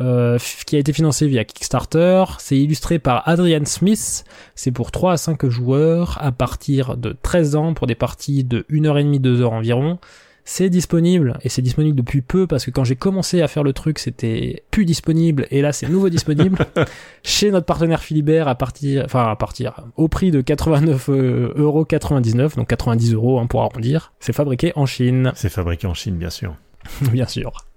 [0.01, 2.25] Euh, qui a été financé via Kickstarter.
[2.39, 4.25] C'est illustré par Adrian Smith.
[4.55, 8.65] C'est pour 3 à 5 joueurs à partir de 13 ans pour des parties de
[8.71, 9.99] 1h30, 2h environ.
[10.45, 13.75] C'est disponible et c'est disponible depuis peu parce que quand j'ai commencé à faire le
[13.75, 16.65] truc, c'était plus disponible et là c'est nouveau disponible
[17.23, 23.13] chez notre partenaire Philibert à partir, enfin à partir, au prix de 89,99€, donc 90
[23.13, 24.15] euros hein, pour arrondir.
[24.21, 26.55] C'est fabriqué en Chine, C'est fabriqué en Chine, bien sûr.
[27.13, 27.68] bien sûr.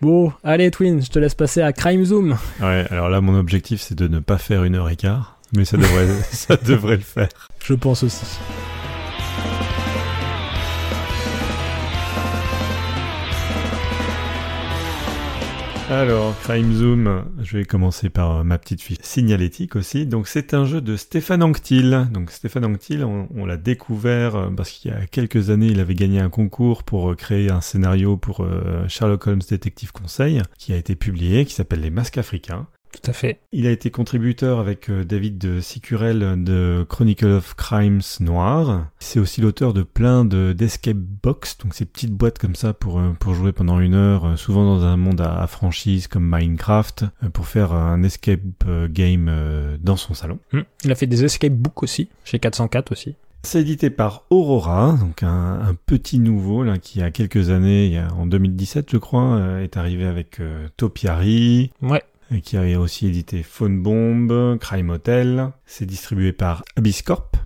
[0.00, 2.36] Bon, allez Twin, je te laisse passer à Crime Zoom.
[2.60, 5.64] Ouais, alors là, mon objectif, c'est de ne pas faire une heure et quart, mais
[5.64, 7.28] ça devrait, ça devrait le faire.
[7.64, 8.38] Je pense aussi.
[15.90, 20.04] Alors, Crime Zoom, je vais commencer par euh, ma petite fiche signalétique aussi.
[20.04, 22.08] Donc, c'est un jeu de Stéphane Anctil.
[22.12, 25.80] Donc, Stéphane Anctil, on, on l'a découvert euh, parce qu'il y a quelques années, il
[25.80, 28.46] avait gagné un concours pour euh, créer un scénario pour
[28.86, 32.66] Sherlock Holmes Détective Conseil, qui a été publié, qui s'appelle Les Masques Africains.
[32.92, 33.40] Tout à fait.
[33.52, 38.86] Il a été contributeur avec euh, David de Sicurel de Chronicle of Crimes Noir.
[38.98, 42.98] C'est aussi l'auteur de plein de d'escape box, donc ces petites boîtes comme ça pour
[42.98, 46.28] euh, pour jouer pendant une heure, euh, souvent dans un monde à, à franchise comme
[46.28, 48.40] Minecraft, pour faire un escape
[48.90, 49.30] game
[49.80, 50.38] dans son salon.
[50.52, 50.62] Hmm.
[50.84, 53.14] Il a fait des escape books aussi, chez 404 aussi.
[53.42, 57.92] C'est édité par Aurora, donc un, un petit nouveau là qui a quelques années, il
[57.92, 62.02] y a, en 2017 je crois, euh, est arrivé avec euh, Topiary, Ouais.
[62.30, 65.50] Et qui a aussi édité Phone Bomb, Crime Hotel.
[65.66, 67.36] C'est distribué par Abyss Corp.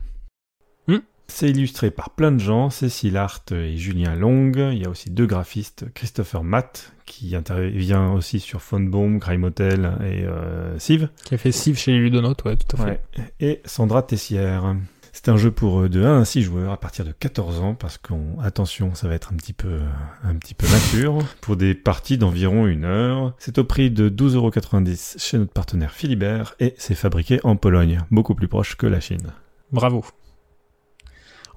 [0.88, 0.98] Hmm.
[1.28, 4.52] C'est illustré par plein de gens, Cécile Hart et Julien Long.
[4.72, 9.44] Il y a aussi deux graphistes, Christopher Matt, qui intervient aussi sur Phone Bomb, Crime
[9.44, 11.08] Hotel et euh, Civ.
[11.24, 13.00] Qui a fait Civ chez les Ludonautes, ouais, tout à fait.
[13.18, 13.32] Ouais.
[13.40, 14.74] Et Sandra Tessière.
[15.12, 17.98] C'est un jeu pour de 1 à 6 joueurs à partir de 14 ans parce
[17.98, 19.80] qu'on attention, ça va être un petit peu
[20.24, 23.34] un petit peu mature pour des parties d'environ une heure.
[23.38, 28.34] C'est au prix de 12,90€ chez notre partenaire Philibert et c'est fabriqué en Pologne, beaucoup
[28.34, 29.32] plus proche que la Chine.
[29.70, 30.02] Bravo.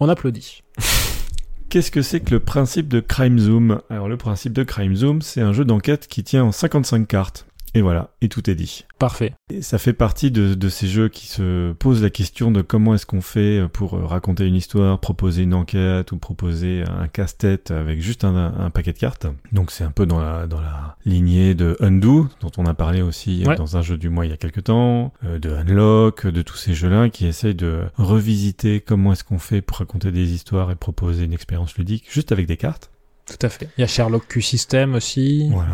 [0.01, 0.61] On applaudit.
[1.69, 3.81] Qu'est-ce que c'est que le principe de Crime Zoom?
[3.89, 7.47] Alors le principe de Crime Zoom, c'est un jeu d'enquête qui tient en 55 cartes.
[7.75, 8.85] Et voilà, et tout est dit.
[8.99, 9.33] Parfait.
[9.53, 12.95] Et ça fait partie de, de, ces jeux qui se posent la question de comment
[12.95, 18.01] est-ce qu'on fait pour raconter une histoire, proposer une enquête ou proposer un casse-tête avec
[18.01, 19.27] juste un, un, paquet de cartes.
[19.51, 23.01] Donc c'est un peu dans la, dans la lignée de Undo, dont on a parlé
[23.01, 23.55] aussi Ouais.
[23.55, 26.55] dans un jeu du mois il y a quelques temps, euh, de Unlock, de tous
[26.55, 30.75] ces jeux-là qui essayent de revisiter comment est-ce qu'on fait pour raconter des histoires et
[30.75, 32.91] proposer une expérience ludique juste avec des cartes.
[33.27, 33.69] Tout à fait.
[33.77, 35.71] Il y a Sherlock Q System aussi, Voilà.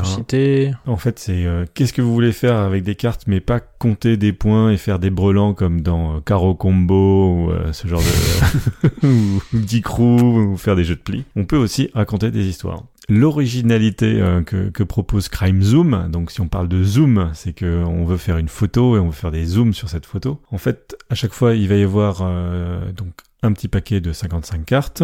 [0.85, 4.15] En fait, c'est euh, qu'est-ce que vous voulez faire avec des cartes, mais pas compter
[4.15, 8.01] des points et faire des brelans comme dans euh, Caro Combo ou euh, ce genre
[8.01, 11.25] de ou Dick Roux, ou faire des jeux de plis.
[11.35, 12.83] On peut aussi raconter des histoires.
[13.09, 17.83] L'originalité euh, que, que propose Crime Zoom, donc si on parle de zoom, c'est que
[17.83, 20.39] on veut faire une photo et on veut faire des zooms sur cette photo.
[20.51, 23.09] En fait, à chaque fois, il va y avoir euh, donc
[23.43, 25.03] un petit paquet de 55 cartes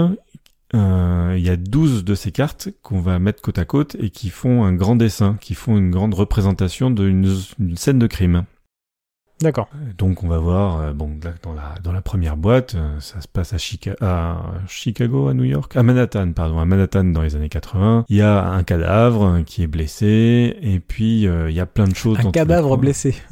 [0.76, 4.10] euh, il y a 12 de ces cartes qu'on va mettre côte à côte et
[4.10, 7.34] qui font un grand dessin, qui font une grande représentation d'une
[7.76, 8.44] scène de crime.
[9.40, 9.70] D'accord.
[10.00, 13.22] Donc on va voir, euh, bon, là, dans la dans la première boîte, euh, ça
[13.22, 17.22] se passe à, Chica- à Chicago, à New York, à Manhattan, pardon, à Manhattan dans
[17.22, 18.06] les années 80.
[18.10, 21.96] Il y a un cadavre qui est blessé et puis il y a plein de
[21.96, 22.18] choses.
[22.20, 23.16] Un cadavre blessé.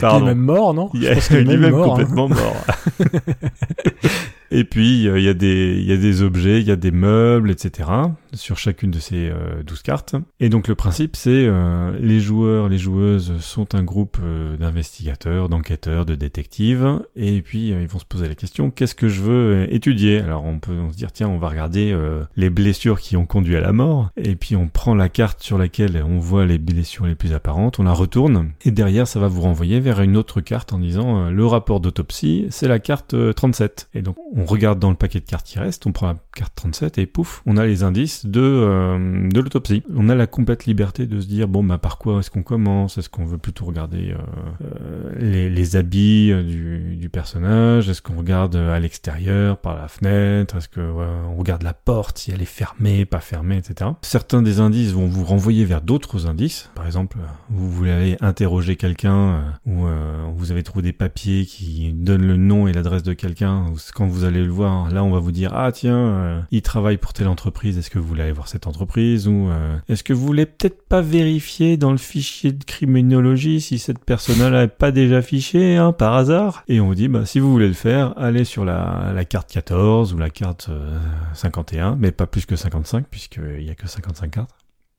[0.00, 0.26] Pardon.
[0.26, 0.90] Il est même mort, non?
[0.92, 1.06] Il Je
[1.36, 1.88] est pense mort, hein.
[1.88, 2.56] complètement mort.
[4.50, 7.50] Et puis, il y, a des- y a des objets, il y a des meubles,
[7.50, 7.88] etc.
[8.32, 10.14] sur chacune de ces euh, 12 cartes.
[10.40, 15.48] Et donc, le principe, c'est euh, les joueurs, les joueuses sont un groupe euh, d'investigateurs,
[15.48, 17.00] d'enquêteurs, de détectives.
[17.16, 20.18] Et puis, euh, ils vont se poser la question, qu'est-ce que je veux euh, étudier?
[20.20, 21.96] Alors, on peut se dire, tiens, on va regarder
[22.36, 24.10] les blessures qui ont conduit à la mort.
[24.16, 27.78] Et puis, on prend la carte sur laquelle on voit les blessures les plus apparentes,
[27.78, 28.50] on la retourne.
[28.64, 32.46] Et derrière, ça va vous renvoyer vers une autre carte en disant, le rapport d'autopsie,
[32.50, 33.88] c'est la carte euh, 37.
[33.94, 36.52] Et donc, on regarde dans le paquet de cartes qui reste, on prend la carte
[36.54, 39.82] 37 et pouf, on a les indices de, euh, de l'autopsie.
[39.94, 42.98] On a la complète liberté de se dire, bon, bah, par quoi est-ce qu'on commence?
[42.98, 44.16] Est-ce qu'on veut plutôt regarder euh,
[44.62, 47.88] euh, les, les habits euh, du, du personnage?
[47.88, 50.56] Est-ce qu'on regarde euh, à l'extérieur, par la fenêtre?
[50.56, 53.90] Est-ce que ouais, on regarde la porte, si elle est fermée, pas fermée, etc.
[54.02, 56.70] Certains des indices vont vous renvoyer vers d'autres indices.
[56.74, 60.92] Par exemple, euh, vous voulez aller interroger quelqu'un euh, ou euh, vous avez trouvé des
[60.92, 63.66] papiers qui donnent le nom et l'adresse de quelqu'un.
[63.94, 66.96] Quand vous allez le voir, là, on va vous dire ah tiens, euh, il travaille
[66.98, 67.78] pour telle entreprise.
[67.78, 70.86] Est-ce que vous voulez aller voir cette entreprise ou euh, est-ce que vous voulez peut-être
[70.88, 75.92] pas vérifier dans le fichier de criminologie si cette personne-là n'est pas déjà fichée hein,
[75.92, 76.64] par hasard?
[76.68, 79.50] Et on vous dit bah si vous voulez le faire, allez sur la, la carte
[79.52, 80.98] 14 ou la carte euh,
[81.34, 84.50] 51, mais pas plus que 55 puisqu'il y a que 55 cartes.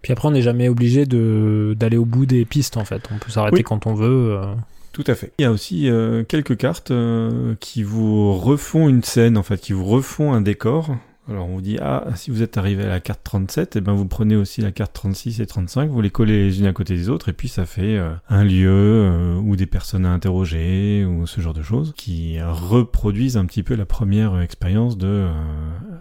[0.03, 3.09] Puis après, on n'est jamais obligé de d'aller au bout des pistes, en fait.
[3.13, 3.63] On peut s'arrêter Oui.
[3.63, 4.37] quand on veut.
[4.39, 4.53] euh.
[4.97, 5.31] Tout à fait.
[5.37, 9.61] Il y a aussi euh, quelques cartes euh, qui vous refont une scène, en fait,
[9.61, 10.97] qui vous refont un décor.
[11.29, 13.93] Alors on vous dit, ah, si vous êtes arrivé à la carte 37, eh ben
[13.93, 16.95] vous prenez aussi la carte 36 et 35, vous les collez les unes à côté
[16.95, 21.05] des autres, et puis ça fait euh, un lieu euh, ou des personnes à interroger,
[21.05, 25.31] ou ce genre de choses, qui reproduisent un petit peu la première expérience de euh,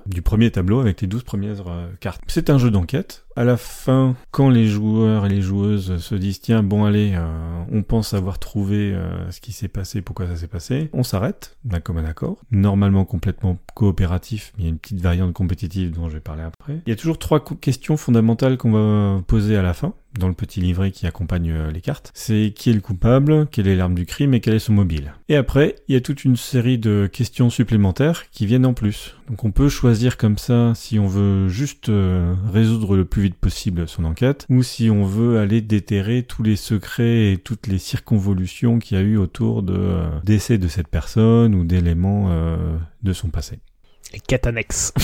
[0.07, 2.23] du premier tableau avec les 12 premières euh, cartes.
[2.29, 3.26] C'est un jeu d'enquête.
[3.39, 7.65] À la fin, quand les joueurs et les joueuses se disent tiens bon allez, euh,
[7.71, 11.59] on pense avoir trouvé euh, ce qui s'est passé, pourquoi ça s'est passé, on s'arrête
[11.63, 12.39] d'un commun accord.
[12.51, 16.45] Normalement complètement coopératif, mais il y a une petite variante compétitive dont je vais parler
[16.45, 16.81] après.
[16.87, 20.35] Il y a toujours trois questions fondamentales qu'on va poser à la fin dans le
[20.35, 22.11] petit livret qui accompagne euh, les cartes.
[22.15, 25.13] C'est qui est le coupable, quelle est l'arme du crime et quel est son mobile.
[25.29, 29.17] Et après, il y a toute une série de questions supplémentaires qui viennent en plus.
[29.29, 33.37] Donc on peut choisir comme ça si on veut juste euh, résoudre le plus vite
[33.37, 37.79] possible son enquête ou si on veut aller déterrer tous les secrets et toutes les
[37.79, 42.07] circonvolutions qu'il y a eu autour de euh, décès de cette personne ou d'éléments
[43.03, 43.59] de son passé.
[44.13, 44.93] Les quêtes annexes.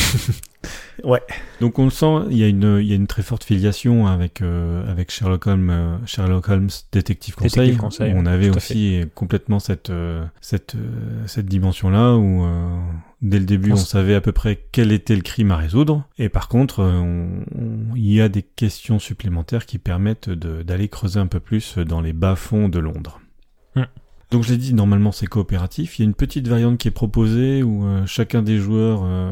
[1.61, 4.07] Donc on le sent, il y a une, il y a une très forte filiation
[4.07, 7.51] avec euh, avec Sherlock Holmes, euh, Sherlock Holmes détective conseil.
[7.51, 12.45] Détective conseil, on ouais, avait aussi complètement cette euh, cette euh, cette dimension là où
[12.45, 12.79] euh,
[13.23, 16.29] dès le début On savait à peu près quel était le crime à résoudre et
[16.29, 21.19] par contre on- on- il y a des questions supplémentaires qui permettent de- d'aller creuser
[21.21, 23.21] un peu plus dans les bas fonds de Londres.
[23.75, 23.83] Hmm.
[24.33, 25.99] Donc je l'ai dit, normalement c'est coopératif.
[25.99, 29.31] Il y a une petite variante qui est proposée où euh, chacun des joueurs, euh,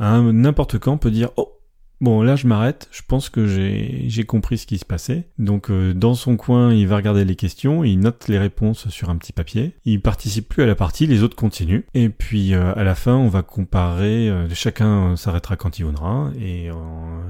[0.00, 1.52] à n'importe quand, peut dire oh
[2.00, 5.28] bon là je m'arrête, je pense que j'ai compris ce qui se passait.
[5.38, 9.08] Donc euh, dans son coin, il va regarder les questions, il note les réponses sur
[9.08, 9.76] un petit papier.
[9.84, 11.84] Il participe plus à la partie, les autres continuent.
[11.94, 14.32] Et puis à la fin, on va comparer.
[14.52, 16.70] chacun s'arrêtera quand il voudra et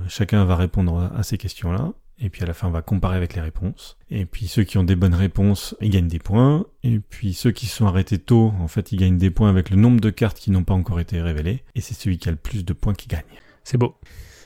[0.08, 1.92] chacun va répondre à ces questions-là.
[2.20, 3.98] Et puis à la fin, on va comparer avec les réponses.
[4.10, 6.64] Et puis ceux qui ont des bonnes réponses, ils gagnent des points.
[6.82, 9.70] Et puis ceux qui se sont arrêtés tôt, en fait, ils gagnent des points avec
[9.70, 11.64] le nombre de cartes qui n'ont pas encore été révélées.
[11.74, 13.22] Et c'est celui qui a le plus de points qui gagne.
[13.64, 13.96] C'est beau.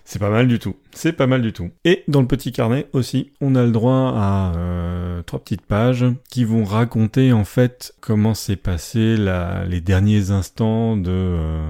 [0.04, 0.76] C'est pas mal du tout.
[0.94, 1.70] C'est pas mal du tout.
[1.84, 6.06] Et dans le petit carnet aussi, on a le droit à euh, trois petites pages
[6.30, 11.62] qui vont raconter en fait comment s'est passé la, les derniers instants de euh,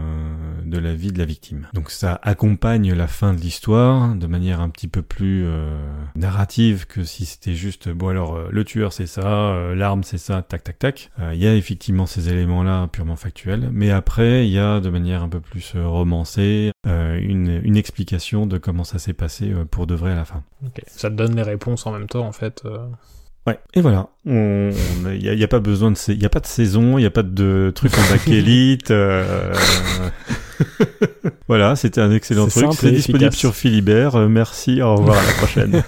[0.64, 1.66] de la vie de la victime.
[1.74, 5.76] Donc ça accompagne la fin de l'histoire de manière un petit peu plus euh,
[6.16, 10.18] narrative que si c'était juste bon alors euh, le tueur c'est ça, euh, l'arme c'est
[10.18, 11.10] ça, tac tac tac.
[11.20, 14.80] Euh, Il y a effectivement ces éléments là purement factuels, mais après il y a
[14.80, 19.64] de manière un peu plus romancée une, une explication de comment ça s'est passé euh,
[19.64, 20.42] pour de vrai à la fin.
[20.86, 22.62] Ça te donne les réponses en même temps, en fait.
[22.64, 22.86] euh.
[23.46, 23.58] Ouais.
[23.74, 24.08] Et voilà.
[24.26, 24.72] Il
[25.04, 27.06] n'y a, y a pas besoin de, il y a pas de saison, il y
[27.06, 28.90] a pas de truc en bakélite.
[28.90, 29.54] euh,
[31.46, 32.68] voilà, c'était un excellent truc.
[32.74, 34.28] C'est disponible sur Philibert.
[34.28, 34.82] Merci.
[34.82, 35.82] Au revoir à la prochaine.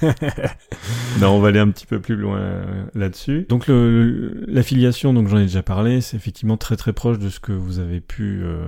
[1.21, 2.63] non, on va aller un petit peu plus loin
[2.95, 3.45] là-dessus.
[3.49, 7.53] Donc l'affiliation, donc j'en ai déjà parlé, c'est effectivement très très proche de ce que
[7.53, 8.65] vous avez pu euh,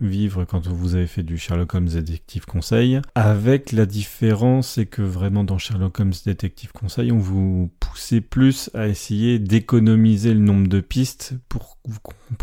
[0.00, 3.00] vivre quand vous avez fait du Sherlock Holmes Détective Conseil.
[3.14, 8.70] Avec la différence, c'est que vraiment dans Sherlock Holmes Détective Conseil, on vous poussait plus
[8.74, 11.78] à essayer d'économiser le nombre de pistes pour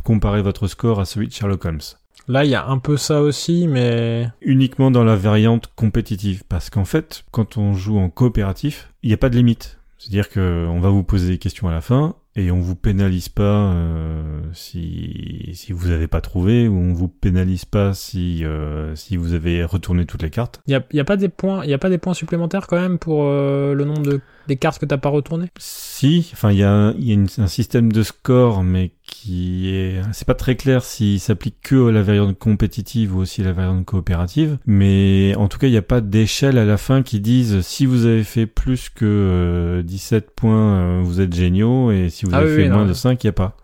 [0.04, 1.82] comparer votre score à celui de Sherlock Holmes
[2.28, 6.44] Là, il y a un peu ça aussi, mais uniquement dans la variante compétitive.
[6.50, 9.80] Parce qu'en fait, quand on joue en coopératif, il n'y a pas de limite.
[10.00, 13.30] C'est-à-dire que on va vous poser des questions à la fin et on vous pénalise
[13.30, 18.94] pas euh, si si vous n'avez pas trouvé ou on vous pénalise pas si euh,
[18.96, 20.62] si vous avez retourné toutes les cartes.
[20.68, 23.00] il y a, pas des points, il y a pas des points supplémentaires quand même
[23.00, 25.50] pour euh, le nombre de des cartes que t'as pas retournées?
[25.58, 30.02] Si, enfin il y a y a une- un système de score mais qui est
[30.12, 33.54] c'est pas très clair s'il s'applique que à la variante compétitive ou aussi à la
[33.54, 37.20] variante coopérative, mais en tout cas il n'y a pas d'échelle à la fin qui
[37.20, 42.10] dise si vous avez fait plus que euh, 17 points euh, vous êtes géniaux et
[42.10, 42.90] si vous Ah avez oui, fait oui, moins non.
[42.90, 43.56] de 5 il y a pas.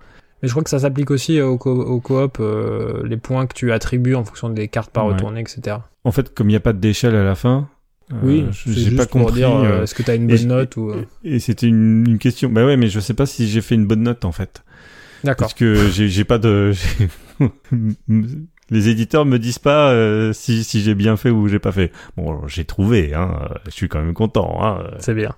[0.41, 3.71] Mais je crois que ça s'applique aussi au, co coop, euh, les points que tu
[3.71, 5.13] attribues en fonction des cartes pas Ouais.
[5.13, 5.77] retournées, etc.
[6.03, 7.67] En fait comme il n'y a pas d'échelle à la fin,
[8.23, 9.35] oui, je- j'ai pas compris.
[9.35, 10.89] dire euh, euh, est-ce que t'as une et- bonne note ou.
[10.91, 12.49] euh, Et c'était une, une question.
[12.49, 14.63] Bah ouais, mais je sais pas si j'ai fait une bonne note en fait.
[15.23, 15.45] D'accord.
[15.47, 16.73] Parce que j'ai pas de.
[18.69, 21.91] Les éditeurs me disent pas euh, si, si j'ai bien fait ou j'ai pas fait.
[22.15, 23.37] Bon, j'ai trouvé, hein.
[23.51, 24.83] euh, Je suis quand même content, hein.
[24.99, 25.35] C'est bien.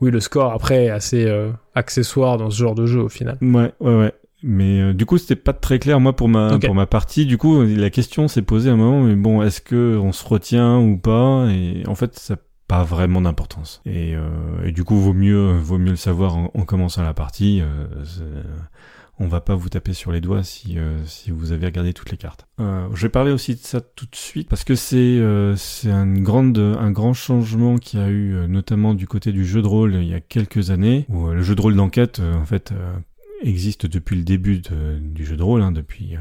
[0.00, 3.36] Oui, le score après est assez euh, accessoire dans ce genre de jeu au final.
[3.40, 4.12] Ouais, ouais, ouais.
[4.42, 7.26] Mais euh, du coup, c'était pas très clair moi pour ma pour ma partie.
[7.26, 9.02] Du coup, la question s'est posée à un moment.
[9.02, 11.48] Mais bon, est-ce que on se retient ou pas?
[11.50, 13.82] Et en fait, ça n'a pas vraiment d'importance.
[13.84, 14.28] Et, euh,
[14.64, 17.60] et du coup, vaut mieux vaut mieux le savoir en, en commençant la partie.
[17.60, 17.86] Euh,
[19.20, 22.10] on va pas vous taper sur les doigts si euh, si vous avez regardé toutes
[22.10, 22.46] les cartes.
[22.58, 25.90] Euh, je vais parler aussi de ça tout de suite parce que c'est euh, c'est
[25.90, 29.94] un grande un grand changement qui a eu notamment du côté du jeu de rôle
[29.94, 32.72] il y a quelques années où le jeu de rôle d'enquête en fait
[33.42, 34.62] existe depuis le début
[35.00, 36.20] du jeu de rôle, hein, depuis euh,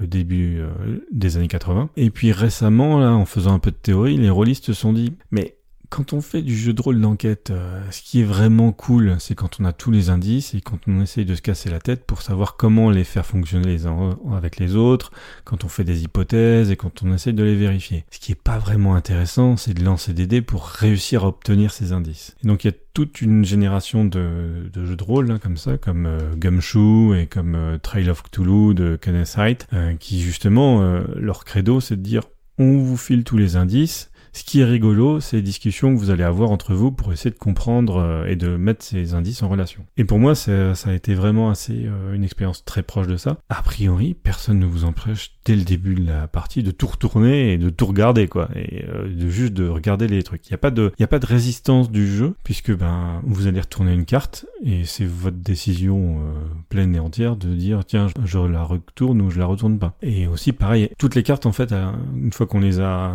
[0.00, 1.90] le début euh, des années 80.
[1.96, 5.14] Et puis récemment, là, en faisant un peu de théorie, les rôlistes se sont dit,
[5.30, 5.56] mais
[5.92, 9.34] quand on fait du jeu de rôle d'enquête, euh, ce qui est vraiment cool, c'est
[9.34, 12.06] quand on a tous les indices et quand on essaye de se casser la tête
[12.06, 15.12] pour savoir comment les faire fonctionner les uns avec les autres,
[15.44, 18.06] quand on fait des hypothèses et quand on essaye de les vérifier.
[18.10, 21.72] Ce qui est pas vraiment intéressant, c'est de lancer des dés pour réussir à obtenir
[21.72, 22.36] ces indices.
[22.42, 25.76] Et donc il y a toute une génération de, jeux de rôle hein, comme ça,
[25.76, 29.36] comme euh, Gumshoe et comme euh, Trail of Cthulhu de Kenneth
[29.74, 30.80] euh, qui justement
[31.16, 32.22] leur credo c'est de dire
[32.58, 34.10] on vous file tous les indices.
[34.32, 37.30] Ce qui est rigolo, c'est les discussions que vous allez avoir entre vous pour essayer
[37.30, 39.84] de comprendre euh, et de mettre ces indices en relation.
[39.96, 43.16] Et pour moi, ça, ça a été vraiment assez euh, une expérience très proche de
[43.16, 43.38] ça.
[43.48, 47.52] A priori, personne ne vous empêche dès le début de la partie de tout retourner
[47.52, 50.46] et de tout regarder, quoi, et euh, de juste de regarder les trucs.
[50.48, 53.46] Il n'y a pas de, y a pas de résistance du jeu puisque ben vous
[53.46, 56.32] allez retourner une carte et c'est votre décision euh,
[56.68, 59.94] pleine et entière de dire tiens je, je la retourne ou je la retourne pas.
[60.02, 63.14] Et aussi pareil, toutes les cartes en fait, euh, une fois qu'on les a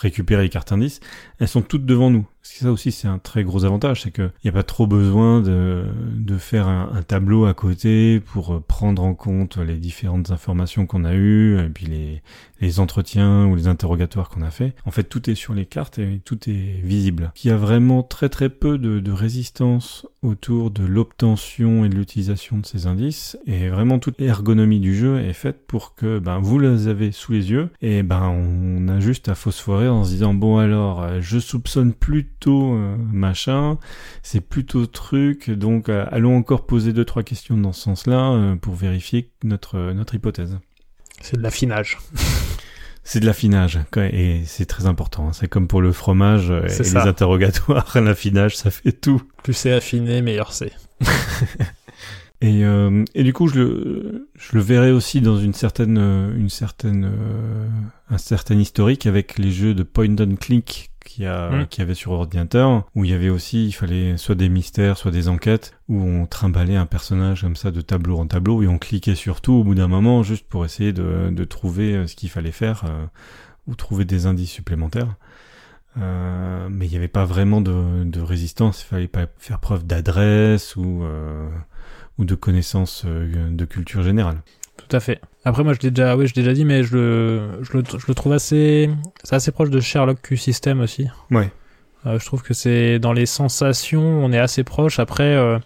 [0.00, 1.00] récupérées les cartes indices,
[1.38, 2.26] elles sont toutes devant nous.
[2.42, 5.84] Ça aussi, c'est un très gros avantage, c'est qu'il n'y a pas trop besoin de,
[6.14, 11.04] de faire un, un, tableau à côté pour prendre en compte les différentes informations qu'on
[11.04, 12.22] a eues, et puis les,
[12.60, 14.74] les entretiens ou les interrogatoires qu'on a fait.
[14.84, 17.32] En fait, tout est sur les cartes et tout est visible.
[17.44, 21.94] Il y a vraiment très très peu de, de résistance autour de l'obtention et de
[21.94, 26.38] l'utilisation de ces indices, et vraiment toute l'ergonomie du jeu est faite pour que ben,
[26.38, 30.10] vous les avez sous les yeux, et ben on a juste à phosphorer en se
[30.10, 31.92] disant bon alors je soupçonne
[32.40, 33.78] plutôt euh, machin,
[34.22, 38.56] c'est plutôt truc, donc euh, allons encore poser deux trois questions dans ce sens-là euh,
[38.56, 40.58] pour vérifier notre notre hypothèse.
[41.20, 41.98] C'est de l'affinage.
[43.02, 45.28] C'est de l'affinage, et c'est très important.
[45.28, 45.32] Hein.
[45.32, 49.22] C'est comme pour le fromage et les interrogatoires, l'affinage, ça fait tout.
[49.42, 50.72] Plus c'est affiné, meilleur c'est.
[52.42, 56.50] et, euh, et du coup, je le, je le verrai aussi dans une certaine, une
[56.50, 57.68] certaine, euh,
[58.10, 61.66] un certain historique avec les jeux de point and click qui a mm.
[61.66, 65.10] qui avait sur ordinateur où il y avait aussi il fallait soit des mystères soit
[65.10, 68.78] des enquêtes où on trimballait un personnage comme ça de tableau en tableau et on
[68.78, 72.16] cliquait sur tout au bout d'un moment juste pour essayer de, de trouver euh, ce
[72.16, 73.06] qu'il fallait faire euh,
[73.66, 75.14] ou trouver des indices supplémentaires
[75.98, 79.86] euh, mais il n'y avait pas vraiment de, de, résistance il fallait pas faire preuve
[79.86, 81.48] d'adresse ou euh,
[82.18, 84.42] ou de connaissances de culture générale
[84.76, 85.20] tout à fait.
[85.44, 87.82] Après, moi, je l'ai déjà, oui, je l'ai déjà dit, mais je le, je le,
[87.84, 88.90] je le trouve assez,
[89.24, 91.08] c'est assez proche de Sherlock Q System aussi.
[91.30, 91.50] Ouais.
[92.06, 94.98] Euh, je trouve que c'est dans les sensations, on est assez proche.
[94.98, 95.58] Après, euh,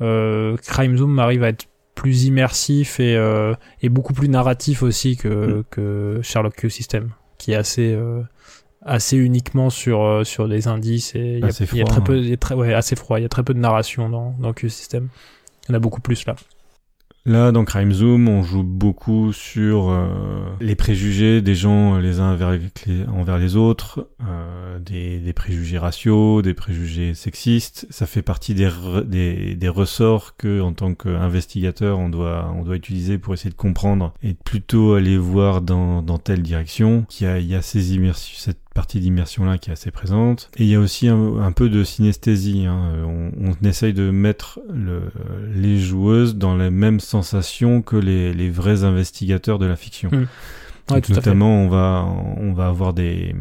[0.00, 5.16] euh, Crime Zoom arrive à être plus immersif et, euh, et beaucoup plus narratif aussi
[5.16, 5.64] que, mm.
[5.70, 8.22] que Sherlock Q System, qui est assez, euh,
[8.84, 12.02] assez uniquement sur, euh, sur des indices et il y, a, froid, y a très
[12.02, 13.18] peu, il y a très, ouais, assez froid.
[13.18, 15.08] Il y a très peu de narration dans, dans Q System.
[15.64, 16.34] Il y en a beaucoup plus là.
[17.24, 20.08] Là, dans Crime Zoom, on joue beaucoup sur euh,
[20.60, 27.14] les préjugés des gens les uns envers les, autres, euh, des, préjugés raciaux, des préjugés
[27.14, 27.86] sexistes.
[27.90, 33.54] Ça fait partie des, ressorts que, en tant qu'investigateur, on doit, utiliser pour essayer de
[33.54, 37.06] comprendre et plutôt aller voir dans, telle direction.
[37.20, 40.50] Il y a, il ces immersions, cette partie d'immersion là qui est assez présente.
[40.56, 42.66] Et il y a aussi un, peu de synesthésie.
[42.66, 42.92] Hein.
[43.04, 45.02] On, on, essaye de mettre le,
[45.54, 50.10] les joueuses dans les mêmes sensations que les, les vrais investigateurs de la fiction.
[50.10, 50.26] Mmh.
[50.90, 52.06] Ouais, notamment, on va
[52.38, 53.34] on va avoir des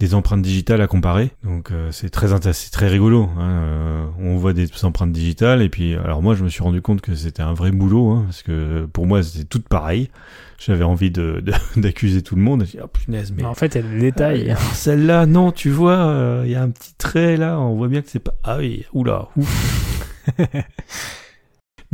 [0.00, 1.30] des empreintes digitales à comparer.
[1.44, 3.28] Donc euh, c'est très c'est très rigolo.
[3.38, 3.48] Hein.
[3.48, 7.00] Euh, on voit des empreintes digitales et puis alors moi je me suis rendu compte
[7.00, 10.10] que c'était un vrai boulot hein, parce que pour moi c'était tout pareil
[10.58, 11.42] j'avais envie de
[11.76, 12.64] d'accuser tout le monde.
[12.64, 14.50] Dit, oh, punaise, mais, en fait, il y a des détails.
[14.50, 17.88] Euh, Celle-là, non, tu vois, euh, il y a un petit trait là, on voit
[17.88, 18.34] bien que c'est pas.
[18.42, 20.30] Ah oui, oula, ouf.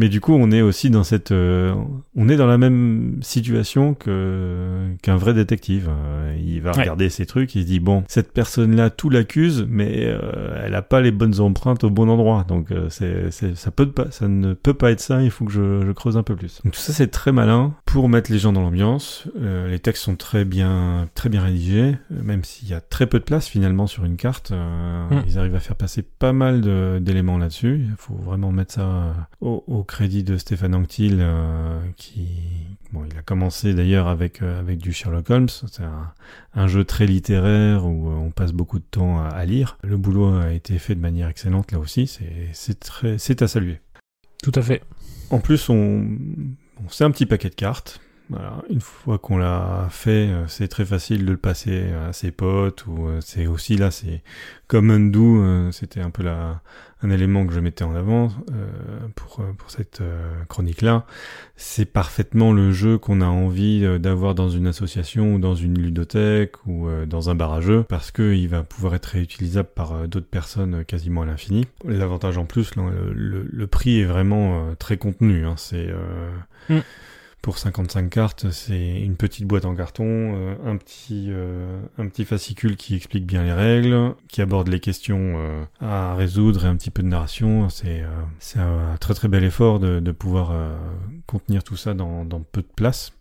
[0.00, 1.74] Mais du coup, on est aussi dans cette, euh,
[2.16, 5.90] on est dans la même situation que qu'un vrai détective.
[5.90, 10.06] Euh, il va regarder ses trucs, il se dit bon, cette personne-là, tout l'accuse, mais
[10.06, 12.46] euh, elle a pas les bonnes empreintes au bon endroit.
[12.48, 15.22] Donc c'est, ça peut pas, ça ne peut pas être ça.
[15.22, 16.62] Il faut que je, je creuse un peu plus.
[16.64, 19.28] Donc tout ça, c'est très malin pour mettre les gens dans l'ambiance.
[19.38, 23.24] les textes sont très bien, très bien rédigés, même s'il y a très peu de
[23.24, 24.50] place finalement sur une carte.
[24.50, 25.24] Mm.
[25.26, 26.62] Ils arrivent à faire passer pas mal
[27.02, 27.84] d'éléments là-dessus.
[27.86, 32.28] Il faut vraiment mettre ça au, au crédit de Stéphane Anctil, euh, qui,
[32.92, 35.48] bon, il a commencé d'ailleurs avec euh, avec du Sherlock Holmes.
[35.48, 36.12] C'est un,
[36.54, 39.78] un, jeu très littéraire où euh, on passe beaucoup de temps à, à, lire.
[39.82, 42.06] Le boulot a été fait de manière excellente là aussi.
[42.06, 43.80] C'est c'est très c'est à saluer.
[44.42, 44.82] Tout à fait.
[45.30, 48.00] En plus, on, bon, c'est un petit paquet de cartes.
[48.30, 52.30] Voilà, une fois qu'on l'a fait, euh, c'est très facile de le passer à ses
[52.30, 54.22] potes ou c'est aussi là, c'est
[54.68, 56.62] comme Undo, c'était un peu la,
[57.02, 58.68] un élément que je mettais en avant euh,
[59.14, 61.06] pour, euh, pour cette euh, chronique-là,
[61.56, 65.78] c'est parfaitement le jeu qu'on a envie euh, d'avoir dans une association ou dans une
[65.78, 71.22] ludothèque ou dans un barrageux, parce qu'il va pouvoir être réutilisable par d'autres personnes quasiment
[71.22, 71.66] à l'infini.
[71.84, 75.44] L'avantage en plus, le, le, prix est vraiment très contenu.
[75.44, 75.88] Hein, c'est
[76.68, 76.80] mm
[77.42, 82.24] pour 55 cartes, c'est une petite boîte en carton, euh, un petit euh, un petit
[82.24, 86.76] fascicule qui explique bien les règles, qui aborde les questions euh, à résoudre et un
[86.76, 87.68] petit peu de narration.
[87.70, 88.02] C'est
[88.38, 90.54] c'est un très très bel effort de, de pouvoir
[91.26, 93.12] contenir tout ça dans, dans peu de place.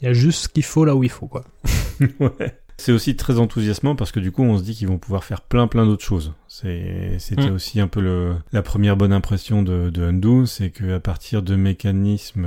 [0.00, 1.44] Il y a juste ce qu'il faut là où il faut quoi.
[2.20, 2.58] ouais.
[2.80, 5.42] C'est aussi très enthousiasmant parce que du coup on se dit qu'ils vont pouvoir faire
[5.42, 6.32] plein plein d'autres choses.
[6.48, 7.52] C'était mm.
[7.52, 11.42] aussi un peu le la première bonne impression de, de Undo, c'est que à partir
[11.42, 12.46] de mécanismes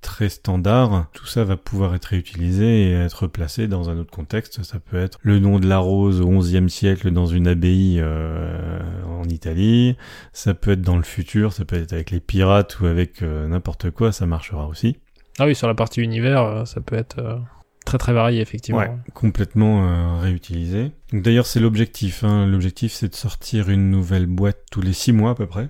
[0.00, 4.62] très standard, tout ça va pouvoir être réutilisé et être placé dans un autre contexte.
[4.62, 8.80] Ça peut être le nom de la rose au XIe siècle dans une abbaye euh,
[9.06, 9.96] en Italie.
[10.32, 11.52] Ça peut être dans le futur.
[11.52, 14.12] Ça peut être avec les pirates ou avec euh, n'importe quoi.
[14.12, 14.96] Ça marchera aussi.
[15.38, 17.40] Ah oui, sur la partie univers, euh, ça peut être
[17.84, 18.80] très très varié effectivement.
[18.80, 20.92] Ouais, complètement euh, réutilisé.
[21.12, 22.24] D'ailleurs, c'est l'objectif.
[22.24, 22.46] Hein.
[22.46, 25.68] L'objectif, c'est de sortir une nouvelle boîte tous les six mois à peu près.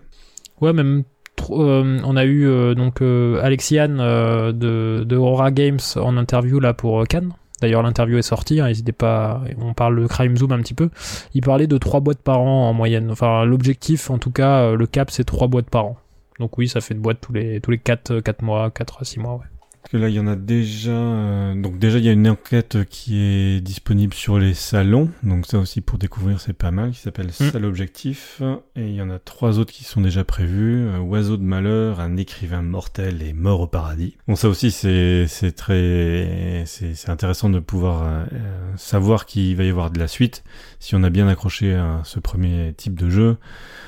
[0.61, 1.05] Ouais, même
[1.51, 6.75] euh, on a eu euh, donc euh, Alexiane de, de Aura Games en interview là
[6.75, 7.33] pour Cannes.
[7.63, 8.61] D'ailleurs, l'interview est sortie.
[8.61, 9.43] hein, N'hésitez pas.
[9.59, 10.89] On parle de Crime Zoom un petit peu.
[11.35, 13.11] Il parlait de trois boîtes par an en moyenne.
[13.11, 15.97] Enfin, l'objectif, en tout cas, le cap, c'est trois boîtes par an.
[16.39, 19.05] Donc oui, ça fait une boîte tous les tous les quatre quatre mois, 4 à
[19.05, 19.35] 6 mois.
[19.35, 19.45] Ouais.
[19.91, 20.93] Que là, il y en a déjà.
[20.93, 25.11] euh, Donc déjà, il y a une enquête qui est disponible sur les salons.
[25.25, 26.93] Donc ça aussi pour découvrir, c'est pas mal.
[26.93, 28.41] Qui s'appelle Salle Objectif.
[28.77, 30.87] Et il y en a trois autres qui sont déjà prévus.
[30.87, 34.17] Euh, Oiseau de malheur, un écrivain mortel et mort au paradis.
[34.29, 39.57] Bon, ça aussi, c'est c'est très c'est c'est intéressant de pouvoir euh, euh, savoir qu'il
[39.57, 40.45] va y avoir de la suite
[40.79, 43.39] si on a bien accroché à ce premier type de jeu.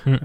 [0.05, 0.11] Mm.
[0.15, 0.19] Euh,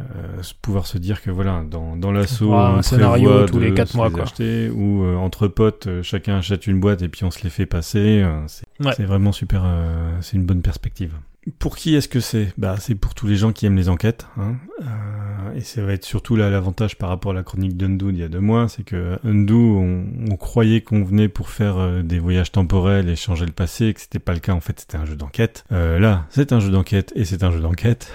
[0.64, 4.10] pouvoir se dire que voilà, dans dans l'assaut, aura un scénario tous les quatre mois,
[4.10, 4.24] quoi.
[4.24, 7.66] acheter, ou entre potes, euh, chacun achète une boîte et puis on se les fait
[7.66, 8.22] passer.
[8.24, 9.06] euh, c'est Ouais.
[9.06, 9.64] vraiment super.
[9.66, 11.14] euh, c'est une bonne perspective.
[11.60, 12.54] Pour qui est-ce que c'est?
[12.58, 14.28] Bah, c'est pour tous les gens qui aiment les enquêtes.
[14.38, 14.56] Hein.
[14.82, 18.20] Euh, et ça va être surtout là l'avantage par rapport à la chronique d'Undo d'il
[18.20, 22.02] y a deux mois, c'est que Undo, on, on croyait qu'on venait pour faire euh,
[22.04, 24.54] des voyages temporels et changer le passé, et que c'était pas le cas.
[24.54, 25.64] En fait, c'était un jeu d'enquête.
[25.72, 28.12] Euh, là, c'est un jeu d'enquête et c'est un jeu d'enquête.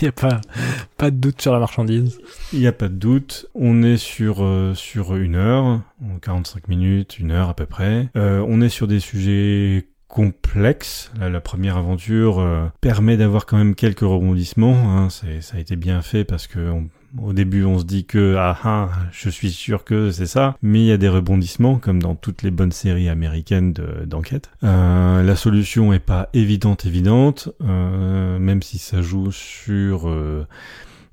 [0.00, 0.40] Il y a pas
[0.96, 2.18] pas de doute sur la marchandise.
[2.52, 3.46] Il n'y a pas de doute.
[3.54, 5.80] On est sur euh, sur une heure,
[6.22, 8.08] 45 minutes, une heure à peu près.
[8.16, 9.86] Euh, on est sur des sujets
[10.16, 11.12] complexes.
[11.20, 14.74] Là, la première aventure euh, permet d'avoir quand même quelques rebondissements.
[14.96, 15.10] Hein.
[15.10, 15.26] Ça
[15.56, 16.88] a été bien fait parce que on-
[17.22, 20.80] au début on se dit que ah ah, je suis sûr que c'est ça, mais
[20.80, 24.50] il y a des rebondissements comme dans toutes les bonnes séries américaines de, d'enquête.
[24.64, 30.46] Euh, la solution est pas évidente évidente, euh, même si ça joue sur euh,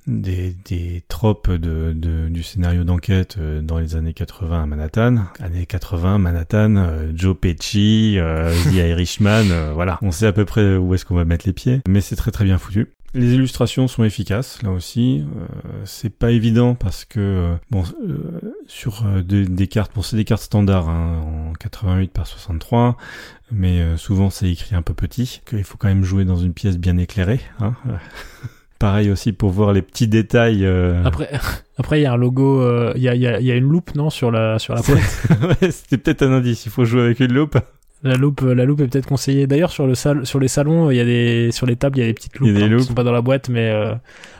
[0.07, 5.25] des, des tropes de, de- du scénario d'enquête euh, dans les années 80 à Manhattan.
[5.39, 9.99] Années 80, Manhattan, euh, Joe Pesci, euh, The Irishman, euh, voilà.
[10.01, 12.31] On sait à peu près où est-ce qu'on va mettre les pieds, mais c'est très
[12.31, 12.89] très bien foutu.
[13.15, 15.23] Les illustrations sont efficaces là aussi.
[15.37, 15.45] Euh,
[15.85, 20.25] c'est pas évident parce que euh, bon euh, sur des, des cartes, bon c'est des
[20.25, 21.19] cartes standards hein,
[21.49, 22.97] en 88 par 63,
[23.51, 25.41] mais euh, souvent c'est écrit un peu petit.
[25.47, 27.39] Qu'il faut quand même jouer dans une pièce bien éclairée.
[27.59, 27.75] Hein.
[28.79, 30.65] Pareil aussi pour voir les petits détails.
[30.65, 31.29] euh, Après
[31.77, 33.55] après il y a un logo, euh, il y a y a il y a
[33.55, 34.81] une loupe non sur la sur la
[35.61, 36.65] ouais, c'était peut-être un indice.
[36.65, 37.57] Il faut jouer avec une loupe.
[38.03, 39.47] La loupe, euh, la loupe est peut-être conseillée.
[39.47, 42.01] D'ailleurs, sur le sal, sur les salons, il y a des, sur les tables, il
[42.01, 42.49] y a des petites loupes.
[42.49, 42.81] Il y a des hein, loupes.
[42.81, 43.93] qui sont pas dans la boîte, mais euh,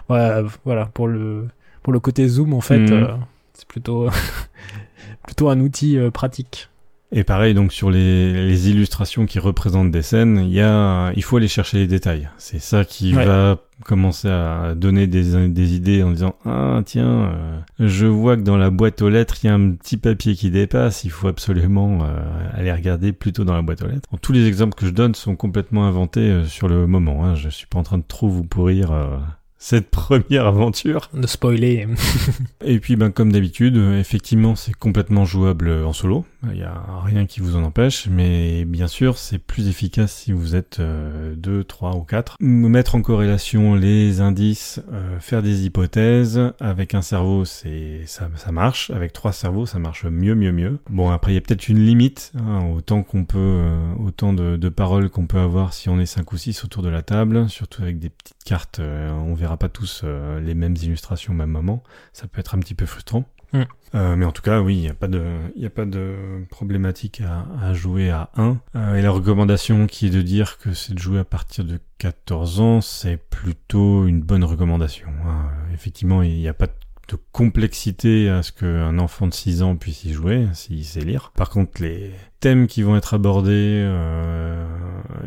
[0.09, 1.47] ouais, voilà, pour le,
[1.81, 3.07] pour le côté zoom, en fait, euh,
[3.53, 4.09] c'est plutôt,
[5.25, 6.67] plutôt un outil pratique.
[7.15, 11.23] Et pareil, donc sur les, les illustrations qui représentent des scènes, il y a, il
[11.23, 12.27] faut aller chercher les détails.
[12.37, 13.23] C'est ça qui Ouais.
[13.25, 18.41] va commencer à donner des, des idées en disant ah tiens, euh, je vois que
[18.41, 21.03] dans la boîte aux lettres il y a un petit papier qui dépasse.
[21.03, 22.17] Il faut absolument euh,
[22.53, 24.07] aller regarder plutôt dans la boîte aux lettres.
[24.11, 27.25] Bon, tous les exemples que je donne sont complètement inventés euh, sur le moment.
[27.25, 27.35] Hein.
[27.35, 28.91] Je suis pas en train de trop vous pourrir
[29.63, 31.09] cette première aventure.
[31.13, 31.87] De spoiler.
[32.65, 36.25] Et puis, ben, comme d'habitude, euh, effectivement, c'est complètement jouable euh, en solo.
[36.49, 40.33] Il n'y a rien qui vous en empêche, mais bien sûr, c'est plus efficace si
[40.33, 42.35] vous êtes euh, deux, trois ou quatre.
[42.41, 46.41] Mettre en corrélation les indices, euh, faire des hypothèses.
[46.59, 48.89] Avec un cerveau, c'est ça, ça marche.
[48.89, 50.79] Avec trois cerveaux, ça marche mieux, mieux, mieux.
[50.89, 54.57] Bon, après, il y a peut-être une limite, hein, autant qu'on peut, euh, autant de,
[54.57, 57.47] de paroles qu'on peut avoir si on est cinq ou six autour de la table,
[57.49, 58.79] surtout avec des petites cartes.
[58.79, 62.55] euh, on verra pas tous euh, les mêmes illustrations au même moment ça peut être
[62.55, 63.25] un petit peu frustrant.
[63.53, 63.61] Mm.
[63.95, 65.23] Euh, mais en tout cas, oui, il n'y a pas de,
[65.55, 68.57] il y a pas de problématique à, à jouer à 1.
[68.75, 71.79] Euh, et la recommandation qui est de dire que c'est de jouer à partir de
[71.99, 75.07] 14 ans, c'est plutôt une bonne recommandation.
[75.25, 75.51] hein.
[75.73, 76.73] Effectivement, il n'y a pas de
[77.31, 81.31] complexité à ce qu'un enfant de 6 ans puisse y jouer, s'il sait lire.
[81.35, 84.65] Par contre, les thèmes qui vont être abordés, euh,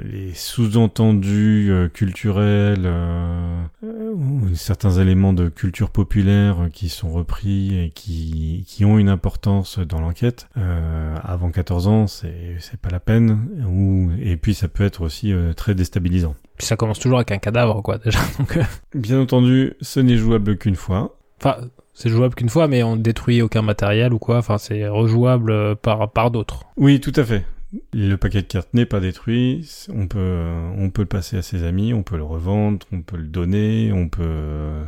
[0.04, 7.90] les sous-entendus euh, culturels, euh, ou certains éléments de culture populaire qui sont repris et
[7.90, 13.00] qui, qui ont une importance dans l'enquête, euh, avant 14 ans, c'est c'est pas la
[13.00, 13.48] peine.
[13.68, 16.34] Ou, et puis ça peut être aussi euh, très déstabilisant.
[16.58, 18.18] Puis ça commence toujours avec un cadavre, quoi, déjà.
[18.38, 18.62] Donc, euh,
[18.94, 21.18] Bien entendu, ce n'est jouable qu'une fois.
[21.40, 21.56] Enfin,
[21.94, 24.38] c'est jouable qu'une fois, mais on détruit aucun matériel ou quoi.
[24.38, 26.64] Enfin, c'est rejouable euh, par, par d'autres.
[26.76, 27.44] Oui, tout à fait.
[27.92, 29.68] Le paquet de cartes n'est pas détruit.
[29.92, 33.02] On peut, euh, on peut le passer à ses amis, on peut le revendre, on
[33.02, 34.22] peut le donner, on peut.
[34.22, 34.84] euh,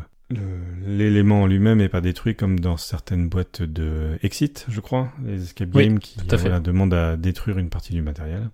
[0.87, 5.43] L'élément en lui-même n'est pas détruit comme dans certaines boîtes de Exit, je crois, les
[5.43, 6.45] escape Oui, games qui tout à fait.
[6.45, 8.51] voilà, demandent à détruire une partie du matériel.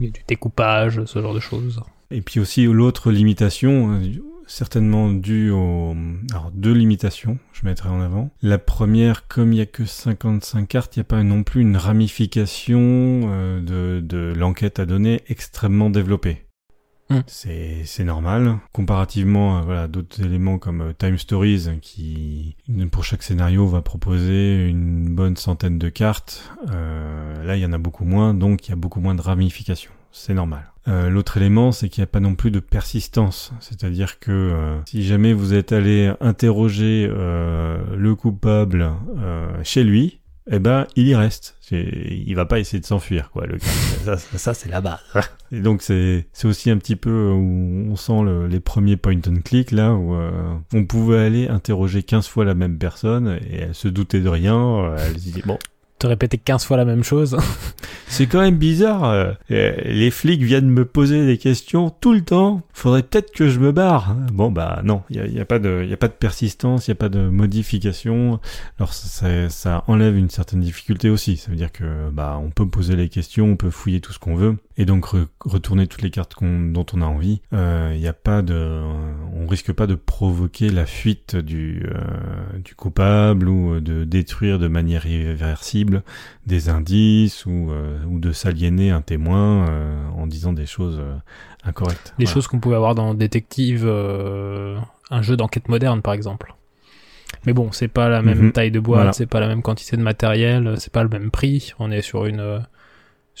[0.00, 1.80] Il y a du découpage, ce genre de choses.
[2.10, 4.00] Et puis aussi l'autre limitation,
[4.50, 5.94] certainement dû aux
[6.32, 8.30] alors, deux limitations, je mettrai en avant.
[8.42, 11.60] La première, comme il n'y a que 55 cartes, il n'y a pas non plus
[11.62, 16.44] une ramification euh, de, de l'enquête à donner extrêmement développée.
[17.26, 18.58] C'est c'est normal.
[18.72, 22.56] Comparativement à voilà, d'autres éléments comme euh, Time Stories, qui
[22.92, 27.72] pour chaque scénario va proposer une bonne centaine de cartes, euh, là il y en
[27.72, 29.90] a beaucoup moins, donc il y a beaucoup moins de ramifications.
[30.12, 30.64] C'est normal.
[30.88, 33.52] Euh, L'autre élément, c'est qu'il n'y a pas non plus de persistance.
[33.60, 40.20] C'est-à-dire que euh, si jamais vous êtes allé interroger euh, le coupable euh, chez lui,
[40.50, 41.56] eh ben il y reste.
[41.70, 43.46] Il va pas essayer de s'enfuir, quoi.
[43.46, 43.58] Le
[44.04, 44.98] ça, ça, c'est la base.
[45.52, 49.42] Et donc c'est aussi un petit peu où on sent le- les premiers point and
[49.44, 50.30] click là où euh,
[50.74, 54.94] on pouvait aller interroger 15 fois la même personne et elle se doutait de rien.
[54.98, 55.58] Elle se dit bon
[56.00, 57.36] Te répéter 15 fois la même chose.
[58.08, 59.04] c'est quand même bizarre.
[59.04, 62.62] euh, euh, les flics viennent me poser des questions tout le temps.
[62.72, 64.16] Faudrait peut-être que je me barre.
[64.32, 66.88] Bon bah non, il y a, y a pas de, y a pas de persistance,
[66.88, 68.40] il y a pas de modification.
[68.78, 71.36] Alors ça, ça enlève une certaine difficulté aussi.
[71.36, 74.18] Ça veut dire que bah on peut poser les questions, on peut fouiller tout ce
[74.18, 77.40] qu'on veut et donc re- retourner toutes les cartes dont on a envie.
[77.52, 78.80] Il y a pas de,
[79.34, 82.00] on risque pas de provoquer la fuite du euh,
[82.64, 86.02] du coupable ou de détruire de manière irréversible
[86.46, 91.14] des indices ou, euh, ou de s'aliéner un témoin euh, en disant des choses euh,
[91.64, 92.14] incorrectes.
[92.16, 92.30] Voilà.
[92.30, 94.78] choses qu'on pouvait avoir dans Détective, euh,
[95.10, 96.54] un jeu d'enquête moderne par exemple.
[97.46, 98.52] Mais bon, c'est pas la même Mhm.
[98.52, 99.12] taille de boîte, Voilà.
[99.12, 101.72] c'est pas la même quantité de matériel, c'est pas le même prix.
[101.78, 102.58] On est sur une euh,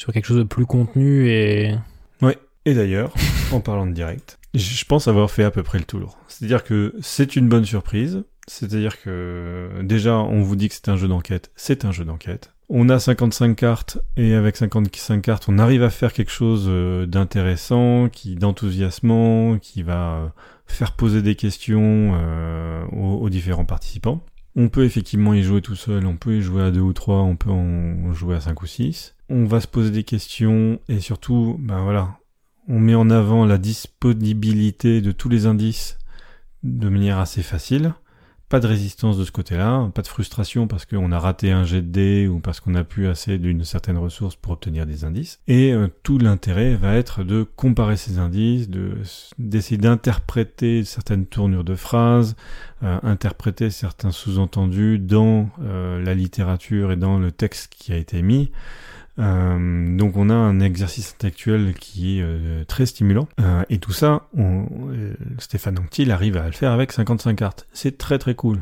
[0.00, 1.74] sur quelque chose de plus contenu et
[2.22, 2.38] Ouais.
[2.64, 3.12] Et d'ailleurs,
[3.52, 6.16] en parlant de direct, je pense avoir fait à peu près le tour.
[6.26, 8.24] C'est-à-dire que c'est une bonne surprise.
[8.46, 11.50] C'est-à-dire que déjà, on vous dit que c'est un jeu d'enquête.
[11.54, 12.54] C'est un jeu d'enquête.
[12.70, 17.04] On a 55 cartes et avec 55 cartes, on arrive à faire quelque chose euh,
[17.04, 20.32] d'intéressant, qui d'enthousiasmant, qui va
[20.66, 24.24] faire poser des questions euh, aux, aux différents participants.
[24.56, 27.20] On peut effectivement y jouer tout seul, on peut y jouer à deux ou trois,
[27.20, 29.14] on peut en jouer à cinq ou six.
[29.32, 32.18] On va se poser des questions et surtout, ben voilà,
[32.66, 35.98] on met en avant la disponibilité de tous les indices
[36.64, 37.94] de manière assez facile.
[38.48, 41.80] Pas de résistance de ce côté-là, pas de frustration parce qu'on a raté un jet
[41.80, 45.38] de dés ou parce qu'on n'a plus assez d'une certaine ressource pour obtenir des indices.
[45.46, 48.98] Et euh, tout l'intérêt va être de comparer ces indices, de
[49.38, 52.34] d'essayer d'interpréter certaines tournures de phrases,
[52.82, 58.20] euh, interpréter certains sous-entendus dans euh, la littérature et dans le texte qui a été
[58.22, 58.50] mis.
[59.20, 63.28] Euh, donc on a un exercice intellectuel qui est euh, très stimulant.
[63.40, 64.28] Euh, et tout ça,
[65.38, 67.66] Stéphane Anctil arrive à le faire avec 55 cartes.
[67.72, 68.60] C'est très très cool.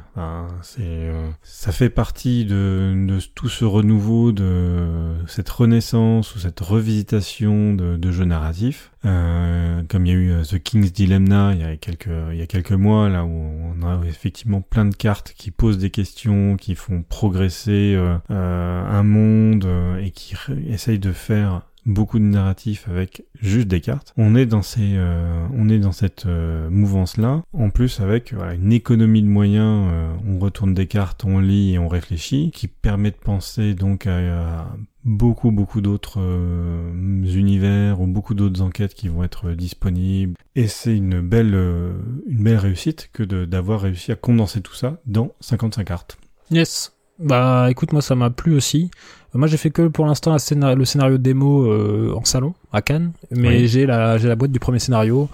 [1.42, 8.24] Ça fait partie de, tout ce renouveau, de cette renaissance ou cette revisitation de, jeux
[8.24, 8.90] narratifs.
[9.02, 13.28] Comme il y a eu The King's Dilemma il y a quelques mois là où
[13.30, 17.96] on a effectivement plein de cartes qui posent des questions, qui font progresser
[18.28, 19.68] un monde
[20.02, 20.34] et qui
[20.66, 24.12] essayent de faire beaucoup de narratifs avec juste des cartes.
[24.16, 27.42] On est dans ces, euh, on est dans cette euh, mouvance-là.
[27.52, 31.78] En plus, avec une économie de moyens, euh, on retourne des cartes, on lit et
[31.78, 34.18] on réfléchit, qui permet de penser donc à,
[34.60, 36.92] à beaucoup beaucoup d'autres euh,
[37.24, 40.34] univers ou beaucoup d'autres enquêtes qui vont être disponibles.
[40.54, 45.32] Et c'est une belle, une belle réussite que d'avoir réussi à condenser tout ça dans
[45.40, 46.18] 55 cartes.
[46.50, 46.97] Yes.
[47.18, 48.90] Bah écoute, moi ça m'a plu aussi.
[49.34, 52.80] Euh, Moi j'ai fait que pour l'instant scénar- le scénario démo euh, en salon à
[52.82, 53.68] Cannes, mais Oui.
[53.68, 55.28] j'ai la j'ai la boîte du premier scénario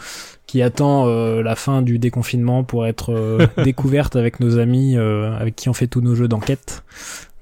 [0.46, 5.56] qui attend euh, la fin du déconfinement pour être euh, découverte avec nos amis avec
[5.56, 6.82] qui on fait tous nos jeux d'enquête.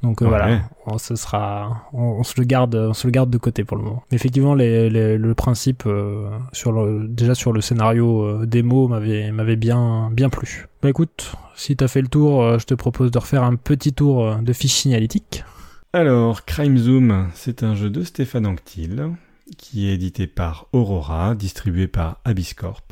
[0.03, 0.31] Donc euh, Ouais.
[0.31, 3.65] voilà, on, ce sera, on, on se le garde, on se le garde de côté
[3.65, 4.03] pour le moment.
[4.11, 8.89] Mais effectivement, les, les- le principe euh, sur le, déjà sur le scénario euh, démo
[8.89, 10.67] m'avait m'avait bien bien plu.
[10.83, 14.37] Bah écoute, si t'as fait le tour, je te propose de refaire un petit tour
[14.37, 15.45] de fiches signalétiques.
[15.93, 19.11] Alors, Crime Zoom, c'est un jeu de Stéphane Anctil,
[19.59, 22.83] qui est édité par Aurora, distribué par Abysscorp.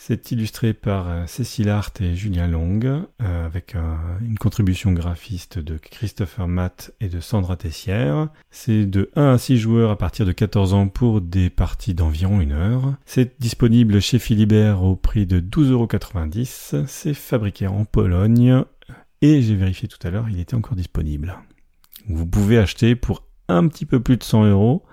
[0.00, 3.74] C'est illustré par euh, Cécile Hart et Julien Long, euh, avec
[4.20, 8.28] une contribution graphiste de Christopher Matt et de Sandra Tessière.
[8.50, 12.40] C'est de 1 à 6 joueurs à partir de 14 ans pour des parties d'environ
[12.40, 12.94] une heure.
[13.06, 16.86] C'est disponible chez Philibert au prix de 12,90€.
[16.86, 18.62] C'est fabriqué en Pologne.
[19.20, 21.36] Et j'ai vérifié tout à l'heure, il était encore disponible.
[22.06, 24.84] Vous pouvez acheter pour un petit peu plus de 100 euros,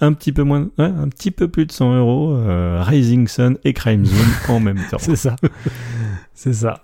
[0.00, 3.58] un petit peu moins, ouais, un petit peu plus de 100 euros, euh, Rising Sun
[3.64, 4.98] et Crime Zone en même temps.
[4.98, 5.36] C'est ça.
[6.34, 6.82] C'est ça.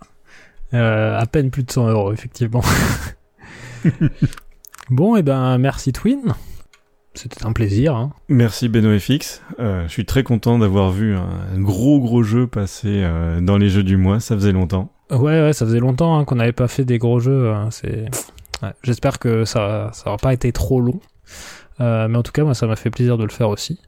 [0.75, 2.63] Euh, à peine plus de 100 euros, effectivement.
[4.91, 6.35] bon, et ben, merci Twin.
[7.15, 7.97] c'était un plaisir.
[7.97, 8.13] Hein.
[8.29, 9.43] Merci BenoFX.
[9.59, 13.71] Euh, je suis très content d'avoir vu un gros gros jeu passer euh, dans les
[13.71, 14.21] jeux du mois.
[14.21, 14.93] Ça faisait longtemps.
[15.11, 17.51] Ouais, ouais, ça faisait longtemps hein, qu'on n'avait pas fait des gros jeux.
[17.51, 17.69] Hein.
[17.71, 18.05] C'est,
[18.63, 21.01] ouais, j'espère que ça, ça aura pas été trop long.
[21.81, 23.79] Euh, mais en tout cas, moi, ça m'a fait plaisir de le faire aussi.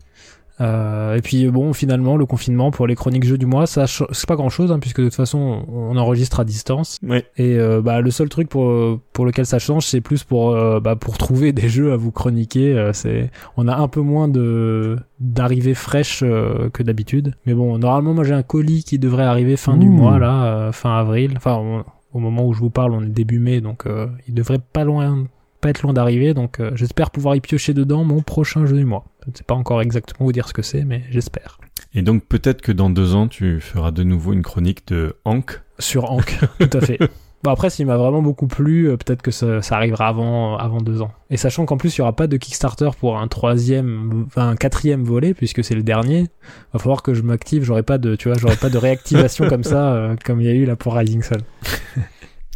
[0.60, 4.28] Euh, et puis bon, finalement, le confinement pour les chroniques jeux du mois, ça c'est
[4.28, 6.98] pas grand chose, hein, puisque de toute façon, on enregistre à distance.
[7.38, 10.78] Et euh, bah, le seul truc pour pour lequel ça change, c'est plus pour euh,
[10.78, 12.90] bah, pour trouver des jeux à vous chroniquer.
[12.92, 17.34] C'est on a un peu moins de d'arrivées fraîches que d'habitude.
[17.46, 20.94] Mais bon, normalement, moi j'ai un colis qui devrait arriver fin du mois là, fin
[20.98, 21.32] avril.
[21.38, 23.84] Enfin, on- au moment où je vous parle, on est début mai, donc
[24.28, 25.24] il devrait pas loin
[25.60, 28.84] pas être loin d'arriver, donc euh, j'espère pouvoir y piocher dedans mon prochain jeu du
[28.84, 29.04] mois.
[29.24, 31.58] Je ne sais pas encore exactement vous dire ce que c'est, mais j'espère.
[31.94, 35.60] Et donc peut-être que dans deux ans, tu feras de nouveau une chronique de Hank.
[35.78, 36.98] Sur Hank, tout à fait.
[37.42, 40.78] Bon après, s'il m'a vraiment beaucoup plu, euh, peut-être que ça, ça arrivera avant, avant
[40.78, 41.10] deux ans.
[41.30, 44.56] Et sachant qu'en plus, il y aura pas de Kickstarter pour un troisième, enfin un
[44.56, 46.26] quatrième volet, puisque c'est le dernier,
[46.74, 47.64] va falloir que je m'active.
[47.64, 50.50] J'aurai pas de, tu vois, j'aurai pas de réactivation comme ça, euh, comme il y
[50.50, 51.40] a eu là pour Rising Sun.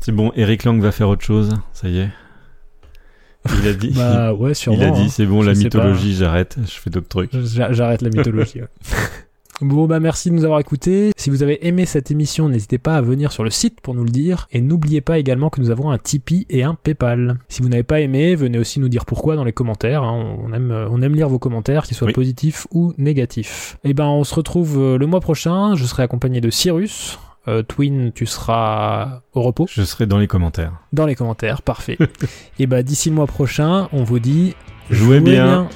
[0.03, 1.55] C'est bon, Eric Lang va faire autre chose.
[1.73, 2.11] Ça y est.
[3.63, 3.93] Il a dit.
[3.95, 4.79] Bah ouais, sûrement.
[4.79, 5.09] il a dit hein.
[5.11, 6.57] c'est bon, la mythologie, j'arrête.
[6.65, 7.31] Je fais d'autres trucs.
[7.33, 8.61] J'a- J'arrête la mythologie.
[8.63, 8.69] ouais.
[9.61, 11.13] Bon bah merci de nous avoir écoutés.
[11.17, 14.03] Si vous avez aimé cette émission, n'hésitez pas à venir sur le site pour nous
[14.03, 14.49] le dire.
[14.51, 17.39] Et n'oubliez pas également que nous avons un Tipeee et un Paypal.
[17.49, 20.03] Si vous n'avez pas aimé, venez aussi nous dire pourquoi dans les commentaires.
[20.03, 20.37] hein.
[20.45, 22.13] On aime, on aime lire vos commentaires, qu'ils soient Oui.
[22.15, 23.79] positifs ou négatifs.
[23.85, 25.77] Et ben on se retrouve euh, le mois prochain.
[25.77, 27.21] Je serai accompagné de Cyrus.
[27.47, 30.73] Euh, Twin, tu seras au repos Je serai dans les commentaires.
[30.93, 31.61] dans les commentaires.
[31.63, 31.99] Parfait.
[32.59, 34.55] et bah d'ici le mois prochain, on vous dit
[34.91, 35.69] Jouez bien.